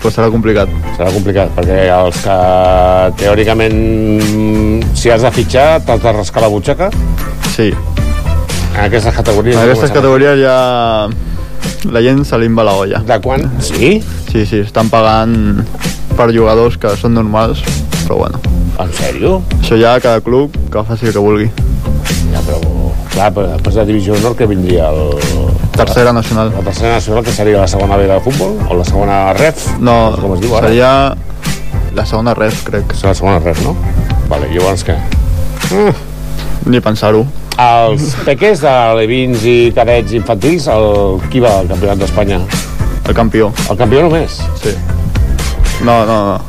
pues 0.00 0.16
serà 0.16 0.30
complicat. 0.32 0.72
Serà 0.96 1.10
complicat, 1.12 1.52
perquè 1.52 1.82
els 1.92 2.22
que 2.24 2.36
teòricament 3.20 3.76
si 4.96 5.12
has 5.12 5.20
de 5.26 5.32
fitxar 5.36 5.82
t'has 5.84 6.00
de 6.00 6.14
rascar 6.16 6.46
la 6.46 6.50
butxaca 6.54 6.88
Sí. 7.52 7.68
En 8.74 8.84
aquestes 8.84 9.14
categories. 9.14 9.56
En 9.56 9.62
no 9.62 9.68
aquestes 9.68 9.94
categories 9.94 10.40
ja 10.42 11.08
la 11.92 12.02
gent 12.02 12.24
se 12.24 12.38
li 12.38 12.48
va 12.48 12.64
la 12.66 12.74
olla. 12.80 13.00
De 13.06 13.18
quan? 13.20 13.44
Sí? 13.62 14.00
Sí, 14.30 14.44
sí, 14.46 14.60
estan 14.64 14.90
pagant 14.90 15.64
per 16.16 16.30
jugadors 16.34 16.78
que 16.80 16.94
són 16.98 17.14
normals, 17.14 17.62
però 18.04 18.18
bueno. 18.24 18.40
En 18.82 18.90
sèrio? 18.94 19.38
Això 19.60 19.78
ja 19.78 19.94
cada 20.02 20.22
club 20.24 20.54
que 20.72 20.82
faci 20.88 21.10
el 21.10 21.14
que 21.14 21.22
vulgui. 21.22 21.50
Ja, 22.32 22.40
però, 22.42 22.58
clar, 23.12 23.28
però 23.34 23.52
després 23.52 23.78
de 23.78 23.84
divisió 23.92 24.16
d'honor 24.16 24.34
que 24.38 24.48
vindria 24.50 24.88
el... 24.90 25.14
Tercera 25.74 26.12
nacional. 26.14 26.50
La 26.54 26.64
tercera 26.66 26.96
nacional, 26.96 27.24
que 27.26 27.34
seria 27.34 27.60
la 27.60 27.68
segona 27.70 27.98
B 27.98 28.08
de 28.10 28.18
futbol? 28.24 28.58
O 28.68 28.78
la 28.78 28.86
segona 28.86 29.20
ref? 29.38 29.68
No, 29.78 30.14
com 30.18 30.34
es 30.36 30.42
diu 30.42 30.56
ara? 30.58 30.70
seria 30.70 30.90
la 31.94 32.06
segona 32.06 32.34
ref, 32.34 32.64
crec. 32.66 32.94
És 32.94 33.06
la 33.06 33.14
segona 33.14 33.38
ref, 33.42 33.62
no? 33.66 33.76
Vale, 34.30 34.50
llavors 34.54 34.86
què? 34.86 34.98
Mm. 35.70 35.94
Ni 36.70 36.82
pensar-ho. 36.82 37.26
Els 37.60 38.14
peques 38.26 38.58
de 38.64 38.72
levins 38.98 39.44
i 39.46 39.58
cadets 39.74 40.14
infantils, 40.16 40.66
el... 40.72 41.20
qui 41.30 41.42
va 41.42 41.60
al 41.60 41.68
campionat 41.70 42.00
d'Espanya? 42.02 42.40
El 43.04 43.14
campió. 43.14 43.52
El 43.70 43.78
campió 43.78 44.02
només? 44.02 44.40
Sí. 44.62 44.72
No, 45.84 46.00
no, 46.08 46.18
no. 46.32 46.40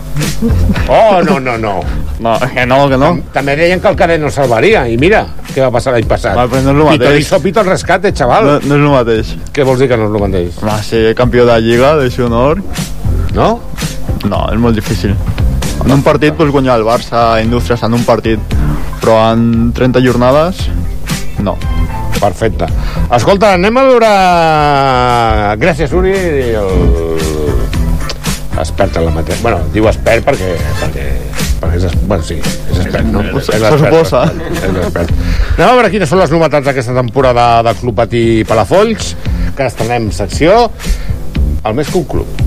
Oh, 0.87 1.21
no, 1.21 1.39
no, 1.39 1.57
no. 1.57 1.73
No, 2.19 2.39
que 2.53 2.65
no, 2.65 2.87
que 2.89 2.97
no. 2.97 3.11
També 3.35 3.55
deien 3.59 3.81
que 3.83 3.91
el 3.91 3.97
cadet 3.99 4.21
no 4.21 4.31
salvaria, 4.31 4.85
i 4.87 4.97
mira 4.97 5.25
què 5.51 5.61
va 5.61 5.69
passar 5.75 5.93
l'any 5.93 6.07
passat. 6.09 6.33
Va, 6.37 6.47
però 6.49 6.63
no 6.63 6.71
és 6.71 6.79
el 6.79 6.81
Pito 6.95 7.05
mateix. 7.05 7.21
hizo 7.21 7.39
pito 7.43 7.61
el 7.61 7.69
rescate, 7.69 8.13
chaval. 8.15 8.47
No, 8.47 8.57
no 8.63 8.79
és 8.79 8.85
el 8.87 8.93
mateix. 8.95 9.33
Què 9.53 9.67
vols 9.67 9.83
dir 9.83 9.89
que 9.91 9.99
no 9.99 10.09
és 10.09 10.15
el 10.15 10.25
mateix? 10.25 10.61
Va 10.63 10.79
ser 10.83 11.03
campió 11.19 11.45
de 11.45 11.59
Lliga, 11.61 11.95
de 11.99 12.09
honor. 12.23 12.63
No? 13.35 13.49
No, 14.25 14.45
és 14.51 14.59
molt 14.59 14.75
difícil. 14.79 15.13
En 15.85 15.91
un 15.91 16.01
partit 16.01 16.33
pots 16.33 16.49
guanyar 16.49 16.79
el 16.79 16.87
Barça, 16.87 17.27
Indústries, 17.43 17.83
en 17.85 17.93
un 17.93 18.03
partit. 18.07 18.55
Però 19.03 19.19
en 19.35 19.73
30 19.75 20.01
jornades, 20.01 20.63
no. 21.43 21.57
Perfecte. 22.19 22.65
Escolta, 23.15 23.53
anem 23.57 23.77
a 23.77 23.83
veure... 23.89 24.11
Gràcies, 25.61 25.91
Uri, 25.95 26.13
el 26.55 26.69
expert 28.59 28.95
en 28.97 29.05
la 29.09 29.11
matèria. 29.11 29.41
Bueno, 29.43 29.59
diu 29.73 29.87
expert 29.91 30.25
perquè... 30.27 30.53
perquè 30.81 31.07
perquè 31.55 31.77
és, 31.79 31.85
es- 31.87 31.95
bueno, 32.07 32.23
sí, 32.23 32.35
és 32.71 32.79
expert, 32.83 33.05
no? 33.11 33.21
Se 33.41 33.57
suposa. 33.79 34.23
És 34.51 34.63
expert. 34.69 35.11
Anem 35.55 35.69
a 35.69 35.73
veure 35.77 35.91
quines 35.93 36.09
són 36.11 36.19
les 36.21 36.31
novetats 36.33 36.67
d'aquesta 36.67 36.95
temporada 36.97 37.45
de 37.67 37.73
Club 37.79 37.95
Patí 37.99 38.23
Palafolls, 38.47 39.13
que 39.55 39.67
estrenem 39.69 40.09
secció 40.15 40.65
el 41.65 41.73
més 41.77 41.87
que 41.89 41.97
un 42.01 42.05
club. 42.11 42.44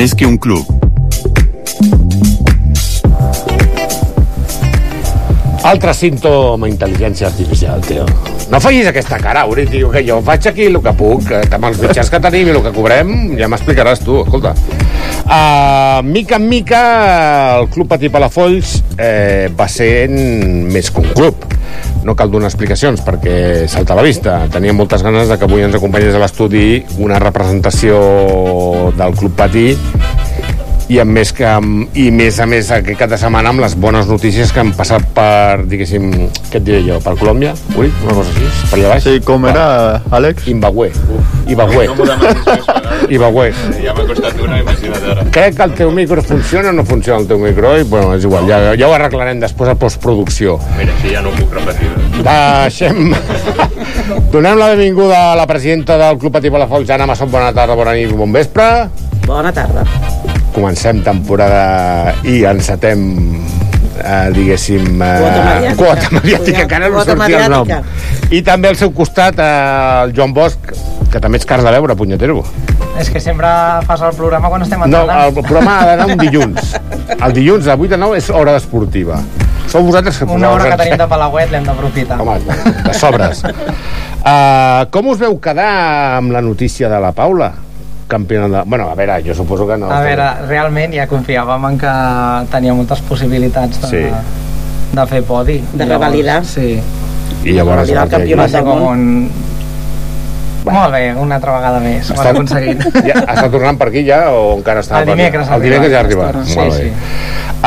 Més 0.00 0.14
que 0.16 0.24
un 0.24 0.38
club. 0.40 0.64
Altre 5.68 5.92
símptoma 5.92 6.70
intel·ligència 6.70 7.28
artificial, 7.28 7.84
tio. 7.84 8.06
No 8.48 8.62
facis 8.64 8.88
aquesta 8.88 9.18
cara, 9.20 9.42
Uri, 9.44 9.66
tio, 9.68 9.90
que 9.92 10.00
jo 10.06 10.16
faig 10.24 10.48
aquí 10.48 10.70
el 10.70 10.80
que 10.80 10.94
puc, 10.96 11.28
que 11.28 11.42
amb 11.58 11.68
els 11.68 11.82
mitjans 11.84 12.08
que 12.14 12.22
tenim 12.24 12.48
i 12.48 12.54
el 12.54 12.62
que 12.64 12.72
cobrem, 12.72 13.12
ja 13.36 13.50
m'explicaràs 13.52 14.00
tu, 14.06 14.22
escolta. 14.24 14.54
Uh, 15.20 16.00
mica 16.08 16.40
en 16.40 16.48
mica, 16.48 16.82
el 17.60 17.68
Club 17.68 17.92
Patí 17.92 18.08
Palafolls 18.08 18.78
eh, 18.96 19.52
va 19.52 19.68
sent 19.68 20.16
més 20.72 20.88
que 20.88 21.04
un 21.04 21.12
club. 21.12 21.44
No 22.04 22.14
cal 22.16 22.30
donar 22.32 22.48
explicacions 22.48 23.02
perquè 23.04 23.66
salta 23.68 23.94
a 23.94 24.00
la 24.00 24.06
vista. 24.06 24.38
Tenia 24.52 24.72
moltes 24.76 25.04
ganes 25.04 25.28
de 25.28 25.36
que 25.36 25.48
avui 25.48 25.66
ens 25.66 25.76
acompanyés 25.76 26.16
a 26.16 26.22
l'estudi 26.22 26.82
una 26.98 27.20
representació 27.20 28.00
del 28.96 29.16
Club 29.20 29.36
Patí 29.36 29.66
i 30.90 30.98
a 30.98 31.04
més 31.06 31.30
que 31.30 31.46
i 32.02 32.08
més 32.10 32.40
a 32.42 32.46
més 32.50 32.70
aquest 32.74 32.98
cap 32.98 33.10
de 33.12 33.18
setmana 33.20 33.52
amb 33.52 33.62
les 33.62 33.76
bones 33.78 34.08
notícies 34.10 34.50
que 34.50 34.58
han 34.62 34.72
passat 34.74 35.04
per, 35.14 35.62
diguéssim, 35.70 36.08
què 36.50 36.58
et 36.58 36.64
diré 36.66 36.80
jo, 36.82 36.96
per 37.04 37.14
Colòmbia? 37.20 37.52
Ui, 37.78 37.92
una 38.02 38.16
cosa 38.16 38.32
així, 38.32 38.48
per 38.72 38.78
allà 38.80 38.88
baix? 38.94 39.04
Sí, 39.06 39.20
com 39.26 39.46
era, 39.46 39.66
Àlex? 40.18 40.48
Imbagüe. 40.50 40.90
Imbagüe. 41.46 41.86
No. 41.94 42.08
Imbagüe. 43.06 43.46
Ja 43.84 43.94
m'ha 43.94 44.06
costat 44.08 44.42
una, 44.42 44.58
imagina't 44.64 45.06
ara. 45.12 45.26
Crec 45.36 45.54
que 45.60 45.68
el 45.68 45.76
teu 45.78 45.92
micro 45.94 46.24
funciona 46.26 46.72
o 46.72 46.76
no 46.80 46.84
funciona 46.88 47.20
el 47.22 47.28
teu 47.30 47.38
micro 47.42 47.76
i, 47.78 47.86
bueno, 47.86 48.16
és 48.18 48.26
igual, 48.26 48.50
ja, 48.50 48.74
ja 48.74 48.90
ho 48.90 48.96
arreglarem 48.96 49.42
després 49.42 49.70
a 49.70 49.76
postproducció. 49.78 50.58
Mira, 50.74 50.96
així 50.96 51.14
ja 51.14 51.22
no 51.22 51.30
ho 51.30 51.38
puc 51.38 51.54
repetir. 51.60 51.92
Deixem... 52.26 53.14
Donem 54.30 54.58
la 54.58 54.72
benvinguda 54.74 55.20
a 55.30 55.36
la 55.38 55.46
presidenta 55.46 55.96
del 56.02 56.18
Club 56.18 56.34
Patí 56.34 56.50
Palafolls, 56.50 56.90
Anna 56.90 57.06
Masson. 57.10 57.30
Bona 57.30 57.54
tarda, 57.54 57.78
bona 57.78 57.94
nit, 57.98 58.10
bon 58.14 58.34
vespre. 58.34 58.66
Bona 59.26 59.54
tarda. 59.54 59.86
Comencem 60.54 61.00
temporada 61.06 62.14
i 62.26 62.40
encetem 62.48 63.02
eh, 64.02 64.30
diguéssim 64.34 65.00
eh, 65.02 65.10
Quota 65.20 65.42
mediàtica. 65.46 65.76
quota 65.78 66.08
mediàtica 66.16 66.64
que 66.66 66.74
ara 66.80 66.88
no 66.88 66.96
Quota 66.98 67.14
sortia 67.16 67.44
el 67.44 67.52
nom 67.52 67.66
mediàtica. 67.68 68.30
i 68.34 68.42
també 68.46 68.68
al 68.72 68.76
seu 68.80 68.90
costat 68.96 69.38
eh, 69.38 69.50
el 70.06 70.14
Joan 70.16 70.32
Bosch 70.34 70.72
que 71.10 71.18
també 71.22 71.38
ets 71.40 71.46
car 71.46 71.60
de 71.62 71.70
veure, 71.74 71.96
punyetero 71.98 72.42
És 73.00 73.08
que 73.10 73.20
sempre 73.22 73.48
fas 73.86 74.02
el 74.02 74.12
programa 74.18 74.48
quan 74.50 74.62
estem 74.62 74.80
no, 74.80 74.86
entrenant. 74.86 75.28
el 75.28 75.32
programa 75.38 75.78
ha 75.80 75.86
d'anar 75.86 76.06
un 76.10 76.18
dilluns 76.18 76.74
el 77.20 77.32
dilluns 77.36 77.64
de 77.70 77.76
8 77.86 77.94
a 77.94 78.02
9 78.02 78.18
és 78.18 78.30
hora 78.34 78.56
esportiva 78.58 79.20
sou 79.70 79.84
vosaltres 79.86 80.18
que 80.18 80.24
Una 80.26 80.50
hora 80.50 80.72
que 80.72 80.76
tenim 80.82 80.98
de 80.98 81.06
Palauet 81.06 81.50
l'hem 81.52 81.62
d'aprofitar. 81.64 82.16
Home, 82.18 82.40
de 82.88 82.94
sobres. 82.98 83.44
Uh, 83.46 84.82
com 84.94 85.06
us 85.12 85.20
veu 85.20 85.36
quedar 85.38 86.16
amb 86.18 86.32
la 86.34 86.40
notícia 86.42 86.88
de 86.90 86.98
la 86.98 87.12
Paula? 87.14 87.52
Campiona 88.10 88.48
de... 88.50 88.62
Bueno, 88.66 88.88
a 88.90 88.94
veure, 88.98 89.20
jo 89.22 89.34
suposo 89.38 89.66
que 89.68 89.76
no. 89.78 89.86
A 89.94 90.00
veure, 90.02 90.26
realment 90.50 90.92
ja 90.98 91.06
confiàvem 91.10 91.68
en 91.70 91.76
que 91.78 91.92
tenia 92.50 92.74
moltes 92.74 93.00
possibilitats 93.06 93.78
de, 93.84 93.88
Sí. 93.92 94.02
de 94.98 95.04
fer 95.06 95.22
podi. 95.28 95.60
De 95.72 95.86
revalidar. 95.86 96.40
Sí. 96.44 96.72
I 97.44 97.52
llavors... 97.54 97.86
Revalidar 97.86 98.04
el 98.08 98.10
campionat 98.16 98.50
del 98.58 98.64
món. 98.66 98.82
un... 98.90 99.30
Molt 100.60 100.92
bé, 100.92 101.14
una 101.16 101.38
altra 101.38 101.54
vegada 101.56 101.78
més, 101.80 102.10
ho 102.10 102.14
Està, 102.18 102.26
hem 102.28 102.36
aconseguit. 102.36 102.82
ja, 103.08 103.14
està 103.32 103.46
tornant 103.48 103.78
per 103.80 103.86
aquí 103.88 104.02
ja 104.04 104.18
o 104.34 104.50
encara 104.58 104.82
està? 104.84 104.98
El 105.00 105.06
dimecres 105.08 105.48
El 105.56 105.62
dimecres 105.64 105.90
ja 105.94 105.96
ha 105.96 106.02
arriba, 106.04 106.26
arribat. 106.28 106.50
sí, 106.50 106.58
Molt 106.58 106.74
bé. 106.74 106.80
sí. 106.82 106.88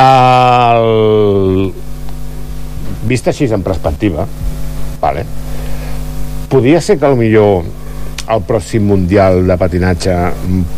El... 0.04 1.74
Vist 3.10 3.28
així 3.32 3.48
en 3.52 3.64
perspectiva, 3.66 4.28
vale. 5.02 5.26
podria 6.54 6.80
ser 6.86 7.00
que 7.02 7.10
millor 7.18 7.64
al 8.28 8.42
pròxim 8.48 8.86
Mundial 8.88 9.42
de 9.48 9.56
patinatge 9.60 10.14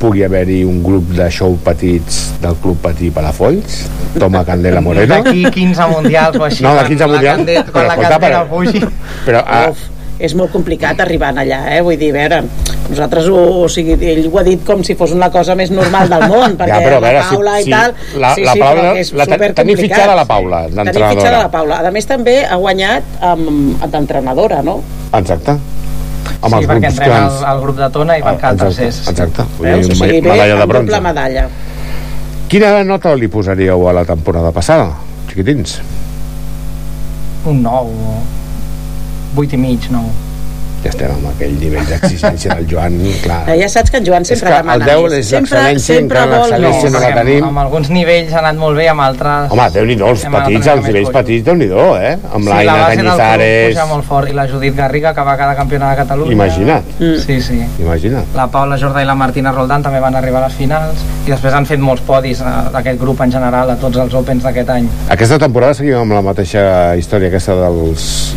pugui 0.01 0.23
haver-hi 0.25 0.63
un 0.65 0.81
grup 0.83 1.11
de 1.13 1.27
show 1.31 1.53
petits 1.63 2.33
del 2.41 2.55
Club 2.61 2.77
Patí 2.81 3.11
Palafolls, 3.13 3.83
Toma 4.17 4.43
Candela 4.45 4.81
Moreno. 4.81 5.13
D'aquí 5.23 5.43
15 5.51 5.89
mundials 5.93 6.37
o 6.39 6.45
així. 6.47 6.63
No, 6.65 6.73
de 6.73 6.81
quan 6.81 6.87
15 6.93 7.05
la 7.05 7.11
mundials, 7.13 7.37
cande- 7.43 7.59
però 7.65 7.71
Quan 7.71 7.87
la 7.87 7.93
escolta, 7.93 8.09
candela 8.15 8.39
però- 8.39 8.49
pugi. 8.49 8.81
Però, 9.25 9.43
ah, 9.45 9.67
Uf, 9.69 9.83
és 10.17 10.33
molt 10.39 10.51
complicat 10.53 10.99
arribar 11.03 11.33
allà, 11.37 11.59
eh? 11.75 11.81
Vull 11.83 11.97
dir, 11.99 12.09
a 12.15 12.17
veure, 12.17 12.37
nosaltres 12.89 13.27
ho, 13.27 13.39
o 13.65 13.69
sigui, 13.69 13.97
ell 13.99 14.29
ho 14.31 14.39
ha 14.39 14.43
dit 14.47 14.61
com 14.65 14.81
si 14.87 14.95
fos 14.95 15.11
una 15.11 15.27
cosa 15.29 15.55
més 15.59 15.69
normal 15.75 16.07
del 16.09 16.23
món, 16.31 16.55
perquè 16.59 16.79
però 16.81 16.97
a 16.97 17.03
veure, 17.03 17.19
la 17.19 17.29
Paula 17.29 17.55
si- 17.59 17.67
i 17.67 17.71
tal... 17.75 17.93
si 17.99 18.19
la- 18.19 18.33
la 18.47 18.53
Paula- 18.55 18.81
però 18.81 18.93
que 18.95 19.01
és 19.05 19.13
la 19.13 19.25
ten- 19.27 19.53
tenim 19.61 19.77
fitxada 19.77 20.15
la 20.15 20.25
Paula, 20.25 20.63
Tenim 20.65 20.75
d'entrenadora. 20.81 21.13
fitxada 21.19 21.43
la 21.45 21.51
Paula. 21.51 21.81
A 21.85 21.91
més, 21.91 22.07
també 22.07 22.37
ha 22.45 22.55
guanyat 22.55 23.03
amb, 23.21 23.83
d'entrenadora, 23.91 24.61
no? 24.63 24.79
Exacte. 25.13 25.59
Amb 26.41 26.53
Sí, 26.53 26.57
els 26.59 26.67
perquè 26.67 26.79
grups 26.79 26.91
entrena 26.91 27.19
grans. 27.19 27.33
el, 27.41 27.45
el 27.55 27.61
grup 27.61 27.77
de 27.77 27.89
Tona 27.89 28.17
i 28.17 28.21
van 28.21 28.37
quedar 28.37 28.53
Exacte, 28.53 28.75
tercers. 28.75 29.07
exacte. 29.09 29.43
Veus? 29.59 29.89
O 29.89 29.95
sigui, 29.95 30.21
bé, 30.21 30.29
medalla 30.31 30.55
de 30.55 30.65
bronze. 30.65 30.85
doble 30.91 31.01
medalla. 31.01 31.47
Quina 32.47 32.83
nota 32.83 33.15
li 33.15 33.27
posaríeu 33.27 33.87
a 33.89 33.93
la 33.93 34.05
temporada 34.05 34.51
passada, 34.51 34.91
chiquitins? 35.27 35.79
un 37.45 37.61
9 37.61 37.89
8 39.37 39.53
i 39.53 39.57
mig, 39.57 39.79
9 39.91 40.03
Ja 40.85 40.91
estem 40.93 41.09
amb 41.15 41.25
aquell 41.31 41.55
nivell 41.57 41.87
d'exigència 41.89 42.53
del 42.59 42.67
Joan, 42.69 42.97
clar. 43.23 43.39
Eh, 43.49 43.55
Ja 43.57 43.67
saps 43.73 43.89
que 43.89 43.97
en 43.97 44.05
Joan 44.05 44.21
És 44.21 44.27
sempre 44.29 44.51
que 44.51 44.57
demana 44.61 44.75
el 44.75 44.83
10 44.85 45.01
més. 45.01 45.13
és 45.17 45.29
sempre, 45.33 45.57
l'excel·lència, 45.57 45.95
sempre 45.95 46.19
encara 46.19 46.37
vol 46.37 46.51
l'excel·lència 46.51 46.83
més. 46.83 46.91
no 46.93 46.99
la 47.01 47.09
tenim. 47.15 47.39
amb, 47.39 47.47
amb 47.49 47.59
alguns 47.63 47.89
nivells 47.89 48.33
ha 48.35 48.39
anat 48.43 48.59
molt 48.61 48.77
bé, 48.77 48.85
amb 48.91 49.01
altres... 49.01 49.51
Home, 49.55 49.65
déu-n'hi-do, 49.73 50.09
els 50.13 50.25
hem 50.25 50.35
anat 50.35 50.47
petits, 50.51 50.67
els 50.75 50.85
nivells 50.85 51.09
petits, 51.15 51.45
déu-n'hi-do, 51.47 51.85
eh? 51.97 52.11
Amb 52.31 52.43
sí, 52.43 52.49
l'Aina 52.51 52.75
la 52.77 52.89
Cañizares... 52.93 53.73
puja 53.73 53.85
molt 53.89 54.05
fort 54.05 54.29
i 54.29 54.37
la 54.37 54.45
Judit 54.47 54.75
Garriga 54.77 55.13
que 55.17 55.25
va 55.25 55.35
cada 55.41 55.55
campionat 55.57 55.95
de 55.95 56.03
Catalunya 56.03 56.31
Imagina't. 56.37 56.85
mm. 56.99 57.17
sí, 57.25 57.41
sí. 57.41 57.59
Imagina't. 57.81 58.25
la 58.35 58.45
Paula 58.47 58.77
Jordà 58.77 59.01
i 59.01 59.09
la 59.09 59.15
Martina 59.17 59.51
Roldán 59.51 59.81
també 59.81 59.99
van 59.99 60.15
arribar 60.15 60.43
a 60.43 60.47
les 60.47 60.53
finals 60.61 61.01
i 61.25 61.31
després 61.31 61.53
han 61.53 61.65
fet 61.65 61.79
molts 61.81 62.01
podis 62.05 62.41
eh, 62.45 62.55
d'aquest 62.71 62.99
grup 63.01 63.21
en 63.25 63.31
general 63.31 63.69
a 63.73 63.75
tots 63.81 63.97
els 63.97 64.13
Opens 64.13 64.43
d'aquest 64.45 64.69
any 64.69 64.87
Aquesta 65.09 65.39
temporada 65.41 65.73
seguim 65.73 65.97
amb 65.97 66.13
la 66.13 66.21
mateixa 66.21 66.93
història 66.95 67.33
aquesta 67.33 67.55
dels 67.57 68.35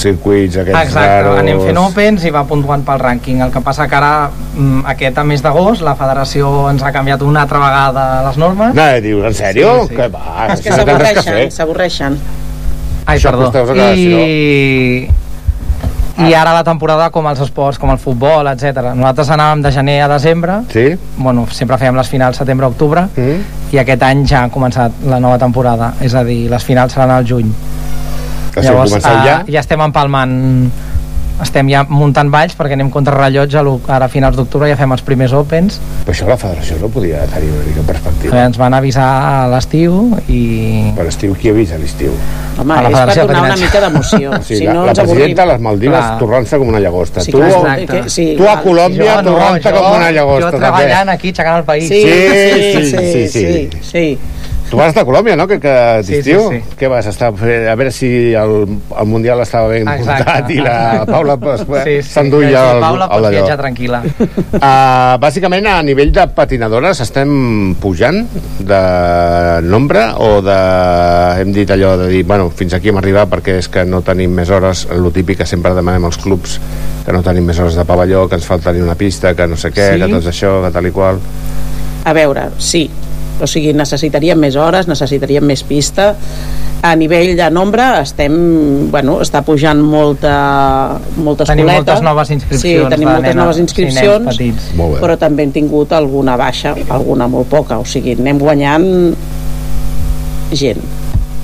circuits 0.00 0.56
aquests 0.62 0.80
Exacte, 0.86 1.22
raros... 1.22 1.38
anem 1.42 1.60
fent 1.66 1.78
Opens 1.82 2.24
i 2.24 2.30
va 2.34 2.44
puntuant 2.48 2.82
pel 2.86 3.00
rànquing. 3.02 3.42
El 3.44 3.52
que 3.54 3.60
passa 3.64 3.86
que 3.90 3.96
ara, 3.98 4.30
mm, 4.54 4.82
aquest 4.94 5.18
a 5.18 5.24
mes 5.24 5.42
d'agost, 5.44 5.82
la 5.86 5.94
federació 5.98 6.68
ens 6.70 6.82
ha 6.82 6.92
canviat 6.94 7.22
una 7.26 7.42
altra 7.46 7.58
vegada 7.62 8.08
les 8.28 8.36
normes. 8.40 8.74
No, 8.74 8.88
dius, 9.04 9.24
en 9.30 9.34
sèrio? 9.34 9.72
Sí, 9.82 9.88
sí. 9.90 9.96
Que 9.96 10.08
va, 10.08 10.48
És 10.52 10.60
que 10.64 10.72
s'avorreixen, 10.72 11.50
s'avorreixen. 11.50 12.18
Ai, 13.06 13.16
Això 13.18 13.30
perdó. 13.32 13.92
I... 13.94 15.08
I 16.18 16.32
ara 16.34 16.50
la 16.50 16.64
temporada 16.66 17.10
com 17.14 17.28
els 17.30 17.38
esports, 17.44 17.78
com 17.78 17.92
el 17.92 17.98
futbol, 18.02 18.48
etc. 18.50 18.88
Nosaltres 18.98 19.28
anàvem 19.36 19.60
de 19.62 19.70
gener 19.70 20.00
a 20.02 20.08
desembre, 20.10 20.56
Sí? 20.72 20.96
bueno, 21.16 21.44
sempre 21.54 21.78
fèiem 21.78 21.94
les 21.94 22.08
finals 22.10 22.36
setembre-octubre, 22.40 23.04
Mm? 23.14 23.44
i 23.72 23.78
aquest 23.78 24.02
any 24.02 24.24
ja 24.26 24.42
ha 24.42 24.48
començat 24.50 24.90
la 25.06 25.20
nova 25.20 25.38
temporada, 25.38 25.92
és 26.00 26.14
a 26.18 26.24
dir, 26.24 26.50
les 26.50 26.64
finals 26.64 26.92
seran 26.92 27.10
al 27.12 27.24
juny. 27.24 27.52
Que 28.60 28.66
si 28.68 28.74
ho 28.74 28.82
comenceu 28.84 29.16
eh, 29.16 29.26
ja? 29.26 29.40
ja 29.48 29.60
estem 29.64 29.80
empalmant 29.80 30.38
estem 31.38 31.68
ja 31.70 31.84
muntant 31.86 32.32
valls 32.34 32.56
perquè 32.58 32.74
anem 32.74 32.88
contra 32.90 33.14
rellotge 33.14 33.60
a 33.60 33.62
ara 33.94 34.06
a 34.08 34.10
finals 34.10 34.34
d'octubre 34.34 34.66
ja 34.66 34.74
fem 34.74 34.90
els 34.90 35.04
primers 35.06 35.30
Opens 35.38 35.76
Però 36.02 36.10
això 36.10 36.26
la 36.26 36.34
federació 36.36 36.80
no 36.80 36.88
podia 36.90 37.20
tenir 37.30 37.52
una 37.54 37.62
mica 37.62 37.78
en 37.78 37.86
perspectiva. 37.86 38.34
eh, 38.40 38.46
ens 38.48 38.58
van 38.58 38.74
avisar 38.74 39.06
a 39.06 39.46
l'estiu 39.52 40.16
i... 40.26 40.90
Per 40.96 41.06
estiu, 41.06 41.36
qui 41.38 41.52
avisa 41.52 41.76
a 41.76 41.78
l'estiu? 41.78 42.10
Home, 42.58 42.74
A 42.74 42.82
la 42.82 42.88
és 42.90 43.18
per 43.20 43.26
donar 43.28 43.44
una 43.44 43.56
mica 43.60 43.80
d'emoció. 43.84 44.32
O 44.38 44.42
sigui, 44.42 44.58
si 44.58 44.66
la, 44.66 44.72
no 44.74 44.84
la 44.88 44.94
presidenta 44.98 45.44
de 45.46 45.52
les 45.52 45.60
Maldives 45.68 46.00
Clar. 46.00 46.18
torrant-se 46.18 46.58
com 46.58 46.68
una 46.74 46.80
llagosta. 46.82 47.20
Sí, 47.22 47.30
tu, 47.30 47.38
clar, 47.38 47.76
que- 47.86 48.02
sí, 48.10 48.26
tu 48.36 48.48
a. 48.48 48.56
Colòmbia 48.64 49.04
Jo 49.14 49.22
no, 49.22 49.30
torrant-te 49.30 49.70
jo- 49.70 49.76
com 49.78 49.96
una 50.00 50.10
llagosta. 50.10 50.50
jo 50.50 50.58
treballant 50.58 51.08
aquí, 51.14 51.28
aixecant 51.28 51.58
el 51.62 51.64
país 51.70 51.86
Sí, 51.88 52.02
Sí, 52.02 52.82
sí, 52.82 52.90
sí, 52.90 53.28
sí, 53.28 53.28
sí. 53.28 53.70
sí. 53.92 54.18
Tu 54.68 54.76
vas 54.76 54.88
estar 54.92 55.02
a 55.02 55.06
Colòmbia, 55.08 55.34
no? 55.34 55.46
Que, 55.48 55.56
que 55.58 56.02
Sí, 56.04 56.18
d'estiu? 56.18 56.42
sí, 56.50 56.58
sí. 56.60 56.74
Què 56.76 56.88
vas 56.92 57.06
estar 57.08 57.30
a 57.32 57.74
veure 57.74 57.90
si 57.90 58.34
el, 58.36 58.66
el 59.00 59.06
Mundial 59.08 59.40
estava 59.40 59.68
ben 59.72 59.88
Exacte. 59.88 60.24
muntat 60.28 60.50
i 60.52 60.58
la 60.60 61.06
Paula 61.08 61.36
pues, 61.40 61.62
sí, 61.64 61.94
sí. 62.02 62.10
s'enduia 62.10 62.60
sí, 62.66 62.74
el, 62.76 62.80
Paula 62.84 63.06
el 63.06 63.10
pots 63.10 63.22
d'allò. 63.24 63.30
viatjar 63.38 63.58
tranquil·la 63.62 64.02
Uh, 64.58 65.16
bàsicament, 65.24 65.66
a 65.70 65.78
nivell 65.82 66.10
de 66.12 66.24
patinadores, 66.36 67.00
estem 67.00 67.74
pujant 67.80 68.20
de 68.60 68.80
nombre 69.64 70.04
o 70.20 70.40
de... 70.44 70.58
Hem 71.40 71.52
dit 71.54 71.70
allò 71.70 71.94
de 72.00 72.08
dir, 72.12 72.22
bueno, 72.28 72.48
fins 72.50 72.74
aquí 72.76 72.90
hem 72.92 72.98
arribat 73.00 73.28
perquè 73.32 73.58
és 73.62 73.68
que 73.72 73.84
no 73.88 74.00
tenim 74.04 74.32
més 74.36 74.50
hores, 74.52 74.86
el 74.92 75.08
típic 75.14 75.40
que 75.42 75.46
sempre 75.48 75.72
demanem 75.76 76.04
als 76.08 76.18
clubs, 76.20 76.58
que 77.06 77.12
no 77.14 77.22
tenim 77.24 77.46
més 77.48 77.58
hores 77.60 77.76
de 77.78 77.84
pavelló, 77.88 78.26
que 78.28 78.36
ens 78.40 78.46
falta 78.48 78.70
tenir 78.72 78.84
una 78.84 78.96
pista, 78.98 79.34
que 79.34 79.46
no 79.48 79.56
sé 79.56 79.70
què, 79.72 79.92
Sí. 79.94 80.00
que 80.02 80.08
tot 80.12 80.26
això, 80.32 80.56
que 80.66 80.72
tal 80.74 80.86
i 80.86 80.92
qual. 80.92 81.20
A 82.04 82.12
veure, 82.16 82.48
sí. 82.58 82.88
O 83.40 83.46
sigui, 83.46 83.72
necessitaríem 83.76 84.38
més 84.38 84.56
hores, 84.58 84.88
necessitaríem 84.90 85.44
més 85.46 85.62
pista. 85.62 86.14
A 86.82 86.92
nivell 86.94 87.32
de 87.38 87.48
nombre 87.50 87.82
estem, 88.00 88.34
bueno, 88.90 89.16
està 89.24 89.42
pujant 89.46 89.80
molta, 89.82 90.98
molta 91.16 91.44
Tenim 91.48 91.66
escoleta. 91.66 91.92
moltes 91.94 92.04
noves 92.06 92.30
inscripcions 92.30 92.62
Sí, 92.62 92.90
tenim 92.90 93.08
moltes 93.08 93.22
nenes 93.28 93.36
noves 93.42 93.58
inscripcions, 93.62 94.28
petits. 94.36 94.68
Molt 94.78 94.94
bé. 94.94 95.00
però 95.02 95.16
també 95.18 95.42
hem 95.46 95.52
tingut 95.52 95.92
alguna 95.92 96.36
baixa, 96.38 96.74
alguna 96.88 97.26
molt 97.28 97.48
poca. 97.50 97.78
O 97.78 97.84
sigui, 97.84 98.14
anem 98.18 98.38
guanyant 98.38 98.88
gent. 100.52 100.82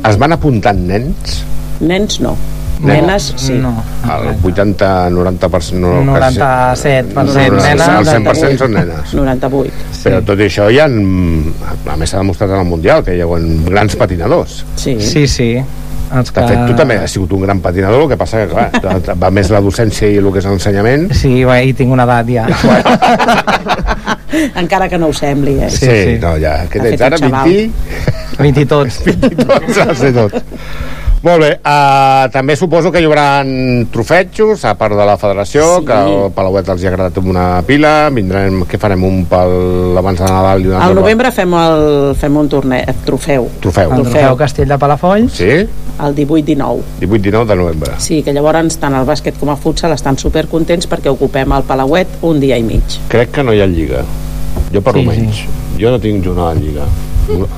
Es 0.08 0.18
van 0.20 0.32
apuntant 0.36 0.78
nens? 0.88 1.40
Nens 1.80 2.20
no. 2.20 2.36
Nenes 2.84 3.30
sí. 3.36 3.54
no. 3.58 3.72
El 4.04 4.34
80-90%... 4.42 5.78
No, 5.80 5.94
97% 6.14 7.22
el, 7.22 7.56
nenes. 7.56 7.88
el 7.88 8.10
100% 8.10 8.58
són 8.60 8.76
nenes. 8.76 9.14
98. 9.16 9.86
Però 10.04 10.20
tot 10.26 10.42
i 10.42 10.48
això 10.48 10.68
hi 10.72 10.82
ha... 10.82 10.88
A 10.88 11.96
més 12.00 12.12
s'ha 12.12 12.20
demostrat 12.20 12.52
en 12.52 12.60
el 12.60 12.68
Mundial 12.68 13.04
que 13.06 13.16
hi 13.16 13.24
ha 13.24 13.40
grans 13.70 13.96
patinadors. 14.00 14.62
Sí. 14.80 14.98
Sí, 15.00 15.26
sí. 15.30 15.50
Els 16.14 16.30
De 16.30 16.42
fet, 16.46 16.60
tu 16.68 16.74
també 16.78 16.98
has 17.00 17.14
sigut 17.16 17.32
un 17.34 17.42
gran 17.42 17.58
patinador, 17.64 18.04
el 18.04 18.10
que 18.12 18.18
passa 18.20 18.44
que, 18.44 18.66
clar, 18.78 19.16
va 19.22 19.30
més 19.34 19.48
la 19.50 19.62
docència 19.64 20.12
i 20.12 20.20
el 20.20 20.28
que 20.30 20.42
és 20.42 20.46
l'ensenyament. 20.46 21.08
Sí, 21.16 21.40
bé, 21.48 21.56
i 21.70 21.72
tinc 21.74 21.94
una 21.96 22.06
edat 22.06 22.30
ja. 22.30 22.44
Encara 24.62 24.88
que 24.88 24.98
no 24.98 25.08
ho 25.08 25.16
sembli, 25.16 25.58
eh? 25.62 25.70
Sí, 25.70 25.86
sí. 25.86 26.18
no, 26.22 26.36
ja. 26.40 26.60
Ha 26.62 26.68
tens 26.70 27.00
ara? 27.00 27.18
un 27.18 27.26
xaval. 27.26 27.50
20? 27.50 27.72
20 28.38 28.60
i 28.60 28.68
tots. 28.70 29.00
20 29.06 29.32
i 29.32 29.48
tots, 29.48 29.80
ha 29.80 29.88
de 30.02 30.12
tot. 30.16 30.38
Molt 31.24 31.40
bé, 31.40 31.48
uh, 31.64 32.26
també 32.28 32.52
suposo 32.54 32.90
que 32.92 33.00
hi 33.00 33.06
haurà 33.08 33.40
trofetjos, 33.90 34.64
a 34.68 34.74
part 34.76 34.92
de 34.92 35.06
la 35.08 35.14
federació, 35.16 35.78
Sí. 35.80 35.86
que 35.88 35.94
el 36.04 36.32
Palauet 36.36 36.68
els 36.68 36.82
hi 36.82 36.86
ha 36.86 36.90
agradat 36.90 37.16
amb 37.16 37.28
una 37.32 37.62
pila, 37.66 38.10
vindrem, 38.12 38.58
què 38.68 38.76
farem, 38.78 39.02
un 39.08 39.22
pel 39.30 39.96
abans 39.96 40.20
de 40.20 40.26
Nadal 40.28 40.60
i 40.60 40.66
un 40.68 40.74
altre 40.74 40.84
Al 40.90 40.92
pel- 40.92 41.00
novembre 41.00 41.30
fem, 41.32 41.54
el, 41.54 42.14
fem 42.20 42.36
un 42.36 42.48
torneig, 42.52 42.92
trofeu. 43.06 43.48
Trofeu. 43.60 43.90
El 43.96 44.02
trofeu 44.02 44.36
Castell 44.36 44.68
de 44.68 44.78
Palafolls. 44.78 45.32
Sí? 45.32 45.48
El 45.48 46.14
18-19. 46.14 46.82
18-19 47.00 47.46
de 47.46 47.56
novembre. 47.56 47.92
Sí, 47.98 48.22
que 48.22 48.32
llavors 48.34 48.76
tant 48.78 48.94
el 48.94 49.06
bàsquet 49.06 49.38
com 49.40 49.48
el 49.48 49.56
futsal 49.56 49.92
estan 49.92 50.18
supercontents 50.18 50.86
perquè 50.90 51.08
ocupem 51.08 51.52
el 51.56 51.62
Palauet 51.62 52.06
un 52.20 52.38
dia 52.38 52.58
i 52.58 52.62
mig. 52.62 52.82
Crec 53.08 53.30
que 53.30 53.42
no 53.42 53.54
hi 53.54 53.62
ha 53.62 53.66
lliga. 53.66 54.04
Jo 54.74 54.82
per 54.82 54.92
Sí, 54.92 55.00
almenys. 55.00 55.44
Jo 55.80 55.90
no 55.90 55.98
tinc 55.98 56.22
jornada 56.22 56.52
de 56.54 56.60
lliga. 56.60 56.82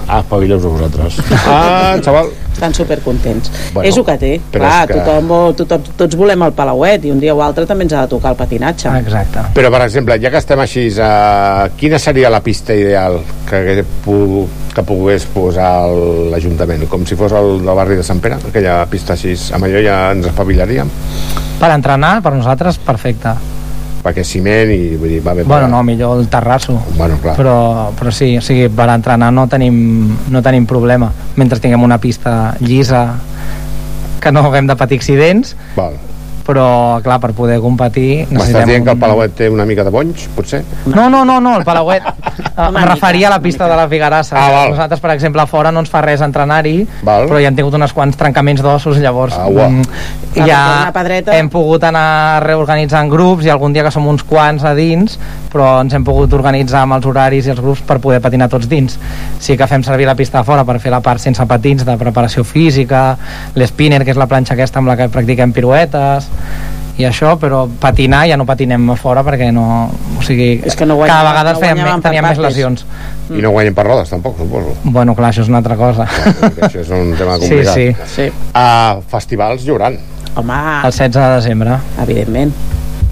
Ah, 0.09 0.21
espavileu-vos 0.21 0.65
a 0.67 0.69
vosaltres. 0.75 1.17
Ah, 1.47 1.97
xaval. 2.03 2.29
Estan 2.57 2.73
supercontents. 2.73 3.51
Bueno, 3.75 3.89
és 3.89 3.97
el 3.99 4.05
que 4.07 4.15
té. 4.17 4.31
Clar, 4.53 4.85
és 4.87 4.87
que- 4.89 5.01
tothom, 5.05 5.29
tothom, 5.59 5.83
tots 5.99 6.17
volem 6.17 6.43
el 6.47 6.53
Palauet 6.57 7.05
i 7.05 7.11
un 7.13 7.19
dia 7.21 7.35
o 7.35 7.43
altre 7.45 7.67
també 7.69 7.85
ens 7.85 7.93
ha 7.93 8.07
de 8.07 8.09
tocar 8.15 8.31
el 8.33 8.37
patinatge. 8.39 8.89
Exacte. 9.03 9.43
Però, 9.55 9.71
per 9.75 9.83
exemple, 9.85 10.17
ja 10.23 10.31
que 10.33 10.39
estem 10.41 10.61
així, 10.65 10.87
uh, 10.97 11.67
quina 11.77 11.99
seria 11.99 12.31
la 12.33 12.41
pista 12.41 12.73
ideal 12.75 13.19
que, 13.51 13.61
que, 13.67 13.85
pu- 14.07 14.47
que 14.75 14.83
pogués 14.89 15.27
posar 15.35 15.85
l'Ajuntament? 16.33 16.87
Com 16.89 17.05
si 17.07 17.15
fos 17.17 17.33
el 17.37 17.59
del 17.67 17.75
barri 17.77 17.97
de 18.01 18.03
Sant 18.07 18.21
Pere, 18.25 18.39
aquella 18.49 18.79
pista 18.89 19.13
així. 19.13 19.35
Amb 19.53 19.69
allò 19.69 19.83
ja 19.85 19.99
ens 20.17 20.27
espavilaríem, 20.33 20.89
Per 21.61 21.71
entrenar, 21.73 22.19
per 22.23 22.33
nosaltres, 22.37 22.77
perfecte. 22.79 23.31
Perquè 24.07 24.23
és 24.23 24.33
ciment 24.37 24.71
i 24.71 24.95
vull 24.95 25.11
dir, 25.17 25.21
va 25.25 25.35
bé. 25.35 25.45
Bueno, 25.49 25.69
no, 25.73 25.83
millor 25.83 26.21
el 26.21 26.29
terrasso. 26.31 26.79
Bueno, 26.95 27.19
clar. 27.23 27.35
Però, 27.39 27.57
però 27.99 28.13
sí, 28.15 28.37
o 28.39 28.45
sigui, 28.45 28.69
per 28.71 28.89
entrenar 28.95 29.33
no 29.35 29.49
tenim, 29.51 29.77
no 30.31 30.43
tenim 30.47 30.67
problema. 30.71 31.11
Mentre 31.37 31.59
tinguem 31.63 31.83
una 31.83 31.99
pista 31.99 32.55
llisa, 32.63 33.09
que 34.23 34.33
no 34.33 34.47
haguem 34.47 34.71
de 34.71 34.77
patir 34.79 35.01
accidents, 35.01 35.57
Val. 35.77 35.99
Però, 36.47 37.01
clar, 37.03 37.19
per 37.23 37.33
poder 37.37 37.59
competir... 37.63 38.27
M'estàs 38.31 38.69
dient 38.69 38.87
que 38.87 38.95
el 38.95 39.01
Palauet 39.03 39.35
té 39.39 39.49
una 39.51 39.67
mica 39.69 39.85
de 39.87 39.93
bonys, 39.95 40.29
potser? 40.37 40.63
No, 40.87 41.09
no, 41.11 41.25
no, 41.27 41.41
no 41.43 41.57
el 41.59 41.67
Palauet 41.67 42.07
eh, 42.07 42.67
em 42.67 42.79
referia 42.87 43.29
a 43.29 43.35
la 43.35 43.41
pista 43.43 43.69
de 43.69 43.77
la 43.79 43.89
Figarassa. 43.91 44.39
Ah, 44.39 44.53
val. 44.53 44.71
nosaltres 44.77 45.03
per 45.03 45.11
exemple 45.17 45.43
a 45.43 45.47
fora 45.51 45.73
no 45.75 45.83
ens 45.83 45.91
fa 45.91 46.03
res 46.05 46.23
entrenar-hi 46.25 46.77
però 47.03 47.41
ja 47.41 47.51
han 47.51 47.59
tingut 47.59 47.75
uns 47.75 47.95
quants 47.97 48.19
trencaments 48.19 48.63
d'ossos 48.65 49.01
llavors 49.03 49.37
Ah, 49.37 49.49
mm, 49.49 49.83
ja 50.47 50.93
hem 51.35 51.51
pogut 51.53 51.85
anar 51.85 52.43
reorganitzant 52.45 53.11
grups 53.11 53.47
i 53.47 53.51
algun 53.53 53.75
dia 53.75 53.85
que 53.85 53.93
som 53.95 54.07
uns 54.09 54.25
quants 54.27 54.65
a 54.65 54.75
dins 54.77 55.19
però 55.53 55.81
ens 55.83 55.95
hem 55.97 56.05
pogut 56.05 56.33
organitzar 56.37 56.85
amb 56.85 56.99
els 56.99 57.07
horaris 57.09 57.47
i 57.49 57.53
els 57.55 57.63
grups 57.63 57.83
per 57.87 57.99
poder 58.03 58.21
patinar 58.21 58.49
tots 58.53 58.69
dins. 58.69 58.99
Sí 59.41 59.57
que 59.57 59.69
fem 59.71 59.83
servir 59.87 60.07
la 60.07 60.17
pista 60.19 60.39
de 60.39 60.49
fora 60.49 60.65
per 60.69 60.79
fer 60.83 60.93
la 60.93 61.01
part 61.05 61.23
sense 61.23 61.45
patins 61.49 61.85
de 61.87 61.97
preparació 62.01 62.45
física 62.45 63.17
l'spinner 63.57 64.03
que 64.05 64.13
és 64.13 64.21
la 64.21 64.29
planxa 64.31 64.55
aquesta 64.55 64.83
amb 64.83 64.93
la 64.93 64.99
que 64.99 65.09
practiquem 65.13 65.55
piruetes 65.57 66.29
i 66.99 67.05
això, 67.05 67.35
però 67.37 67.67
patinar 67.81 68.23
ja 68.29 68.37
no 68.41 68.47
patinem 68.49 68.87
a 68.91 68.95
fora 68.97 69.21
perquè 69.23 69.51
no... 69.53 69.91
O 70.19 70.23
sigui, 70.25 70.63
És 70.65 70.75
que 70.77 70.87
no 70.89 70.97
guanyàvem- 70.97 71.13
cada 71.13 71.29
vegada 71.29 71.53
no 71.53 71.61
per 71.61 71.69
teníem 72.07 72.25
més 72.25 72.39
lesions. 72.39 72.87
I 73.29 73.43
no 73.45 73.51
guanyen 73.53 73.75
per 73.77 73.85
rodes, 73.85 74.09
tampoc, 74.09 74.39
suposo. 74.39 74.73
Bueno, 74.85 75.15
clar, 75.15 75.29
això 75.35 75.43
és 75.45 75.49
una 75.53 75.59
altra 75.59 75.77
cosa. 75.77 76.07
Que 76.07 76.63
això 76.71 76.81
és 76.81 76.89
un 76.89 77.13
tema 77.19 77.37
Sí, 77.37 77.49
complicat. 77.51 77.75
sí. 77.75 77.97
Sí. 78.15 78.31
Uh, 78.55 79.03
festivals 79.13 79.67
hi 79.67 79.71
haurà, 79.75 79.93
Home, 80.37 80.53
El 80.85 80.93
16 80.93 81.15
de 81.15 81.29
desembre. 81.35 81.77
evidentment. 82.03 82.53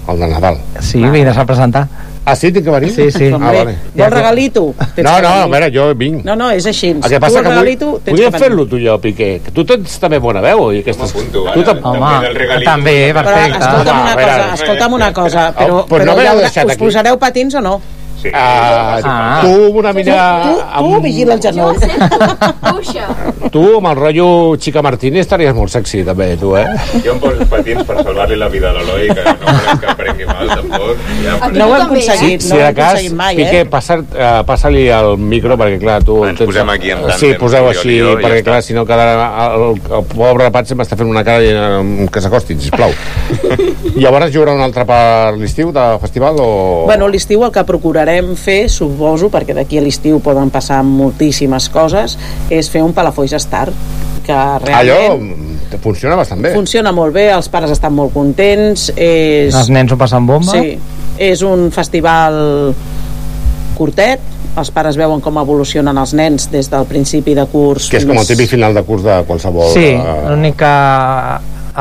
el 0.07 0.19
de 0.19 0.27
Nadal. 0.27 0.57
Sí, 0.79 0.99
vindràs 1.01 1.37
a 1.37 1.45
presentar. 1.45 1.87
Ah, 2.25 2.35
sí? 2.35 2.51
Tinc 2.51 2.65
que 2.65 2.71
venir? 2.71 2.89
Sí, 2.89 3.11
sí. 3.11 3.27
Ah, 3.31 3.37
vale. 3.37 3.75
Vol 3.93 4.09
regalito? 4.11 4.73
Tens 4.95 5.05
No, 5.05 5.21
no, 5.21 5.27
a 5.43 5.47
veure, 5.47 5.67
jo 5.71 5.83
vinc. 5.95 6.23
No, 6.25 6.35
no, 6.35 6.49
és 6.51 6.65
així. 6.65 6.89
El 6.95 7.01
que 7.09 7.19
passa 7.19 7.35
tu 7.35 7.35
que 7.35 7.39
el 7.39 7.45
vull, 7.45 7.53
regalito, 7.53 7.89
podríem 7.99 8.15
que 8.15 8.23
venir. 8.31 8.39
fer-lo 8.45 8.65
tu 8.67 8.77
i 8.81 8.87
jo, 8.87 8.95
Piqué. 8.99 9.29
Que 9.45 9.51
tu 9.51 9.63
tens 9.65 9.99
també 10.01 10.17
bona 10.19 10.41
veu 10.41 10.71
i 10.73 10.79
aquestes... 10.81 11.13
M'apunto, 11.13 11.43
tu 11.53 11.61
ara, 11.61 11.63
tam- 11.63 11.85
Home, 11.85 12.63
també, 12.65 12.95
Però 13.13 13.23
perfecte. 13.23 13.59
escolta'm 13.59 14.01
una 14.01 14.15
cosa, 14.15 14.53
escolta'm 14.55 14.93
una 14.93 15.11
cosa, 15.13 15.47
Ah, 15.47 15.53
però, 15.59 15.85
pues 15.87 16.05
no 16.05 16.15
però 16.15 16.33
us 16.65 16.77
posareu 16.77 17.19
patins 17.19 17.53
o 17.55 17.61
no? 17.61 17.81
Sí. 18.25 18.33
Uh, 18.33 18.85
Ah. 19.05 19.41
Tu 19.43 19.51
amb 19.67 19.75
una 19.77 19.91
mina... 19.93 20.15
Tu, 20.43 20.53
tu, 20.55 20.93
tu 20.95 21.01
vigila 21.01 21.33
el 21.35 21.41
genoll. 21.41 21.77
Tu 23.55 23.61
amb 23.77 23.87
el 23.87 23.95
rotllo 23.95 24.57
Chica 24.59 24.81
Martínez 24.83 25.23
estaries 25.23 25.53
molt 25.55 25.71
sexy 25.71 26.01
també, 26.03 26.33
tu, 26.39 26.51
eh? 26.59 26.65
Jo 27.05 27.13
em 27.13 27.19
poso 27.21 27.37
els 27.39 27.49
patins 27.51 27.85
per 27.87 28.01
salvar-li 28.01 28.35
la 28.39 28.49
vida 28.51 28.71
a 28.71 28.75
l'Eloi, 28.75 29.07
que 29.15 29.23
no 29.23 29.35
volem 29.45 29.79
que 29.83 29.93
prengui 30.01 30.27
mal, 30.27 30.49
tampoc. 30.51 31.05
Ja, 31.23 31.37
No 31.55 31.67
ho 31.69 31.75
hem 31.75 31.85
aconseguit, 31.85 32.43
si 32.43 32.49
no 32.51 32.57
ho 32.57 32.59
de 32.59 32.65
hem 32.67 32.75
cas, 32.75 32.89
aconseguit 32.89 33.15
mai, 33.21 33.37
Piqué, 33.39 33.61
eh? 33.61 33.69
passa, 33.71 33.97
uh, 34.01 34.41
passa-li 34.47 34.83
el 34.91 35.11
micro, 35.21 35.55
perquè 35.61 35.79
clar, 35.81 35.99
tu... 36.03 36.17
Ens 36.27 36.41
posem 36.41 36.73
aquí 36.73 36.91
en 36.95 37.05
tàndem, 37.05 37.19
Sí, 37.21 37.31
poseu 37.39 37.69
així, 37.71 37.95
jo, 38.01 38.15
perquè 38.19 38.41
clar, 38.47 38.59
si 38.65 38.75
no 38.75 38.83
quedarà... 38.89 39.29
El, 39.55 39.79
el 40.01 40.03
pobre 40.11 40.49
Patse 40.55 40.75
m'està 40.75 40.99
fent 40.99 41.11
una 41.11 41.23
cara 41.27 41.43
i, 41.45 41.53
eh, 41.55 42.09
que 42.11 42.23
s'acostin, 42.23 42.59
sisplau. 42.63 42.91
Llavors 44.01 44.33
hi 44.33 44.39
haurà 44.41 44.55
un 44.57 44.63
altre 44.65 44.83
per 44.89 45.35
l'estiu 45.39 45.71
de 45.75 45.85
festival 46.03 46.39
o...? 46.43 46.49
Bueno, 46.89 47.07
l'estiu 47.11 47.45
el 47.47 47.51
que 47.55 47.63
procurarem 47.67 48.14
fer, 48.39 48.69
suposo, 48.71 49.29
perquè 49.33 49.55
d'aquí 49.57 49.79
a 49.79 49.83
l'estiu 49.83 50.19
poden 50.23 50.51
passar 50.53 50.81
moltíssimes 50.85 51.69
coses, 51.73 52.17
és 52.49 52.69
fer 52.71 52.83
un 52.85 52.93
Palafolls 52.95 53.35
Star, 53.43 53.69
que 54.25 54.33
Allò 54.33 54.65
realment 54.65 55.33
mm, 55.69 55.81
funciona 55.83 56.15
bastant 56.17 56.41
bé. 56.41 56.53
funciona 56.55 56.93
molt 56.95 57.13
bé, 57.13 57.29
els 57.33 57.49
pares 57.53 57.73
estan 57.75 57.93
molt 57.93 58.13
contents, 58.13 58.89
és... 58.95 59.53
Els 59.53 59.69
nens 59.73 59.91
ho 59.91 59.97
passen 59.99 60.25
bomba. 60.25 60.55
Sí, 60.55 60.77
és 61.21 61.43
un 61.45 61.69
festival 61.75 62.73
curtet, 63.75 64.23
els 64.55 64.71
pares 64.71 64.95
veuen 64.95 65.19
com 65.21 65.37
evolucionen 65.41 65.97
els 65.99 66.13
nens 66.15 66.47
des 66.51 66.69
del 66.71 66.85
principi 66.87 67.33
de 67.35 67.43
curs 67.51 67.89
Que 67.91 67.99
és 67.99 68.05
com 68.07 68.17
el 68.17 68.27
típic 68.27 68.49
final 68.53 68.73
de 68.73 68.85
curs 68.87 69.03
de 69.03 69.19
qualsevol... 69.27 69.73
Sí, 69.73 69.91
eh, 69.91 70.21
l'únic 70.29 70.55
que 70.61 70.75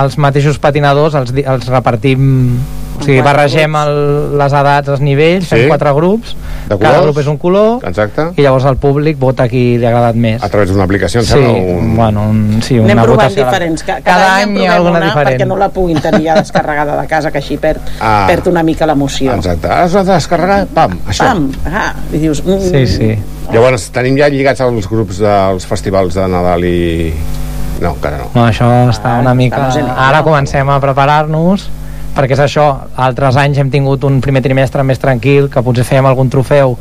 els 0.02 0.16
mateixos 0.18 0.58
patinadors 0.58 1.14
els, 1.14 1.30
els 1.44 1.68
repartim 1.70 2.58
o 2.98 3.02
sigui, 3.02 3.20
barregem 3.22 3.74
el, 3.76 4.38
les 4.38 4.52
edats, 4.52 4.88
els 4.88 5.00
nivells, 5.00 5.46
fem 5.48 5.62
Sí. 5.64 5.68
quatre 5.68 5.92
grups, 5.92 6.36
De 6.68 6.78
cada 6.78 6.94
colors? 6.98 7.02
grup 7.04 7.18
és 7.18 7.26
un 7.26 7.36
color, 7.38 7.84
Exacte. 7.88 8.28
i 8.36 8.42
llavors 8.42 8.64
el 8.64 8.76
públic 8.76 9.18
vota 9.18 9.48
qui 9.48 9.76
li 9.78 9.84
ha 9.84 9.88
agradat 9.88 10.14
més. 10.16 10.42
A 10.42 10.48
través 10.48 10.70
d'una 10.70 10.84
aplicació, 10.84 11.20
em 11.20 11.26
sí, 11.26 11.32
sembla, 11.32 11.50
un- 11.50 11.96
bueno, 11.96 12.22
un, 12.30 12.62
sí, 12.62 12.78
Anem 12.78 12.92
una 12.92 13.02
provant 13.02 13.28
votació. 13.28 13.44
diferents. 13.46 13.82
Ca- 13.82 14.00
Cada, 14.00 14.02
Cada 14.02 14.36
any 14.42 14.56
hi 14.58 14.66
ha 14.66 14.74
alguna 14.76 14.98
una 14.98 15.06
diferent. 15.06 15.40
perquè 15.40 15.46
no 15.46 15.56
la 15.56 15.68
puguin 15.68 16.00
tenir 16.00 16.24
ja 16.28 16.34
descarregada 16.42 17.00
de 17.00 17.06
casa, 17.08 17.30
que 17.30 17.38
així 17.38 17.56
perd, 17.58 17.80
Ah. 18.00 18.24
perd 18.28 18.46
una 18.48 18.62
mica 18.62 18.86
l'emoció. 18.86 19.34
Exacte. 19.34 19.66
Ara 19.66 19.84
has 19.84 19.92
de 19.92 20.04
descarregar, 20.04 20.66
pam, 20.66 20.98
això. 21.08 21.24
Pam, 21.26 21.52
ah, 21.66 21.94
i 22.12 22.18
dius... 22.18 22.44
Mm, 22.44 22.60
Sí, 22.70 22.86
sí. 22.86 23.18
Llavors, 23.52 23.90
tenim 23.92 24.16
ja 24.16 24.28
lligats 24.28 24.60
els 24.60 24.88
grups 24.88 25.18
dels 25.18 25.66
festivals 25.66 26.14
de 26.14 26.26
Nadal 26.28 26.64
i... 26.64 27.12
No, 27.80 27.90
encara 27.90 28.18
no. 28.18 28.30
No, 28.34 28.46
això 28.46 28.64
està 28.88 29.18
una 29.20 29.34
mica... 29.34 29.68
Ara 29.96 30.22
comencem 30.22 30.68
a 30.70 30.78
preparar-nos 30.80 31.68
perquè 32.14 32.36
és 32.36 32.44
això, 32.44 32.66
altres 32.96 33.36
anys 33.40 33.58
hem 33.58 33.72
tingut 33.72 34.04
un 34.06 34.20
primer 34.24 34.42
trimestre 34.44 34.84
més 34.86 35.02
tranquil, 35.02 35.50
que 35.50 35.62
potser 35.66 35.86
fèiem 35.88 36.06
algun 36.06 36.30
trofeu 36.30 36.76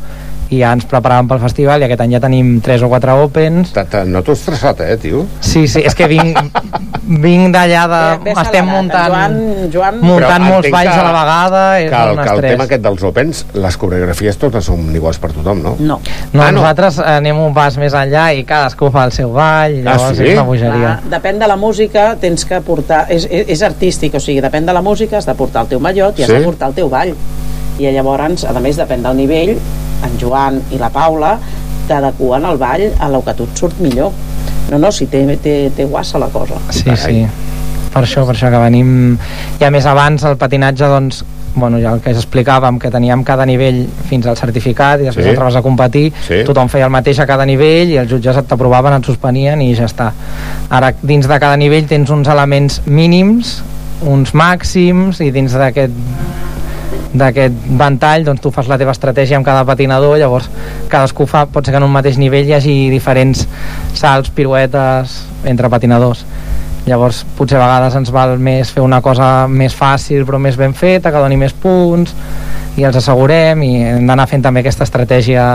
i 0.50 0.58
ja 0.60 0.72
ens 0.76 0.84
preparàvem 0.84 1.28
pel 1.30 1.40
festival 1.40 1.80
i 1.80 1.84
aquest 1.86 2.00
any 2.04 2.12
ja 2.12 2.20
tenim 2.20 2.60
3 2.60 2.82
o 2.84 2.88
4 2.92 3.14
Opens 3.24 3.72
Te, 3.72 3.84
te, 3.88 4.04
no 4.04 4.20
t'ho 4.22 4.32
estressat, 4.36 4.80
eh, 4.84 4.96
tio? 5.00 5.24
Sí, 5.40 5.66
sí, 5.68 5.80
és 5.80 5.94
que 5.96 6.06
vinc, 6.10 6.36
vinc 7.04 7.52
d'allà 7.54 7.84
de... 7.90 8.00
Bé 8.24 8.34
estem 8.42 8.66
muntant, 8.68 9.08
Joan, 9.12 9.36
Joan... 9.72 9.98
muntant 10.02 10.44
Però 10.44 10.50
molts 10.52 10.70
balls 10.72 10.90
que- 10.92 11.00
a 11.00 11.04
la 11.06 11.12
vegada, 11.16 11.62
és 11.80 11.90
Que, 11.90 11.96
el, 12.02 12.10
un 12.10 12.16
que 12.16 12.28
el 12.28 12.34
estrès. 12.36 12.50
tema 12.54 12.64
aquest 12.68 12.82
dels 12.84 13.02
Opens, 13.10 13.44
les 13.54 13.76
coreografies 13.80 14.38
totes 14.40 14.64
són 14.70 14.88
iguals 14.96 15.18
per 15.22 15.32
tothom, 15.32 15.62
no? 15.64 15.74
No. 15.80 15.98
No, 16.32 16.42
Ah, 16.42 16.50
no. 16.50 16.60
nosaltres 16.60 16.98
anem 16.98 17.38
un 17.40 17.54
pas 17.56 17.76
més 17.80 17.94
enllà 17.96 18.26
i 18.36 18.44
cadascú 18.48 18.90
fa 18.94 19.04
el 19.08 19.12
seu 19.16 19.32
ball, 19.32 19.78
Ah, 19.84 19.94
llavors 19.96 20.16
sí? 20.18 20.24
és 20.28 20.34
una 20.38 20.46
bogeria. 20.48 20.72
Clar, 20.74 20.98
depèn 21.18 21.38
de 21.40 21.48
la 21.48 21.56
música, 21.56 22.16
tens 22.20 22.44
que 22.44 22.60
portar... 22.60 23.06
És, 23.08 23.26
és, 23.30 23.48
és 23.48 23.62
artístic, 23.62 24.14
o 24.14 24.20
sigui, 24.20 24.40
depèn 24.44 24.66
de 24.66 24.72
la 24.76 24.82
música, 24.82 25.18
has 25.18 25.26
de 25.26 25.34
portar 25.34 25.62
el 25.64 25.68
teu 25.74 25.80
mallot 25.80 26.18
i 26.18 26.22
has 26.24 26.30
Sí? 26.30 26.36
de 26.38 26.44
portar 26.44 26.68
el 26.72 26.74
teu 26.74 26.88
ball. 26.92 27.14
I 27.78 27.90
llavors, 27.90 28.44
a 28.46 28.52
més, 28.62 28.76
depèn 28.78 29.02
del 29.02 29.16
nivell, 29.18 29.56
en 30.04 30.18
Joan 30.20 30.60
i 30.72 30.80
la 30.80 30.90
Paula 30.94 31.34
t'adequen 31.88 32.46
el 32.48 32.58
ball 32.60 32.86
a 32.98 33.08
lo 33.12 33.22
que 33.24 33.34
tu 33.36 33.44
et 33.44 33.58
surt 33.58 33.80
millor. 33.84 34.12
No, 34.70 34.78
no, 34.78 34.90
si 34.92 35.06
té, 35.12 35.24
té, 35.42 35.70
té 35.76 35.84
guassa 35.84 36.18
la 36.18 36.30
cosa. 36.32 36.56
Sí, 36.72 36.84
sí. 36.96 37.24
Per 37.92 38.02
això, 38.02 38.24
per 38.26 38.34
això 38.34 38.48
que 38.50 38.58
venim... 38.58 39.16
I 39.60 39.66
a 39.66 39.70
més 39.70 39.84
abans 39.86 40.24
el 40.26 40.38
patinatge, 40.40 40.88
doncs, 40.90 41.20
bueno, 41.54 41.78
ja 41.78 41.92
el 41.94 42.00
que 42.02 42.10
explicàvem, 42.10 42.80
que 42.82 42.90
teníem 42.90 43.22
cada 43.22 43.44
nivell 43.46 43.84
fins 44.08 44.26
al 44.26 44.36
certificat 44.40 45.04
i 45.04 45.06
després 45.06 45.28
sí. 45.28 45.34
entraves 45.34 45.54
a 45.60 45.62
competir, 45.62 46.08
Sí. 46.26 46.40
tothom 46.48 46.68
feia 46.72 46.88
el 46.88 46.90
mateix 46.90 47.20
a 47.22 47.28
cada 47.30 47.46
nivell 47.46 47.92
i 47.92 48.00
els 48.00 48.10
jutges 48.10 48.40
et 48.40 48.48
t'aprovaven, 48.50 48.96
et 48.98 49.06
suspenien 49.06 49.62
i 49.62 49.70
ja 49.78 49.86
està. 49.86 50.10
Ara, 50.70 50.90
dins 51.02 51.28
de 51.30 51.38
cada 51.38 51.56
nivell 51.60 51.86
tens 51.86 52.10
uns 52.10 52.28
elements 52.32 52.80
mínims, 52.86 53.60
uns 54.02 54.34
màxims 54.34 55.20
i 55.22 55.30
dins 55.30 55.54
d'aquest 55.54 55.94
d'aquest 57.14 57.54
ventall 57.78 58.24
doncs 58.26 58.42
tu 58.42 58.50
fas 58.54 58.68
la 58.70 58.78
teva 58.80 58.94
estratègia 58.94 59.38
amb 59.38 59.46
cada 59.46 59.62
patinador 59.66 60.18
llavors 60.18 60.48
cadascú 60.90 61.26
fa, 61.30 61.46
pot 61.46 61.64
ser 61.64 61.74
que 61.74 61.80
en 61.80 61.86
un 61.86 61.94
mateix 61.94 62.18
nivell 62.20 62.48
hi 62.48 62.56
hagi 62.58 62.74
diferents 62.92 63.46
salts, 63.94 64.30
piruetes 64.34 65.22
entre 65.48 65.70
patinadors. 65.70 66.24
Llavors 66.84 67.22
potser 67.38 67.56
a 67.56 67.62
vegades 67.62 67.94
ens 67.96 68.10
val 68.12 68.34
més 68.38 68.68
fer 68.74 68.82
una 68.84 69.00
cosa 69.04 69.46
més 69.48 69.72
fàcil 69.74 70.26
però 70.28 70.38
més 70.42 70.58
ben 70.60 70.74
feta, 70.76 71.10
que 71.10 71.22
doni 71.22 71.38
més 71.40 71.54
punts 71.56 72.12
i 72.76 72.84
els 72.84 72.98
assegurem 72.98 73.62
i 73.64 73.70
hem 73.86 74.06
d'anar 74.08 74.26
fent 74.28 74.42
també 74.44 74.60
aquesta 74.60 74.84
estratègia 74.84 75.46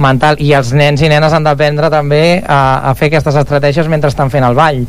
mental. 0.00 0.38
I 0.40 0.54
els 0.56 0.72
nens 0.72 1.02
i 1.02 1.10
nenes 1.10 1.34
han 1.34 1.44
d'aprendre 1.44 1.90
també 1.92 2.40
a, 2.40 2.62
a 2.90 2.94
fer 2.96 3.10
aquestes 3.10 3.36
estratègies 3.42 3.90
mentre 3.92 4.12
estan 4.12 4.32
fent 4.32 4.46
el 4.46 4.56
ball 4.56 4.84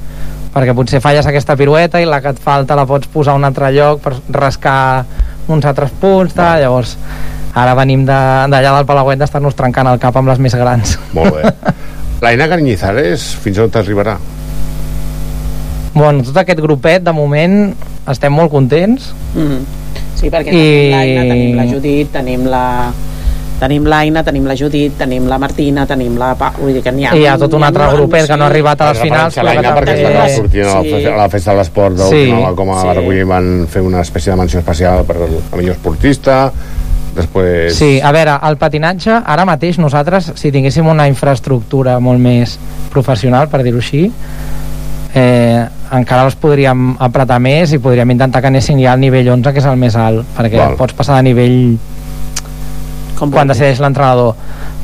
perquè 0.55 0.71
potser 0.71 1.01
falles 1.03 1.27
aquesta 1.27 1.57
pirueta 1.59 1.99
i 1.99 2.07
la 2.07 2.21
que 2.23 2.31
et 2.31 2.39
falta 2.39 2.77
la 2.79 2.85
pots 2.87 3.09
posar 3.11 3.33
a 3.33 3.39
un 3.41 3.43
altre 3.43 3.73
lloc 3.75 3.99
per 4.05 4.13
rascar 4.31 5.03
uns 5.47 5.65
altres 5.65 5.91
punts 6.01 6.33
tal, 6.33 6.59
llavors 6.61 6.95
ara 7.55 7.73
venim 7.77 8.05
de- 8.05 8.47
d'allà 8.51 8.75
del 8.77 8.85
Palauet 8.85 9.19
d'estar-nos 9.19 9.55
trencant 9.55 9.87
el 9.87 9.99
cap 9.99 10.15
amb 10.17 10.27
les 10.29 10.39
més 10.39 10.55
grans 10.55 10.97
Molt 11.13 11.33
bé. 11.35 11.53
L'Aina 12.23 12.47
Cañizares, 12.47 13.35
fins 13.43 13.57
on 13.59 13.69
t'arribarà? 13.69 14.17
bueno, 15.95 16.23
tot 16.27 16.35
aquest 16.41 16.59
grupet 16.59 17.03
de 17.05 17.11
moment 17.15 17.73
estem 18.11 18.33
molt 18.33 18.51
contents 18.51 19.13
Mm. 19.35 19.63
Sí, 20.15 20.29
perquè 20.31 20.47
I- 20.47 20.55
tenim 20.55 20.91
l'Aina, 20.95 21.23
tenim 21.27 21.55
la 21.57 21.65
Judit, 21.67 22.11
tenim 22.13 22.45
la 22.47 22.63
tenim 23.59 23.85
l'Aina, 23.87 24.23
tenim 24.23 24.45
la 24.49 24.55
Judit, 24.59 24.97
tenim 24.99 25.27
la 25.31 25.37
Martina, 25.39 25.85
tenim 25.87 26.17
la... 26.19 26.33
Pa... 26.35 26.51
Vull 26.59 26.73
dir 26.75 26.81
que 26.83 26.91
n'hi 26.91 27.05
ha... 27.07 27.13
I 27.15 27.21
hi 27.21 27.27
ha 27.31 27.37
tot 27.39 27.53
un 27.55 27.63
altre 27.63 27.87
grupet 27.93 28.27
que 28.27 28.35
no 28.37 28.43
ha 28.43 28.47
arribat 28.51 28.81
a 28.81 28.89
les 28.91 28.99
finals 29.01 29.37
a 29.37 29.43
l'Aina 29.47 29.71
perquè 29.77 29.95
també- 29.95 30.09
estava 30.09 30.29
sortint 30.35 30.65
la 30.67 30.81
fe- 30.83 31.11
a 31.13 31.17
la 31.17 31.29
festa 31.29 31.51
de 31.51 31.57
l'esport 31.61 31.97
Sí. 32.09 32.23
sí. 32.25 32.55
com 32.55 32.71
a 32.75 32.81
Sí. 32.81 33.05
sí. 33.09 33.23
van 33.23 33.67
fer 33.71 33.81
una 33.81 34.01
espècie 34.01 34.31
de 34.31 34.37
menció 34.37 34.59
especial 34.59 35.05
per 35.05 35.17
al 35.23 35.57
millor 35.57 35.75
esportista 35.77 36.51
després 37.15 37.73
Sí, 37.77 38.01
a 38.03 38.11
veure, 38.11 38.33
el 38.43 38.57
patinatge, 38.59 39.21
ara 39.25 39.45
mateix 39.47 39.77
nosaltres, 39.79 40.33
si 40.35 40.51
tinguéssim 40.51 40.85
una 40.91 41.07
infraestructura 41.07 41.97
molt 42.03 42.19
més 42.19 42.57
professional, 42.91 43.47
per 43.47 43.63
dir-ho 43.63 43.79
així, 43.79 44.09
eh, 45.15 45.63
encara 45.95 46.25
els 46.27 46.35
podríem 46.35 46.95
apretar 46.99 47.39
més 47.39 47.71
i 47.71 47.79
podríem 47.79 48.11
intentar 48.11 48.41
que 48.43 48.47
anessin 48.51 48.81
ja 48.83 48.91
al 48.93 48.99
nivell 48.99 49.29
11, 49.31 49.53
que 49.53 49.59
és 49.63 49.65
el 49.69 49.77
més 49.79 49.95
alt, 49.95 50.25
perquè 50.35 50.57
Val. 50.59 50.75
pots 50.75 50.93
passar 50.97 51.15
de 51.21 51.23
nivell 51.29 51.77
Com 53.15 53.31
quan 53.31 53.47
decideix 53.47 53.79
l'entrenador 53.83 54.35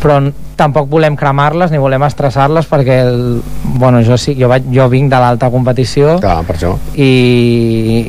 però 0.02 0.18
tampoc 0.58 0.90
volem 0.90 1.16
cremar-les 1.18 1.72
ni 1.74 1.80
volem 1.82 2.04
estressar-les 2.06 2.68
perquè 2.70 2.98
el, 3.06 3.42
bueno, 3.78 4.02
jo, 4.06 4.18
sí, 4.20 4.36
jo, 4.38 4.50
vaig, 4.52 4.66
jo 4.74 4.88
vinc 4.92 5.12
de 5.14 5.20
l'alta 5.22 5.50
competició 5.54 6.18
Clar, 6.22 6.42
per 6.48 6.58
això. 6.58 6.74
i, 6.96 7.12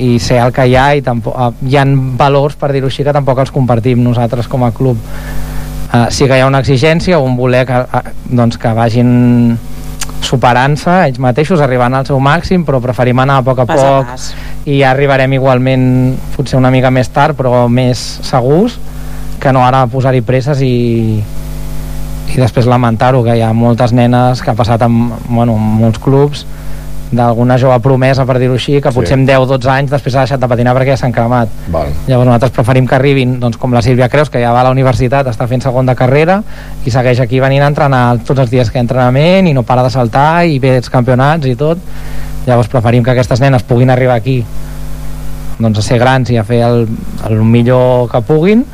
i 0.08 0.10
sé 0.22 0.40
el 0.42 0.52
que 0.56 0.66
hi 0.68 0.76
ha 0.76 0.86
i 0.96 1.04
tampoc, 1.04 1.36
eh, 1.36 1.68
hi 1.70 1.78
ha 1.80 1.86
valors 2.20 2.56
per 2.60 2.72
dir-ho 2.74 2.90
així 2.92 3.04
que 3.06 3.14
tampoc 3.14 3.44
els 3.44 3.52
compartim 3.54 4.02
nosaltres 4.04 4.48
com 4.52 4.64
a 4.66 4.72
club 4.76 5.00
uh, 5.00 6.06
sí 6.12 6.28
que 6.28 6.38
hi 6.38 6.44
ha 6.44 6.48
una 6.48 6.62
exigència 6.64 7.20
un 7.20 7.36
voler 7.36 7.64
que, 7.68 7.82
uh, 7.84 8.16
doncs 8.28 8.60
que 8.60 8.72
vagin 8.76 9.12
superant-se 10.22 10.92
ells 11.08 11.18
mateixos, 11.20 11.60
arribant 11.60 11.96
al 11.98 12.06
seu 12.08 12.20
màxim 12.22 12.64
però 12.64 12.80
preferim 12.84 13.20
anar 13.20 13.40
a 13.40 13.46
poc 13.46 13.64
a 13.64 13.68
Pas 13.68 13.80
a 13.80 13.92
poc 13.98 14.12
pas. 14.14 14.32
i 14.64 14.80
ja 14.80 14.92
arribarem 14.92 15.36
igualment 15.36 15.86
potser 16.36 16.60
una 16.60 16.70
mica 16.72 16.92
més 16.94 17.10
tard 17.12 17.36
però 17.38 17.66
més 17.68 18.00
segurs 18.24 18.78
que 19.42 19.52
no 19.52 19.64
ara 19.66 19.84
posar-hi 19.90 20.22
presses 20.22 20.60
i, 20.62 21.18
i 22.32 22.38
després 22.38 22.68
lamentar-ho 22.70 23.24
que 23.26 23.34
hi 23.36 23.42
ha 23.42 23.52
moltes 23.52 23.92
nenes 23.92 24.42
que 24.42 24.52
ha 24.52 24.58
passat 24.58 24.84
en, 24.86 25.00
bueno, 25.28 25.56
en 25.58 25.72
molts 25.82 25.98
clubs 26.02 26.46
d'alguna 27.12 27.58
jove 27.60 27.76
promesa 27.84 28.24
per 28.24 28.38
dir-ho 28.40 28.54
així 28.56 28.78
que 28.80 28.88
potser 28.88 29.12
Sí. 29.12 29.16
amb 29.18 29.28
10-12 29.28 29.68
anys 29.68 29.90
després 29.92 30.14
ha 30.16 30.22
deixat 30.24 30.40
de 30.40 30.48
patinar 30.48 30.72
perquè 30.72 30.94
ja 30.94 30.96
s'han 30.96 31.12
cremat 31.12 31.50
Val. 31.68 31.90
llavors 32.08 32.24
nosaltres 32.30 32.54
preferim 32.56 32.86
que 32.88 32.94
arribin 32.96 33.34
doncs, 33.40 33.58
com 33.60 33.74
la 33.74 33.82
Sílvia 33.84 34.08
Creus 34.08 34.30
que 34.32 34.40
ja 34.40 34.52
va 34.54 34.62
a 34.62 34.64
la 34.64 34.70
universitat, 34.72 35.28
està 35.28 35.44
fent 35.50 35.60
segon 35.60 35.84
de 35.90 35.94
carrera 35.98 36.38
i 36.86 36.90
segueix 36.94 37.20
aquí 37.20 37.40
venint 37.42 37.66
a 37.66 37.68
entrenar 37.68 38.16
tots 38.24 38.40
els 38.40 38.50
dies 38.50 38.70
que 38.70 38.78
hi 38.78 38.80
ha 38.80 38.86
entrenament 38.86 39.50
i 39.50 39.52
no 39.52 39.62
para 39.62 39.82
de 39.84 39.90
saltar 39.92 40.46
i 40.48 40.56
ve 40.62 40.78
els 40.78 40.88
campionats 40.88 41.44
i 41.50 41.54
tot 41.54 41.76
llavors 42.46 42.68
preferim 42.72 43.04
que 43.04 43.12
aquestes 43.12 43.42
nenes 43.44 43.62
puguin 43.68 43.90
arribar 43.92 44.16
aquí 44.16 44.38
doncs 45.58 45.78
a 45.78 45.82
ser 45.82 45.98
grans 46.00 46.30
i 46.32 46.38
a 46.40 46.44
fer 46.48 46.62
el, 46.64 46.86
el 47.28 47.42
millor 47.44 48.08
que 48.10 48.22
puguin 48.24 48.64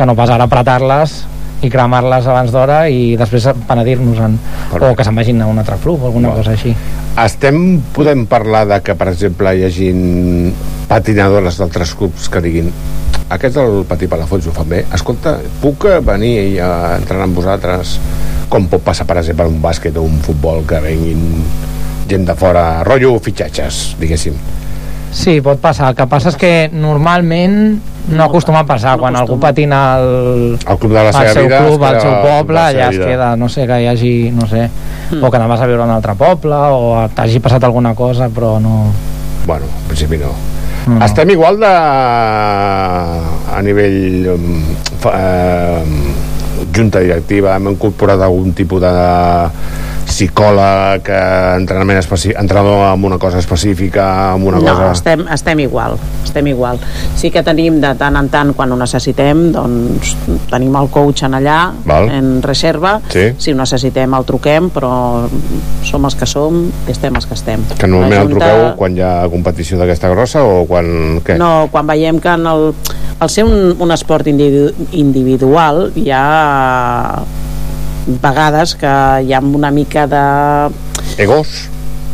que 0.00 0.08
no 0.08 0.16
pas 0.16 0.32
ara 0.32 0.48
apretar-les 0.48 1.18
i 1.60 1.68
cremar-les 1.68 2.24
abans 2.24 2.48
d'hora 2.54 2.78
i 2.88 3.18
després 3.20 3.50
penedir-nos-en 3.68 4.38
o 4.80 4.94
que 4.96 5.04
se'n 5.04 5.18
vagin 5.20 5.42
a 5.44 5.48
un 5.50 5.60
altre 5.60 5.76
club 5.82 6.00
o 6.00 6.08
alguna 6.08 6.32
cosa 6.32 6.54
així. 6.54 6.72
Estem, 7.20 7.82
podem 7.92 8.24
parlar 8.30 8.64
de 8.70 8.78
que, 8.86 8.96
per 8.96 9.10
exemple, 9.12 9.52
hi 9.52 9.66
hagi 9.68 9.90
patinadores 10.88 11.60
d'altres 11.60 11.92
clubs 11.98 12.30
que 12.32 12.40
diguin 12.40 12.72
aquests 13.30 13.58
del 13.60 13.84
Patí 13.86 14.08
Palafolls 14.10 14.48
ho 14.48 14.54
fan 14.56 14.72
bé. 14.72 14.80
Escolta, 14.96 15.36
puc 15.60 15.84
eh, 15.90 16.00
venir 16.02 16.62
a 16.64 16.96
entrenar 16.96 17.28
amb 17.28 17.36
vosaltres? 17.38 17.98
Com 18.50 18.66
pot 18.72 18.82
passar, 18.82 19.04
per 19.06 19.20
exemple, 19.20 19.46
un 19.52 19.60
bàsquet 19.62 20.00
o 20.00 20.06
un 20.06 20.16
futbol 20.24 20.64
que 20.66 20.80
venguin 20.82 21.44
gent 22.10 22.24
de 22.26 22.34
fora, 22.40 22.64
rotllo 22.88 23.12
fitxatges, 23.22 23.84
diguéssim. 24.00 24.34
Sí, 25.12 25.40
pot 25.42 25.58
passar. 25.60 25.90
El 25.90 25.96
que 25.98 26.06
passa 26.06 26.30
és 26.30 26.36
que 26.38 26.70
normalment 26.72 27.80
no 28.10 28.24
acostuma 28.24 28.62
a 28.62 28.66
passar. 28.66 28.96
Quan 28.98 29.16
algú 29.18 29.38
patina 29.42 29.96
al, 29.96 30.58
El 30.58 30.78
club 30.78 30.92
de 30.92 31.02
la 31.02 31.10
al 31.10 31.14
seva 31.14 31.32
seu 31.34 31.48
club, 31.50 31.82
al 31.84 32.00
seu 32.00 32.14
poble, 32.22 32.60
allà 32.60 32.88
es 32.90 32.98
queda, 32.98 33.34
no 33.36 33.48
sé, 33.48 33.66
que 33.66 33.80
hi 33.82 33.88
hagi, 33.90 34.14
no 34.34 34.46
sé, 34.50 34.68
Mm. 35.10 35.24
o 35.24 35.30
que 35.30 35.36
anar 35.36 35.50
a 35.50 35.66
viure 35.66 35.82
a 35.82 35.86
un 35.86 35.90
altre 35.90 36.14
poble, 36.14 36.54
o 36.54 37.08
t'hagi 37.14 37.40
passat 37.42 37.64
alguna 37.64 37.94
cosa, 37.98 38.28
però 38.30 38.60
no... 38.62 38.92
Bueno, 39.44 39.66
en 39.66 39.88
principi 39.88 40.18
no. 40.18 40.30
No, 40.86 40.98
no. 41.00 41.04
Estem 41.04 41.30
igual 41.30 41.58
de... 41.58 41.66
a 41.66 43.60
nivell 43.62 44.28
um, 44.30 44.62
eh, 45.12 45.82
junta 46.74 47.00
directiva, 47.00 47.56
hem 47.56 47.72
incorporat 47.72 48.22
algun 48.22 48.52
tipus 48.54 48.80
de 48.80 48.92
psicòleg, 50.06 51.08
eh, 51.08 51.56
entrenament 51.56 52.00
entrenador 52.00 52.84
amb 52.88 53.04
una 53.04 53.18
cosa 53.18 53.38
específica, 53.38 54.32
amb 54.34 54.46
una 54.50 54.58
no, 54.58 54.64
cosa... 54.64 54.92
estem, 54.92 55.24
estem 55.32 55.60
igual, 55.64 55.96
estem 56.24 56.46
igual. 56.50 56.80
Sí 57.16 57.30
que 57.30 57.42
tenim 57.46 57.80
de 57.80 57.94
tant 57.98 58.16
en 58.16 58.28
tant, 58.32 58.52
quan 58.56 58.72
ho 58.72 58.78
necessitem, 58.80 59.50
doncs 59.54 60.14
tenim 60.50 60.76
el 60.76 60.90
coach 60.92 61.24
en 61.28 61.38
allà, 61.38 61.58
Val. 61.84 62.08
en 62.10 62.42
reserva, 62.42 63.00
Sí. 63.10 63.30
si 63.38 63.52
ho 63.52 63.56
necessitem 63.56 64.14
el 64.14 64.24
truquem, 64.24 64.70
però 64.70 65.28
som 65.84 66.04
els 66.04 66.14
que 66.14 66.26
som 66.26 66.62
i 66.86 66.90
estem 66.90 67.14
els 67.16 67.26
que 67.26 67.34
estem. 67.34 67.64
Que 67.78 67.86
normalment 67.86 68.18
La 68.18 68.22
el 68.22 68.34
truqueu 68.34 68.76
quan 68.76 68.96
hi 68.96 69.04
ha 69.04 69.28
competició 69.30 69.78
d'aquesta 69.78 70.10
grossa 70.12 70.44
o 70.44 70.64
quan... 70.68 71.20
Què? 71.24 71.38
No, 71.38 71.68
quan 71.70 71.86
veiem 71.86 72.20
que 72.20 72.28
en 72.28 72.46
el, 72.46 72.70
al 73.18 73.30
ser 73.30 73.44
un, 73.44 73.76
un 73.78 73.92
esport 73.92 74.26
individu 74.30 74.70
individual 74.92 75.90
hi 75.96 76.10
ha 76.12 77.22
vegades 78.06 78.74
que 78.80 78.94
hi 79.26 79.32
ha 79.34 79.40
una 79.40 79.70
mica 79.70 80.06
de... 80.06 80.24
Egos? 81.18 81.68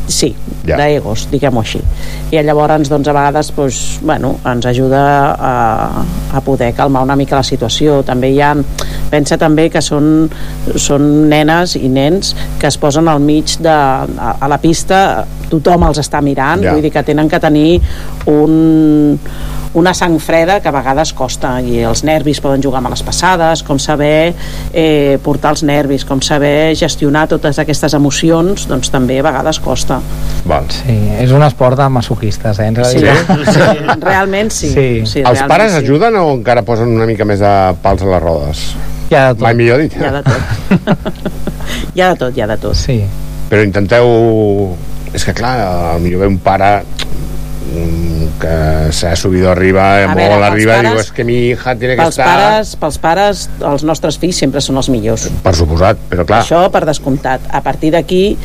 Sí, 0.09 0.37
Ja. 0.67 0.77
d'egos, 0.79 1.25
diguem-ho 1.31 1.61
així. 1.63 1.79
I 2.35 2.41
llavors, 2.43 2.89
doncs, 2.91 3.07
a 3.07 3.13
vegades, 3.15 3.49
doncs, 3.55 3.77
bueno, 4.03 4.33
ens 4.47 4.67
ajuda 4.67 5.01
a, 5.35 6.05
a 6.35 6.41
poder 6.47 6.73
calmar 6.75 7.03
una 7.07 7.15
mica 7.19 7.37
la 7.39 7.43
situació. 7.47 8.01
També 8.07 8.31
hi 8.35 8.41
ha... 8.43 8.53
Pensa 9.11 9.37
també 9.39 9.69
que 9.71 9.79
són, 9.83 10.29
són 10.75 11.29
nenes 11.31 11.77
i 11.79 11.87
nens 11.91 12.33
que 12.59 12.67
es 12.67 12.79
posen 12.83 13.07
al 13.09 13.21
mig 13.23 13.57
de... 13.63 13.71
a, 13.71 14.33
a 14.41 14.49
la 14.51 14.59
pista, 14.59 15.25
tothom 15.51 15.87
els 15.87 15.99
està 16.03 16.23
mirant, 16.23 16.63
Ja. 16.67 16.73
vull 16.75 16.83
dir 16.83 16.91
que 16.95 17.03
tenen 17.07 17.29
que 17.31 17.39
tenir 17.43 17.81
un 18.27 19.19
una 19.77 19.93
sang 19.95 20.17
freda 20.23 20.59
que 20.65 20.71
a 20.71 20.73
vegades 20.73 21.13
costa 21.17 21.57
i 21.61 21.83
els 21.85 22.01
nervis 22.07 22.41
poden 22.41 22.63
jugar 22.65 22.81
males 22.85 23.03
passades 23.05 23.61
com 23.67 23.77
saber 23.83 24.33
eh, 24.73 25.19
portar 25.25 25.53
els 25.53 25.63
nervis 25.69 26.05
com 26.09 26.23
saber 26.25 26.73
gestionar 26.79 27.27
totes 27.29 27.59
aquestes 27.61 27.93
emocions 27.99 28.65
doncs 28.71 28.89
també 28.95 29.19
a 29.21 29.27
vegades 29.27 29.61
costa 29.61 29.99
Val. 30.47 30.65
Sí, 30.73 30.95
és 31.21 31.33
un 31.35 31.43
esport 31.45 31.77
de 31.77 31.89
masoquistes, 31.93 32.59
eh? 32.63 32.69
en 32.71 32.77
Sí, 32.87 33.03
realitat. 33.03 33.53
sí, 33.53 34.01
realment 34.09 34.51
sí. 34.55 34.71
Sí. 34.73 34.87
sí 35.05 35.21
Els 35.21 35.29
realment 35.29 35.51
pares 35.53 35.73
sí. 35.75 35.79
ajuden 35.85 36.17
o 36.23 36.27
encara 36.39 36.63
posen 36.65 36.95
una 36.97 37.07
mica 37.09 37.27
més 37.29 37.43
de 37.43 37.53
pals 37.83 38.03
a 38.07 38.13
les 38.15 38.23
rodes? 38.23 38.63
Hi 39.11 39.15
ha 39.15 39.25
de 39.29 39.35
tot. 39.37 39.43
Mai 39.45 39.55
millor 39.59 39.83
dit. 39.85 39.93
Hi 40.01 40.07
ha 40.09 40.13
de 40.17 40.23
tot. 40.27 40.41
hi 41.95 42.01
ha 42.01 42.09
de 42.13 42.17
tot, 42.25 42.33
hi 42.37 42.41
ha 42.43 42.49
de 42.51 42.57
tot. 42.63 42.75
Sí. 42.79 43.01
Però 43.51 43.63
intenteu... 43.63 44.09
És 45.15 45.25
que 45.25 45.33
clar, 45.37 45.55
millor 46.03 46.25
ve 46.25 46.31
un 46.33 46.39
pare 46.43 46.71
que 48.41 48.93
s'ha 48.93 49.15
subido 49.17 49.51
arriba, 49.51 49.87
A 50.05 50.09
molt 50.09 50.19
veure, 50.21 50.45
arriba, 50.47 50.77
pares- 50.77 50.93
diu, 50.93 51.01
és 51.01 51.13
que 51.17 51.25
mi 51.25 51.37
hija 51.51 51.75
tiene 51.77 51.97
que 51.97 52.03
Pels 52.03 52.19
estar... 52.19 52.27
pares, 52.29 52.75
pels 52.81 52.99
pares, 53.03 53.45
els 53.73 53.85
nostres 53.89 54.19
fills 54.23 54.37
sempre 54.43 54.61
són 54.65 54.77
els 54.81 54.89
millors. 54.93 55.29
Per 55.45 55.55
suposat, 55.57 56.01
però 56.11 56.27
clar... 56.29 56.43
Això 56.45 56.65
per 56.73 56.85
descomptat. 56.89 57.41
A 57.51 57.63
partir 57.65 57.93
d'aquí, 57.97 58.37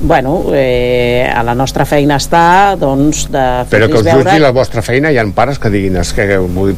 bueno, 0.00 0.44
eh, 0.52 1.30
a 1.34 1.42
la 1.42 1.54
nostra 1.54 1.86
feina 1.86 2.16
està, 2.20 2.74
doncs, 2.80 3.28
de 3.32 3.44
Però 3.70 3.88
que 3.88 4.00
us 4.00 4.04
veure... 4.04 4.24
jutgi 4.24 4.42
la 4.42 4.50
vostra 4.52 4.82
feina, 4.82 5.12
hi 5.12 5.18
ha 5.18 5.24
pares 5.34 5.58
que 5.58 5.70
diguin 5.72 5.96
és 6.00 6.12
que 6.16 6.26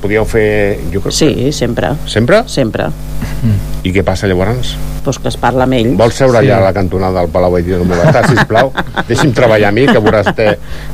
podíeu 0.02 0.24
fer... 0.28 0.78
Jo 0.92 1.02
crec... 1.04 1.14
Sí, 1.16 1.52
sempre. 1.52 1.94
Sempre? 2.06 2.42
Sempre. 2.50 2.90
I 3.86 3.92
què 3.94 4.02
passa 4.06 4.26
llavors? 4.26 4.74
Pues 5.04 5.18
que 5.22 5.28
es 5.30 5.36
parla 5.38 5.66
amb 5.66 5.76
ells. 5.78 5.96
Vols 5.98 6.16
seure 6.18 6.40
Sí. 6.40 6.46
allà 6.46 6.58
a 6.58 6.64
la 6.68 6.72
cantonada 6.74 7.20
del 7.22 7.30
Palau 7.30 7.56
i 7.58 7.62
dir 7.62 7.78
no 7.78 7.84
m'ho 7.86 8.26
sisplau? 8.28 8.72
Deixi'm 9.08 9.32
treballar 9.36 9.70
a 9.70 9.72
mi, 9.72 9.86
que 9.86 10.00
veuràs 10.02 10.32
que, 10.34 10.48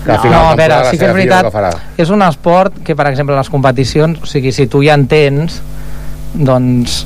que 0.04 0.12
al 0.12 0.20
final 0.20 0.38
no, 0.38 0.50
a 0.50 0.56
veure, 0.58 0.82
sí 0.90 0.98
que 1.00 1.08
és 1.08 1.14
veritat, 1.16 1.80
és 1.96 2.10
un 2.12 2.22
esport 2.26 2.82
que, 2.84 2.96
per 2.98 3.08
exemple, 3.08 3.34
a 3.34 3.40
les 3.40 3.50
competicions, 3.50 4.20
o 4.22 4.28
sigui, 4.28 4.52
si 4.52 4.66
tu 4.68 4.82
ja 4.84 4.94
entens, 4.98 5.60
doncs 6.34 7.02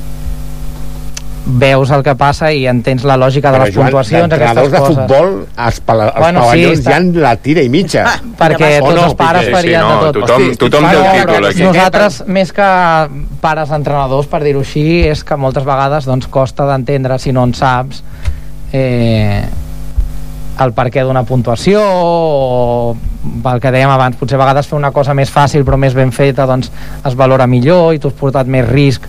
veus 1.49 1.89
el 1.95 2.03
que 2.03 2.13
passa 2.19 2.51
i 2.51 2.65
entens 2.67 3.05
la 3.07 3.15
lògica 3.15 3.51
de 3.53 3.57
Però, 3.57 3.65
les 3.65 3.73
Joan, 3.75 3.85
puntuacions, 3.87 4.21
d'entrenadors 4.27 4.67
aquestes 4.67 4.71
de 4.71 4.79
coses. 4.79 4.97
futbol, 5.07 5.47
als, 5.55 5.79
pala, 5.79 6.07
als 6.09 6.19
Bueno, 6.19 6.41
sí, 6.41 6.47
pavellons 6.47 6.79
està- 6.79 6.89
hi 6.89 6.93
ha 6.93 7.21
la 7.23 7.35
tira 7.37 7.61
i 7.63 7.69
mitja. 7.69 8.03
perquè 8.37 8.81
O 8.81 8.85
tots 8.87 8.95
no, 8.95 9.05
els 9.05 9.13
pares 9.15 9.41
Piqué? 9.45 9.53
farien 9.55 9.81
Sí, 9.81 9.87
no, 9.87 10.03
de 10.05 10.11
tot. 10.11 10.15
tothom- 10.29 10.41
Hosti, 10.49 10.57
tothom 10.57 10.89
té 10.89 10.95
el 10.97 11.21
títol 11.27 11.45
aquí. 11.45 11.63
Nosaltres, 11.63 12.23
més 12.27 12.51
que 12.51 13.09
pares 13.41 13.71
entrenadors, 13.71 14.27
per 14.27 14.43
dir-ho 14.43 14.59
així, 14.59 15.07
és 15.07 15.23
que 15.23 15.35
moltes 15.37 15.63
vegades 15.63 16.05
doncs, 16.05 16.27
costa 16.27 16.65
d'entendre, 16.65 17.17
si 17.19 17.31
no 17.31 17.43
en 17.43 17.53
saps, 17.53 18.03
eh, 18.73 19.43
el 20.63 20.73
perquè 20.73 21.03
d'una 21.05 21.23
puntuació 21.27 21.81
o 21.83 22.95
pel 23.43 23.59
que 23.61 23.71
dèiem 23.73 23.91
abans, 23.91 24.15
potser 24.17 24.37
a 24.37 24.41
vegades 24.41 24.67
fer 24.69 24.77
una 24.77 24.91
cosa 24.95 25.13
més 25.17 25.29
fàcil 25.33 25.65
però 25.67 25.77
més 25.79 25.95
ben 25.97 26.13
feta 26.15 26.45
doncs 26.47 26.71
es 27.05 27.17
valora 27.17 27.47
millor 27.49 27.93
i 27.95 27.99
tu 28.01 28.09
has 28.11 28.15
portat 28.17 28.47
més 28.49 28.65
risc 28.67 29.05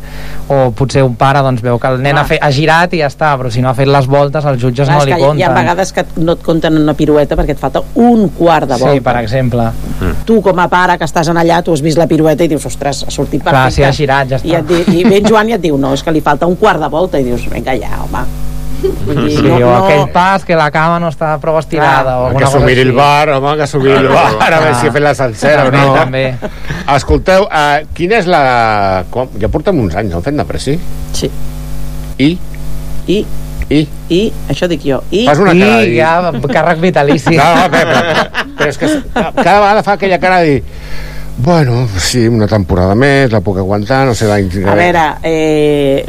o 0.50 0.70
potser 0.76 1.04
un 1.06 1.14
pare 1.18 1.42
doncs 1.44 1.62
veu 1.64 1.78
que 1.78 1.92
el 1.92 2.00
nen 2.02 2.16
Clar. 2.16 2.24
ha, 2.24 2.28
fet, 2.28 2.42
ha 2.42 2.50
girat 2.54 2.96
i 2.96 3.02
ja 3.02 3.10
està, 3.12 3.34
però 3.38 3.52
si 3.52 3.62
no 3.64 3.70
ha 3.70 3.76
fet 3.78 3.88
les 3.88 4.08
voltes 4.10 4.48
els 4.48 4.60
jutges 4.62 4.88
Clar, 4.88 4.98
no 4.98 5.06
li 5.06 5.14
que 5.14 5.20
compten 5.22 5.38
Hi 5.38 5.46
ha 5.46 5.52
vegades 5.54 5.92
que 5.94 6.04
no 6.18 6.34
et 6.34 6.42
compten 6.44 6.80
una 6.82 6.96
pirueta 6.98 7.38
perquè 7.38 7.54
et 7.54 7.62
falta 7.62 7.82
un 7.94 8.28
quart 8.34 8.68
de 8.68 8.78
volta. 8.80 8.96
Sí, 8.96 9.04
per 9.04 9.14
exemple. 9.20 9.68
Tu, 10.26 10.40
com 10.44 10.58
a 10.62 10.68
pare, 10.72 10.98
que 10.98 11.06
estàs 11.08 11.30
en 11.30 11.40
allà, 11.40 11.60
tu 11.64 11.74
has 11.76 11.84
vist 11.84 12.00
la 12.00 12.08
pirueta 12.10 12.44
i 12.44 12.50
dius, 12.50 12.66
ostres, 12.68 13.04
ha 13.06 13.14
sortit 13.14 13.44
perfecte. 13.44 13.54
Clar, 13.54 13.76
si 13.76 13.86
ha 13.86 13.94
girat, 13.94 14.32
ja 14.32 14.40
està. 14.40 14.50
I, 14.50 14.58
et 14.58 14.92
I 14.94 15.06
ve 15.06 15.22
en 15.22 15.30
Joan 15.30 15.52
i 15.52 15.56
et 15.58 15.64
diu, 15.64 15.78
no, 15.80 15.94
és 15.96 16.04
que 16.04 16.14
li 16.14 16.24
falta 16.24 16.50
un 16.50 16.58
quart 16.60 16.82
de 16.82 16.92
volta. 16.92 17.20
I 17.20 17.28
dius, 17.28 17.48
vinga 17.52 17.76
ja, 17.78 18.02
home. 18.04 18.47
Vull 18.78 19.16
dir, 19.24 19.36
Sí, 19.36 19.42
no, 19.42 19.56
o 19.56 19.58
no, 19.60 19.70
aquell 19.80 20.04
pas 20.14 20.44
que 20.46 20.54
la 20.54 20.68
cama 20.70 21.00
no 21.02 21.08
està 21.10 21.32
prou 21.42 21.56
estirada 21.58 22.02
Clar. 22.04 22.18
o 22.18 22.20
Que 22.20 22.28
alguna 22.28 22.46
s'ho 22.46 22.58
cosa 22.60 22.66
miri 22.68 22.84
el 22.86 22.92
bar, 22.94 23.28
home, 23.34 23.56
que 23.58 23.66
s'ho 23.66 23.80
miri 23.82 23.96
el 23.98 24.08
bar, 24.12 24.28
a 24.38 24.50
veure 24.60 24.74
si 24.78 24.86
ha 24.86 24.92
fet 24.94 25.02
la 25.02 25.14
sencera 25.18 25.64
o 25.64 25.72
També, 25.72 25.82
no. 25.82 25.94
també. 25.96 26.22
Escolteu, 26.94 27.48
uh, 27.48 27.82
quina 27.94 28.20
és 28.22 28.30
la... 28.30 28.42
Com... 29.10 29.28
Ja 29.42 29.50
portem 29.50 29.80
uns 29.82 29.96
anys, 29.98 30.14
no, 30.14 30.22
fent 30.22 30.38
de 30.38 30.46
pressi? 30.46 30.76
Sí. 31.18 31.30
I? 32.22 32.30
I? 33.08 33.18
I? 33.68 33.82
I? 34.14 34.22
Això 34.54 34.68
dic 34.70 34.86
jo. 34.86 35.02
I? 35.10 35.26
Fas 35.26 35.42
una 35.42 35.52
I 35.58 35.60
cara 35.60 35.82
dir- 35.82 35.98
ja, 35.98 36.12
càrrec 36.54 36.80
vitalici. 36.80 37.34
No, 37.36 37.48
no, 37.58 37.66
però, 37.74 37.98
però, 37.98 38.46
però 38.62 38.70
és 38.70 38.78
que 38.80 38.88
cada 39.42 39.58
vegada 39.60 39.82
fa 39.82 39.98
aquella 39.98 40.18
cara 40.22 40.38
de 40.46 40.54
dir 40.58 40.62
bueno, 41.38 41.86
sí, 42.02 42.24
una 42.26 42.48
temporada 42.50 42.96
més, 42.98 43.30
la 43.30 43.38
puc 43.46 43.60
aguantar, 43.62 44.00
no 44.08 44.14
sé 44.18 44.26
l'any... 44.26 44.48
A 44.66 44.72
veure, 44.74 45.04
eh, 45.22 46.02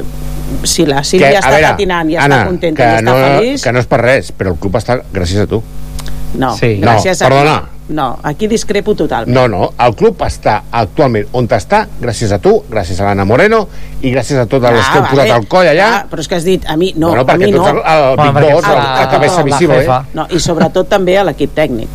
si 0.63 0.85
la 0.85 1.03
Sílvia 1.03 1.37
a 1.37 1.41
està 1.41 1.49
veure, 1.51 1.67
patinant 1.71 2.09
i 2.09 2.15
Anna, 2.17 2.35
està 2.41 2.47
contenta 2.47 2.83
que 2.83 2.89
i 2.89 2.99
està 2.99 3.03
no, 3.05 3.17
feliç... 3.39 3.63
Que 3.63 3.71
no 3.73 3.79
és 3.79 3.85
per 3.91 4.01
res, 4.01 4.31
però 4.31 4.53
el 4.53 4.57
club 4.59 4.75
està 4.75 4.99
gràcies 5.13 5.41
a 5.43 5.47
tu. 5.47 5.63
No, 6.39 6.55
Sí. 6.57 6.75
gràcies 6.81 7.21
No, 7.21 7.25
a... 7.25 7.29
perdona. 7.29 7.59
No, 7.89 8.19
aquí 8.21 8.45
discrepo 8.45 8.93
totalment. 8.93 9.33
No, 9.33 9.47
no, 9.49 9.71
el 9.81 9.95
club 9.97 10.19
està 10.21 10.59
actualment 10.71 11.25
on 11.33 11.47
està 11.49 11.87
gràcies 11.99 12.29
a 12.31 12.37
tu, 12.37 12.51
gràcies 12.69 12.99
a 13.01 13.07
l'Anna 13.07 13.25
Moreno 13.25 13.63
i 14.05 14.11
gràcies 14.13 14.37
a 14.37 14.45
totes 14.45 14.71
les 14.75 14.85
que 14.85 14.99
hem 14.99 15.07
posat 15.09 15.31
al 15.33 15.47
coll 15.49 15.65
allà. 15.71 15.87
Ah, 15.95 16.05
però 16.11 16.21
és 16.21 16.27
que 16.29 16.35
has 16.37 16.45
dit, 16.45 16.67
a 16.69 16.75
mi 16.77 16.91
no, 16.95 17.07
Bueno, 17.07 17.23
a 17.23 17.25
perquè 17.25 17.47
mi 17.47 17.51
tu 17.51 17.57
no. 17.57 17.65
ets 17.65 17.73
el- 17.73 17.81
el 17.81 18.17
Big 18.19 18.35
perquè 18.35 18.53
Boss, 18.53 18.63
a- 18.65 18.73
el- 18.73 18.77
a 18.77 19.01
el 19.03 19.09
cabeza 19.09 19.37
la 19.39 19.43
visible, 19.43 19.83
eh? 19.83 19.89
No, 20.13 20.27
I 20.29 20.39
sobretot 20.39 20.87
també 20.87 21.17
a 21.17 21.23
l'equip 21.23 21.55
tècnic. 21.57 21.89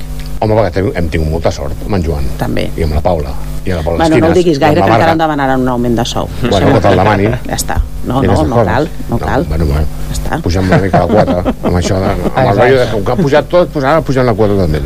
Home, 0.45 0.61
perquè 0.61 0.83
hem, 0.83 0.93
hem 1.01 1.11
tingut 1.13 1.33
molta 1.33 1.53
sort 1.55 1.87
amb 1.87 1.97
en 1.97 2.05
Joan. 2.05 2.31
També. 2.41 2.69
I 2.77 2.85
amb 2.87 2.99
la 2.99 3.03
Paula. 3.05 3.33
I 3.65 3.73
amb 3.73 3.81
la 3.81 3.85
Paula 3.87 4.05
Bueno, 4.05 4.21
no 4.21 4.31
ho 4.31 4.37
diguis 4.37 4.61
gaire, 4.61 4.83
que 4.83 4.93
encara 4.93 5.15
em 5.17 5.25
demanaran 5.25 5.65
un 5.65 5.73
augment 5.73 5.97
de 5.97 6.05
sou. 6.09 6.29
Bueno, 6.45 6.75
que 6.75 6.85
te'l 6.85 7.01
demani. 7.01 7.31
Ja 7.49 7.57
està. 7.57 7.81
No, 8.05 8.21
no, 8.21 8.37
no 8.45 8.65
cal, 8.69 8.89
no 9.09 9.19
cal. 9.19 9.47
Bueno, 9.49 9.65
bueno, 9.71 9.87
està. 10.13 10.39
pugem 10.45 10.69
una 10.69 10.79
mica 10.83 11.01
la 11.05 11.09
quota 11.09 11.53
amb 11.69 11.79
això 11.79 12.01
de, 12.03 12.11
amb 12.29 12.43
el 12.43 12.59
rotllo 12.59 12.79
de 12.83 12.87
com 12.91 13.07
que 13.07 13.15
ha 13.15 13.17
pujat 13.21 13.49
tot, 13.49 13.73
doncs 13.73 13.89
ara 13.89 14.05
pugem 14.05 14.29
la 14.29 14.35
quota 14.37 14.59
també 14.61 14.83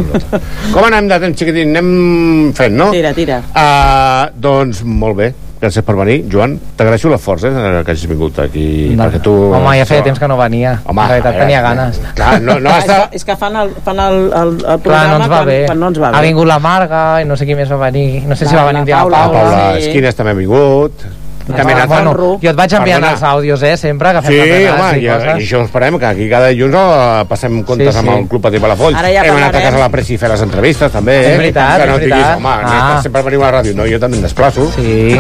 com 0.75 0.87
anem 0.87 1.11
de 1.11 1.19
temps 1.25 1.43
xiquitín? 1.43 1.75
Anem 1.75 2.53
fent, 2.59 2.79
no? 2.79 2.91
Tira, 2.95 3.13
tira. 3.17 3.41
Uh, 3.51 4.31
doncs 4.39 4.85
molt 4.87 5.19
bé, 5.19 5.33
gràcies 5.61 5.85
per 5.85 5.95
venir 5.99 6.17
Joan, 6.31 6.57
t'agraeixo 6.79 7.11
l'esforç 7.11 7.45
eh, 7.49 7.53
que 7.85 7.91
hagis 7.93 8.07
vingut 8.11 8.39
aquí 8.45 8.95
No. 8.97 9.05
perquè 9.05 9.21
tu... 9.23 9.33
Home, 9.55 9.75
ja 9.79 9.85
feia 9.89 10.03
temps 10.07 10.19
que 10.19 10.29
no 10.31 10.37
venia. 10.39 10.77
Home, 10.85 11.03
en 11.03 11.09
realitat 11.09 11.33
veure, 11.35 11.45
tenia 11.47 11.61
ganes. 11.63 12.01
clar, 12.15 12.41
no, 12.43 12.59
no 12.61 12.71
Ah, 12.71 12.79
està... 12.81 12.97
és, 13.05 13.09
que, 13.11 13.17
és 13.23 13.25
que 13.25 13.37
fan 13.37 13.57
el, 13.57 13.71
fan 13.85 13.99
el, 14.05 14.19
el, 14.33 14.53
el 14.55 14.61
Clar, 14.65 14.79
programa 14.85 15.19
no 15.19 15.25
ens 15.25 15.31
va 15.33 15.37
quan, 15.37 15.47
bé. 15.47 15.59
quan 15.67 15.81
no 15.81 15.89
ens 15.93 16.01
va 16.03 16.11
bé. 16.11 16.17
Ha 16.19 16.23
vingut 16.29 16.47
la 16.47 16.59
Marga 16.59 17.03
i 17.23 17.25
no 17.29 17.37
sé 17.37 17.47
qui 17.47 17.55
més 17.59 17.71
va 17.73 17.77
venir. 17.89 18.23
No 18.27 18.37
sé 18.37 18.47
si 18.47 18.55
La- 18.55 18.63
va 18.65 18.73
venir 18.73 18.81
la 18.81 18.85
La 18.85 18.87
dia 18.87 18.97
la 18.97 19.03
Paula, 19.03 19.25
Paula. 19.33 19.51
Paula 19.51 19.81
sí. 19.81 19.89
Esquines 19.89 20.15
també 20.19 20.31
ha 20.37 20.39
vingut 20.39 21.07
També 21.49 21.73
Ah, 21.73 21.77
anat 21.77 21.89
bueno, 21.89 22.13
jo 22.43 22.51
et 22.51 22.57
vaig 22.57 22.73
enviant 22.75 23.01
Perdona. 23.01 23.13
els 23.13 23.23
àudios, 23.23 23.63
eh, 23.63 23.77
sempre, 23.77 24.13
que 24.13 24.23
fem 24.23 24.33
Sí, 24.33 24.39
home, 24.41 24.99
i 24.99 25.05
i, 25.05 25.09
coses. 25.09 25.39
i 25.39 25.45
això 25.47 25.65
esperem, 25.65 25.99
que 25.99 26.07
aquí 26.07 26.29
cada 26.29 26.49
dilluns 26.49 26.75
eh, 26.75 27.25
passem 27.29 27.63
comptes 27.65 27.95
Sí, 27.95 27.99
amb 28.01 28.09
sí. 28.11 28.15
el 28.19 28.29
Club 28.29 28.43
Patí 28.43 28.59
Palafolls. 28.59 28.97
Ara 28.99 29.11
ja 29.13 29.23
Hem 29.25 29.37
anat 29.37 29.55
a 29.55 29.63
casa 29.63 29.77
a 29.77 29.81
la 29.81 29.89
pressa 29.89 30.13
i 30.13 30.19
fer 30.19 30.29
les 30.31 30.43
entrevistes, 30.43 30.93
també. 30.93 31.21
És 31.21 31.27
eh? 31.35 31.37
veritat, 31.39 31.81
que 31.81 31.87
no 31.87 31.95
és 31.95 32.01
diguis, 32.01 32.15
veritat. 32.17 32.37
home, 32.37 32.49
Ah. 32.65 33.01
sempre 33.03 33.23
venim 33.23 33.43
a 33.43 33.51
la 33.51 33.63
ràdio. 33.63 33.75
No, 33.75 33.87
jo 33.87 33.99
també 33.99 34.17
em 34.17 34.23
desplaço. 34.23 34.71
Sí. 34.77 35.19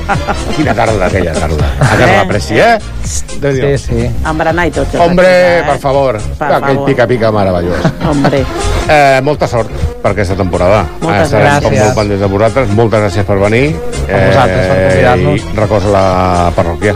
Quina 0.56 0.74
tarda, 0.74 1.06
aquella 1.06 1.32
tarda. 1.32 1.64
A 1.80 1.96
casa 1.96 2.12
a 2.12 2.16
la 2.16 2.28
pressi, 2.28 2.58
eh? 2.58 2.78
Sí, 3.04 3.78
sí. 3.78 4.10
Embranar 4.28 4.66
i 4.66 4.70
tot. 4.70 4.90
que 4.90 4.98
Hombre, 4.98 5.62
per 5.66 5.78
favor. 5.78 6.18
Per 6.38 6.52
Aquell 6.52 6.84
pica-pica 6.84 7.30
meravellós. 7.32 7.80
Hombre. 8.08 8.44
Eh, 8.88 9.20
molta 9.22 9.46
sort 9.46 9.70
per 10.02 10.12
aquesta 10.12 10.34
temporada. 10.34 10.84
Moltes 11.00 11.32
Estarem 11.32 11.62
com 11.62 11.70
gràcies. 11.72 11.84
molt 11.84 11.94
pendents 11.94 12.20
de 12.20 12.26
vosaltres. 12.26 12.68
Moltes 12.68 13.00
gràcies 13.00 13.24
per 13.24 13.38
venir. 13.38 13.76
A 14.10 14.26
vosaltres, 14.26 14.66
per 14.66 14.78
convidar-nos. 14.88 15.40
I 15.70 15.72
recolza 15.72 15.90
la 15.94 16.50
parròquia. 16.50 16.90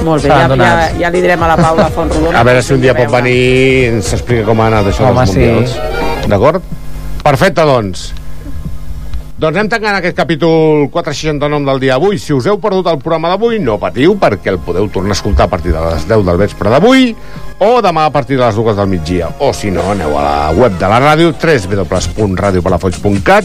Molt 0.00 0.24
bé, 0.24 0.32
ja, 0.32 0.48
ja, 0.48 0.88
ja 0.96 1.12
li 1.12 1.20
direm 1.20 1.42
a 1.44 1.50
la 1.50 1.60
Paula 1.60 1.90
Fontrodona. 1.92 2.40
A 2.40 2.44
veure 2.46 2.62
si 2.64 2.72
un 2.72 2.80
dia 2.80 2.94
pot 2.96 3.10
venir 3.12 3.34
i 3.36 3.84
ens 3.90 4.08
explica 4.16 4.46
com 4.48 4.56
ha 4.62 4.66
anat 4.70 4.86
això 4.88 5.04
Home, 5.10 5.26
dels 5.26 5.34
sí. 5.34 5.40
mundials. 5.44 5.76
D'acord? 6.30 6.62
Perfecte, 7.20 7.60
doncs. 7.68 8.06
Doncs 9.38 9.52
anem 9.52 9.68
tancant 9.70 9.96
aquest 9.98 10.16
capítol 10.16 10.88
469 10.90 11.64
del 11.68 11.78
dia 11.84 11.94
d'avui. 11.98 12.16
Si 12.18 12.32
us 12.32 12.46
heu 12.48 12.58
perdut 12.62 12.86
el 12.88 12.98
programa 13.02 13.28
d'avui, 13.34 13.58
no 13.60 13.78
patiu, 13.78 14.16
perquè 14.16 14.48
el 14.54 14.58
podeu 14.64 14.88
tornar 14.88 15.12
a 15.12 15.16
escoltar 15.18 15.44
a 15.44 15.50
partir 15.52 15.72
de 15.76 15.80
les 15.84 16.08
10 16.08 16.24
del 16.26 16.38
vespre 16.40 16.70
d'avui 16.72 17.16
o 17.60 17.82
demà 17.84 18.04
a 18.08 18.12
partir 18.14 18.36
de 18.38 18.44
les 18.46 18.56
2 18.56 18.76
del 18.80 18.88
migdia. 18.88 19.28
O, 19.38 19.52
si 19.52 19.70
no, 19.70 19.90
aneu 19.92 20.16
a 20.16 20.22
la 20.24 20.50
web 20.56 20.72
de 20.80 20.88
la 20.88 21.00
ràdio, 21.04 21.34
www.radiopalafolls.cat 21.36 23.44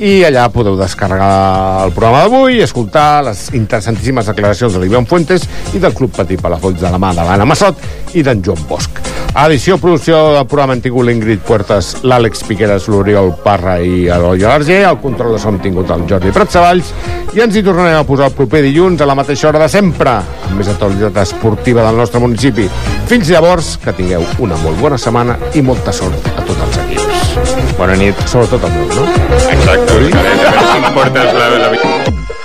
i 0.00 0.24
allà 0.26 0.48
podeu 0.50 0.74
descarregar 0.78 1.84
el 1.84 1.92
programa 1.94 2.24
d'avui 2.24 2.58
i 2.58 2.64
escoltar 2.64 3.22
les 3.26 3.46
interessantíssimes 3.54 4.26
declaracions 4.30 4.74
de 4.74 4.80
l'Ivan 4.82 5.06
Fuentes 5.06 5.46
i 5.74 5.82
del 5.82 5.94
Club 5.94 6.14
Patí 6.16 6.38
Palafolls 6.40 6.80
de 6.80 6.90
la 6.90 6.98
mà 6.98 7.12
de 7.14 7.26
l'Anna 7.26 7.46
Massot 7.46 7.78
i 8.14 8.22
d'en 8.26 8.42
Joan 8.42 8.64
Bosch. 8.68 9.02
Edició, 9.34 9.78
producció 9.82 10.18
del 10.36 10.46
programa 10.46 10.76
han 10.76 10.82
tingut 10.82 11.06
l'Ingrid 11.08 11.42
Puertas, 11.46 11.88
l'Àlex 12.06 12.44
Piqueras, 12.46 12.86
l'Oriol 12.90 13.32
Parra 13.42 13.80
i 13.82 14.06
l'Oi 14.06 14.44
Arger. 14.46 14.84
El 14.86 15.00
control 15.02 15.34
de 15.34 15.40
som 15.42 15.58
tingut 15.62 15.90
el 15.90 16.06
Jordi 16.10 16.30
Pratsavalls 16.34 16.92
i 17.34 17.42
ens 17.42 17.58
hi 17.58 17.64
tornarem 17.66 17.98
a 17.98 18.06
posar 18.06 18.30
el 18.30 18.38
proper 18.38 18.62
dilluns 18.62 19.02
a 19.02 19.10
la 19.10 19.18
mateixa 19.18 19.50
hora 19.50 19.64
de 19.64 19.70
sempre, 19.72 20.14
amb 20.20 20.58
més 20.58 20.70
actualitat 20.70 21.18
esportiva 21.24 21.82
del 21.86 21.98
nostre 21.98 22.22
municipi. 22.22 22.68
Fins 23.10 23.30
llavors, 23.34 23.74
que 23.82 23.96
tingueu 23.98 24.22
una 24.38 24.58
molt 24.62 24.78
bona 24.78 24.98
setmana 24.98 25.38
i 25.54 25.66
molta 25.66 25.94
sort 25.94 26.30
a 26.34 26.42
tots 26.46 26.68
els 26.68 26.82
equips. 26.86 27.63
Bona 27.78 27.96
nit. 27.98 28.20
Sobretot 28.30 28.64
el 28.68 28.74
meu, 28.76 28.86
no? 28.94 29.06
Exacte. 29.56 29.98
Sí? 29.98 30.12
Si 30.12 30.76
em 30.78 30.90
portes 30.94 31.34
la, 31.40 31.48
la... 31.58 32.42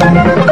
Ajuntament 0.00 0.38
de 0.38 0.47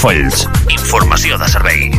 Palafolls. 0.00 0.46
Informació 0.72 1.36
de 1.36 1.46
servei. 1.52 1.90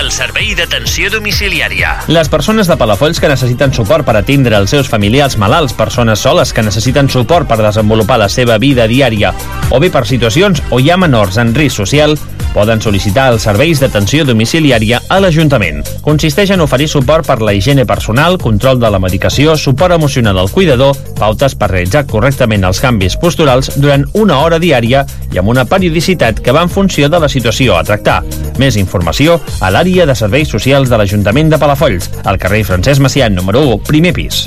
El 0.00 0.06
servei 0.14 0.54
d'atenció 0.56 1.10
domiciliària. 1.12 1.90
Les 2.08 2.30
persones 2.32 2.70
de 2.70 2.76
Palafolls 2.80 3.20
que 3.20 3.28
necessiten 3.28 3.74
suport 3.76 4.06
per 4.06 4.14
atendre 4.16 4.56
els 4.56 4.72
seus 4.72 4.88
familiars 4.88 5.36
malalts, 5.36 5.74
persones 5.76 6.24
soles 6.24 6.54
que 6.56 6.64
necessiten 6.64 7.10
suport 7.12 7.44
per 7.50 7.58
desenvolupar 7.60 8.16
la 8.22 8.30
seva 8.32 8.56
vida 8.56 8.86
diària, 8.88 9.34
o 9.68 9.80
bé 9.82 9.90
per 9.92 10.06
situacions 10.08 10.62
o 10.70 10.80
hi 10.80 10.88
ha 10.88 10.96
menors 10.96 11.36
en 11.42 11.52
risc 11.52 11.82
social, 11.82 12.16
poden 12.56 12.80
sol·licitar 12.80 13.26
els 13.34 13.44
serveis 13.44 13.82
d'atenció 13.82 14.24
domiciliària 14.24 15.02
a 15.12 15.20
l'Ajuntament. 15.20 15.82
Consisteix 16.06 16.54
en 16.54 16.64
oferir 16.64 16.88
suport 16.88 17.28
per 17.28 17.42
la 17.44 17.52
higiene 17.52 17.84
personal, 17.84 18.38
control 18.40 18.80
de 18.80 18.88
la 18.88 19.02
medicació, 19.02 19.58
suport 19.60 19.98
emocional 19.98 20.40
al 20.40 20.48
cuidador, 20.48 20.96
pautes 21.20 21.58
per 21.60 21.68
realitzar 21.74 22.06
correctament 22.08 22.64
els 22.64 22.80
canvis 22.80 23.18
posturals 23.20 23.74
durant 23.76 24.08
una 24.16 24.40
hora 24.40 24.60
diària 24.62 25.04
i 25.32 25.40
amb 25.40 25.50
una 25.52 25.64
periodicitat 25.68 26.40
que 26.40 26.54
va 26.54 26.62
en 26.66 26.72
funció 26.72 27.08
de 27.08 27.20
la 27.22 27.28
situació 27.28 27.76
a 27.76 27.84
tractar. 27.84 28.22
Més 28.58 28.76
informació 28.80 29.40
a 29.60 29.70
l'àrea 29.72 30.06
de 30.06 30.14
serveis 30.18 30.48
socials 30.48 30.90
de 30.92 31.00
l'Ajuntament 31.00 31.50
de 31.52 31.58
Palafolls, 31.58 32.10
al 32.24 32.38
carrer 32.38 32.64
Francesc 32.64 33.02
Macià, 33.04 33.30
número 33.32 33.64
1, 33.76 33.82
primer 33.88 34.14
pis. 34.16 34.46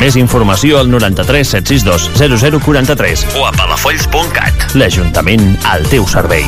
Més 0.00 0.16
informació 0.20 0.78
al 0.82 0.90
93 0.92 1.54
762 1.56 2.60
0043 2.60 3.26
o 3.40 3.46
a 3.48 3.52
palafolls.cat. 3.56 4.70
L'Ajuntament 4.76 5.54
al 5.72 5.88
teu 5.90 6.06
servei. 6.10 6.44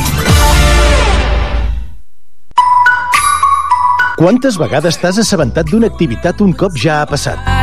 Quantes 4.19 4.59
vegades 4.59 4.99
t'has 4.99 5.21
assabentat 5.23 5.71
d'una 5.71 5.89
activitat 5.93 6.43
un 6.43 6.53
cop 6.53 6.75
ja 6.75 7.01
ha 7.03 7.07
passat? 7.07 7.58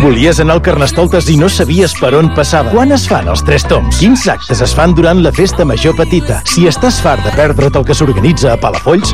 Volies 0.00 0.38
anar 0.40 0.54
al 0.56 0.62
Carnestoltes 0.64 1.26
i 1.28 1.34
no 1.36 1.50
sabies 1.52 1.92
per 2.00 2.14
on 2.16 2.30
passava. 2.32 2.70
Quan 2.72 2.94
es 2.96 3.02
fan 3.08 3.28
els 3.28 3.42
tres 3.44 3.66
toms? 3.68 3.98
Quins 4.00 4.22
actes 4.32 4.62
es 4.64 4.72
fan 4.72 4.94
durant 4.96 5.20
la 5.20 5.32
festa 5.36 5.66
major 5.68 5.92
petita? 5.98 6.38
Si 6.48 6.64
estàs 6.70 7.02
fart 7.04 7.20
de 7.26 7.32
perdre't 7.36 7.76
el 7.76 7.84
que 7.84 7.96
s'organitza 7.96 8.54
a 8.54 8.56
Palafolls, 8.60 9.12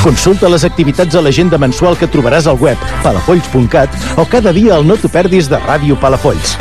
Consulta 0.00 0.48
les 0.48 0.64
activitats 0.64 1.16
a 1.16 1.20
l'agenda 1.20 1.58
mensual 1.60 1.96
que 1.96 2.08
trobaràs 2.08 2.46
al 2.48 2.56
web 2.60 2.80
palafolls.cat 3.04 4.16
o 4.20 4.24
cada 4.28 4.52
dia 4.52 4.74
al 4.76 4.86
No 4.88 4.96
t'ho 4.96 5.10
perdis 5.12 5.48
de 5.48 5.60
Ràdio 5.60 5.96
Palafolls. 6.00 6.56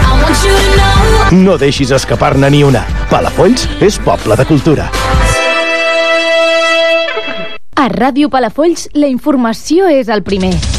No 1.36 1.55
deixis 1.59 1.91
escapar-ne 1.95 2.49
ni 2.51 2.65
una. 2.67 2.84
Palafolls 3.11 3.67
és 3.84 3.99
poble 4.03 4.36
de 4.39 4.47
cultura. 4.47 4.89
A 7.80 7.88
Ràdio 7.95 8.28
Palafolls, 8.28 8.89
la 8.93 9.07
informació 9.07 9.88
és 9.88 10.11
el 10.11 10.24
primer. 10.28 10.78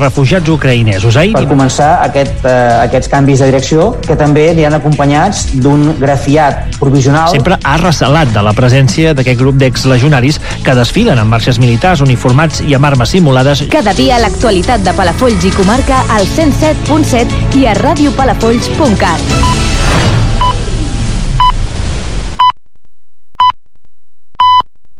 refugiats 0.01 0.49
ucraïnesos. 0.51 1.17
Ahir... 1.17 1.33
per 1.37 1.47
començar 1.49 1.91
aquest, 2.05 2.43
eh, 2.45 2.55
aquests 2.87 3.11
canvis 3.11 3.41
de 3.43 3.49
direcció 3.51 3.91
que 4.03 4.17
també 4.19 4.49
aniran 4.51 4.75
acompanyats 4.77 5.47
d'un 5.61 5.93
grafiat 5.99 6.77
provisional 6.81 7.31
Sempre 7.31 7.57
ha 7.63 7.77
recelat 7.81 8.33
de 8.33 8.43
la 8.45 8.53
presència 8.57 9.15
d'aquest 9.17 9.39
grup 9.39 9.59
d'exlegionaris 9.61 10.41
que 10.65 10.75
desfilen 10.77 11.19
en 11.21 11.29
marxes 11.31 11.59
militars 11.61 12.03
uniformats 12.05 12.61
i 12.65 12.75
amb 12.77 12.91
armes 12.91 13.13
simulades 13.15 13.65
Cada 13.71 13.95
dia 13.97 14.19
l'actualitat 14.21 14.85
de 14.85 14.95
Palafolls 14.97 15.45
i 15.47 15.53
comarca 15.55 16.03
al 16.17 16.25
107.7 16.27 17.59
i 17.61 17.67
a 17.69 17.75
radiopalafolls.cat. 17.81 19.70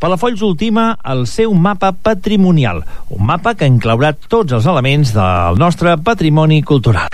Palafolls 0.02 0.41
ultima 0.41 0.95
el 1.06 1.28
seu 1.30 1.52
mapa 1.54 1.91
patrimonial, 1.93 2.80
un 3.14 3.22
mapa 3.28 3.52
que 3.54 3.68
inclourà 3.70 4.10
tots 4.18 4.56
els 4.58 4.66
elements 4.66 5.12
del 5.14 5.62
nostre 5.62 5.93
patrimoni 6.02 6.64
cultural. 6.66 7.06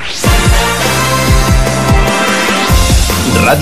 Ràdio 3.43 3.55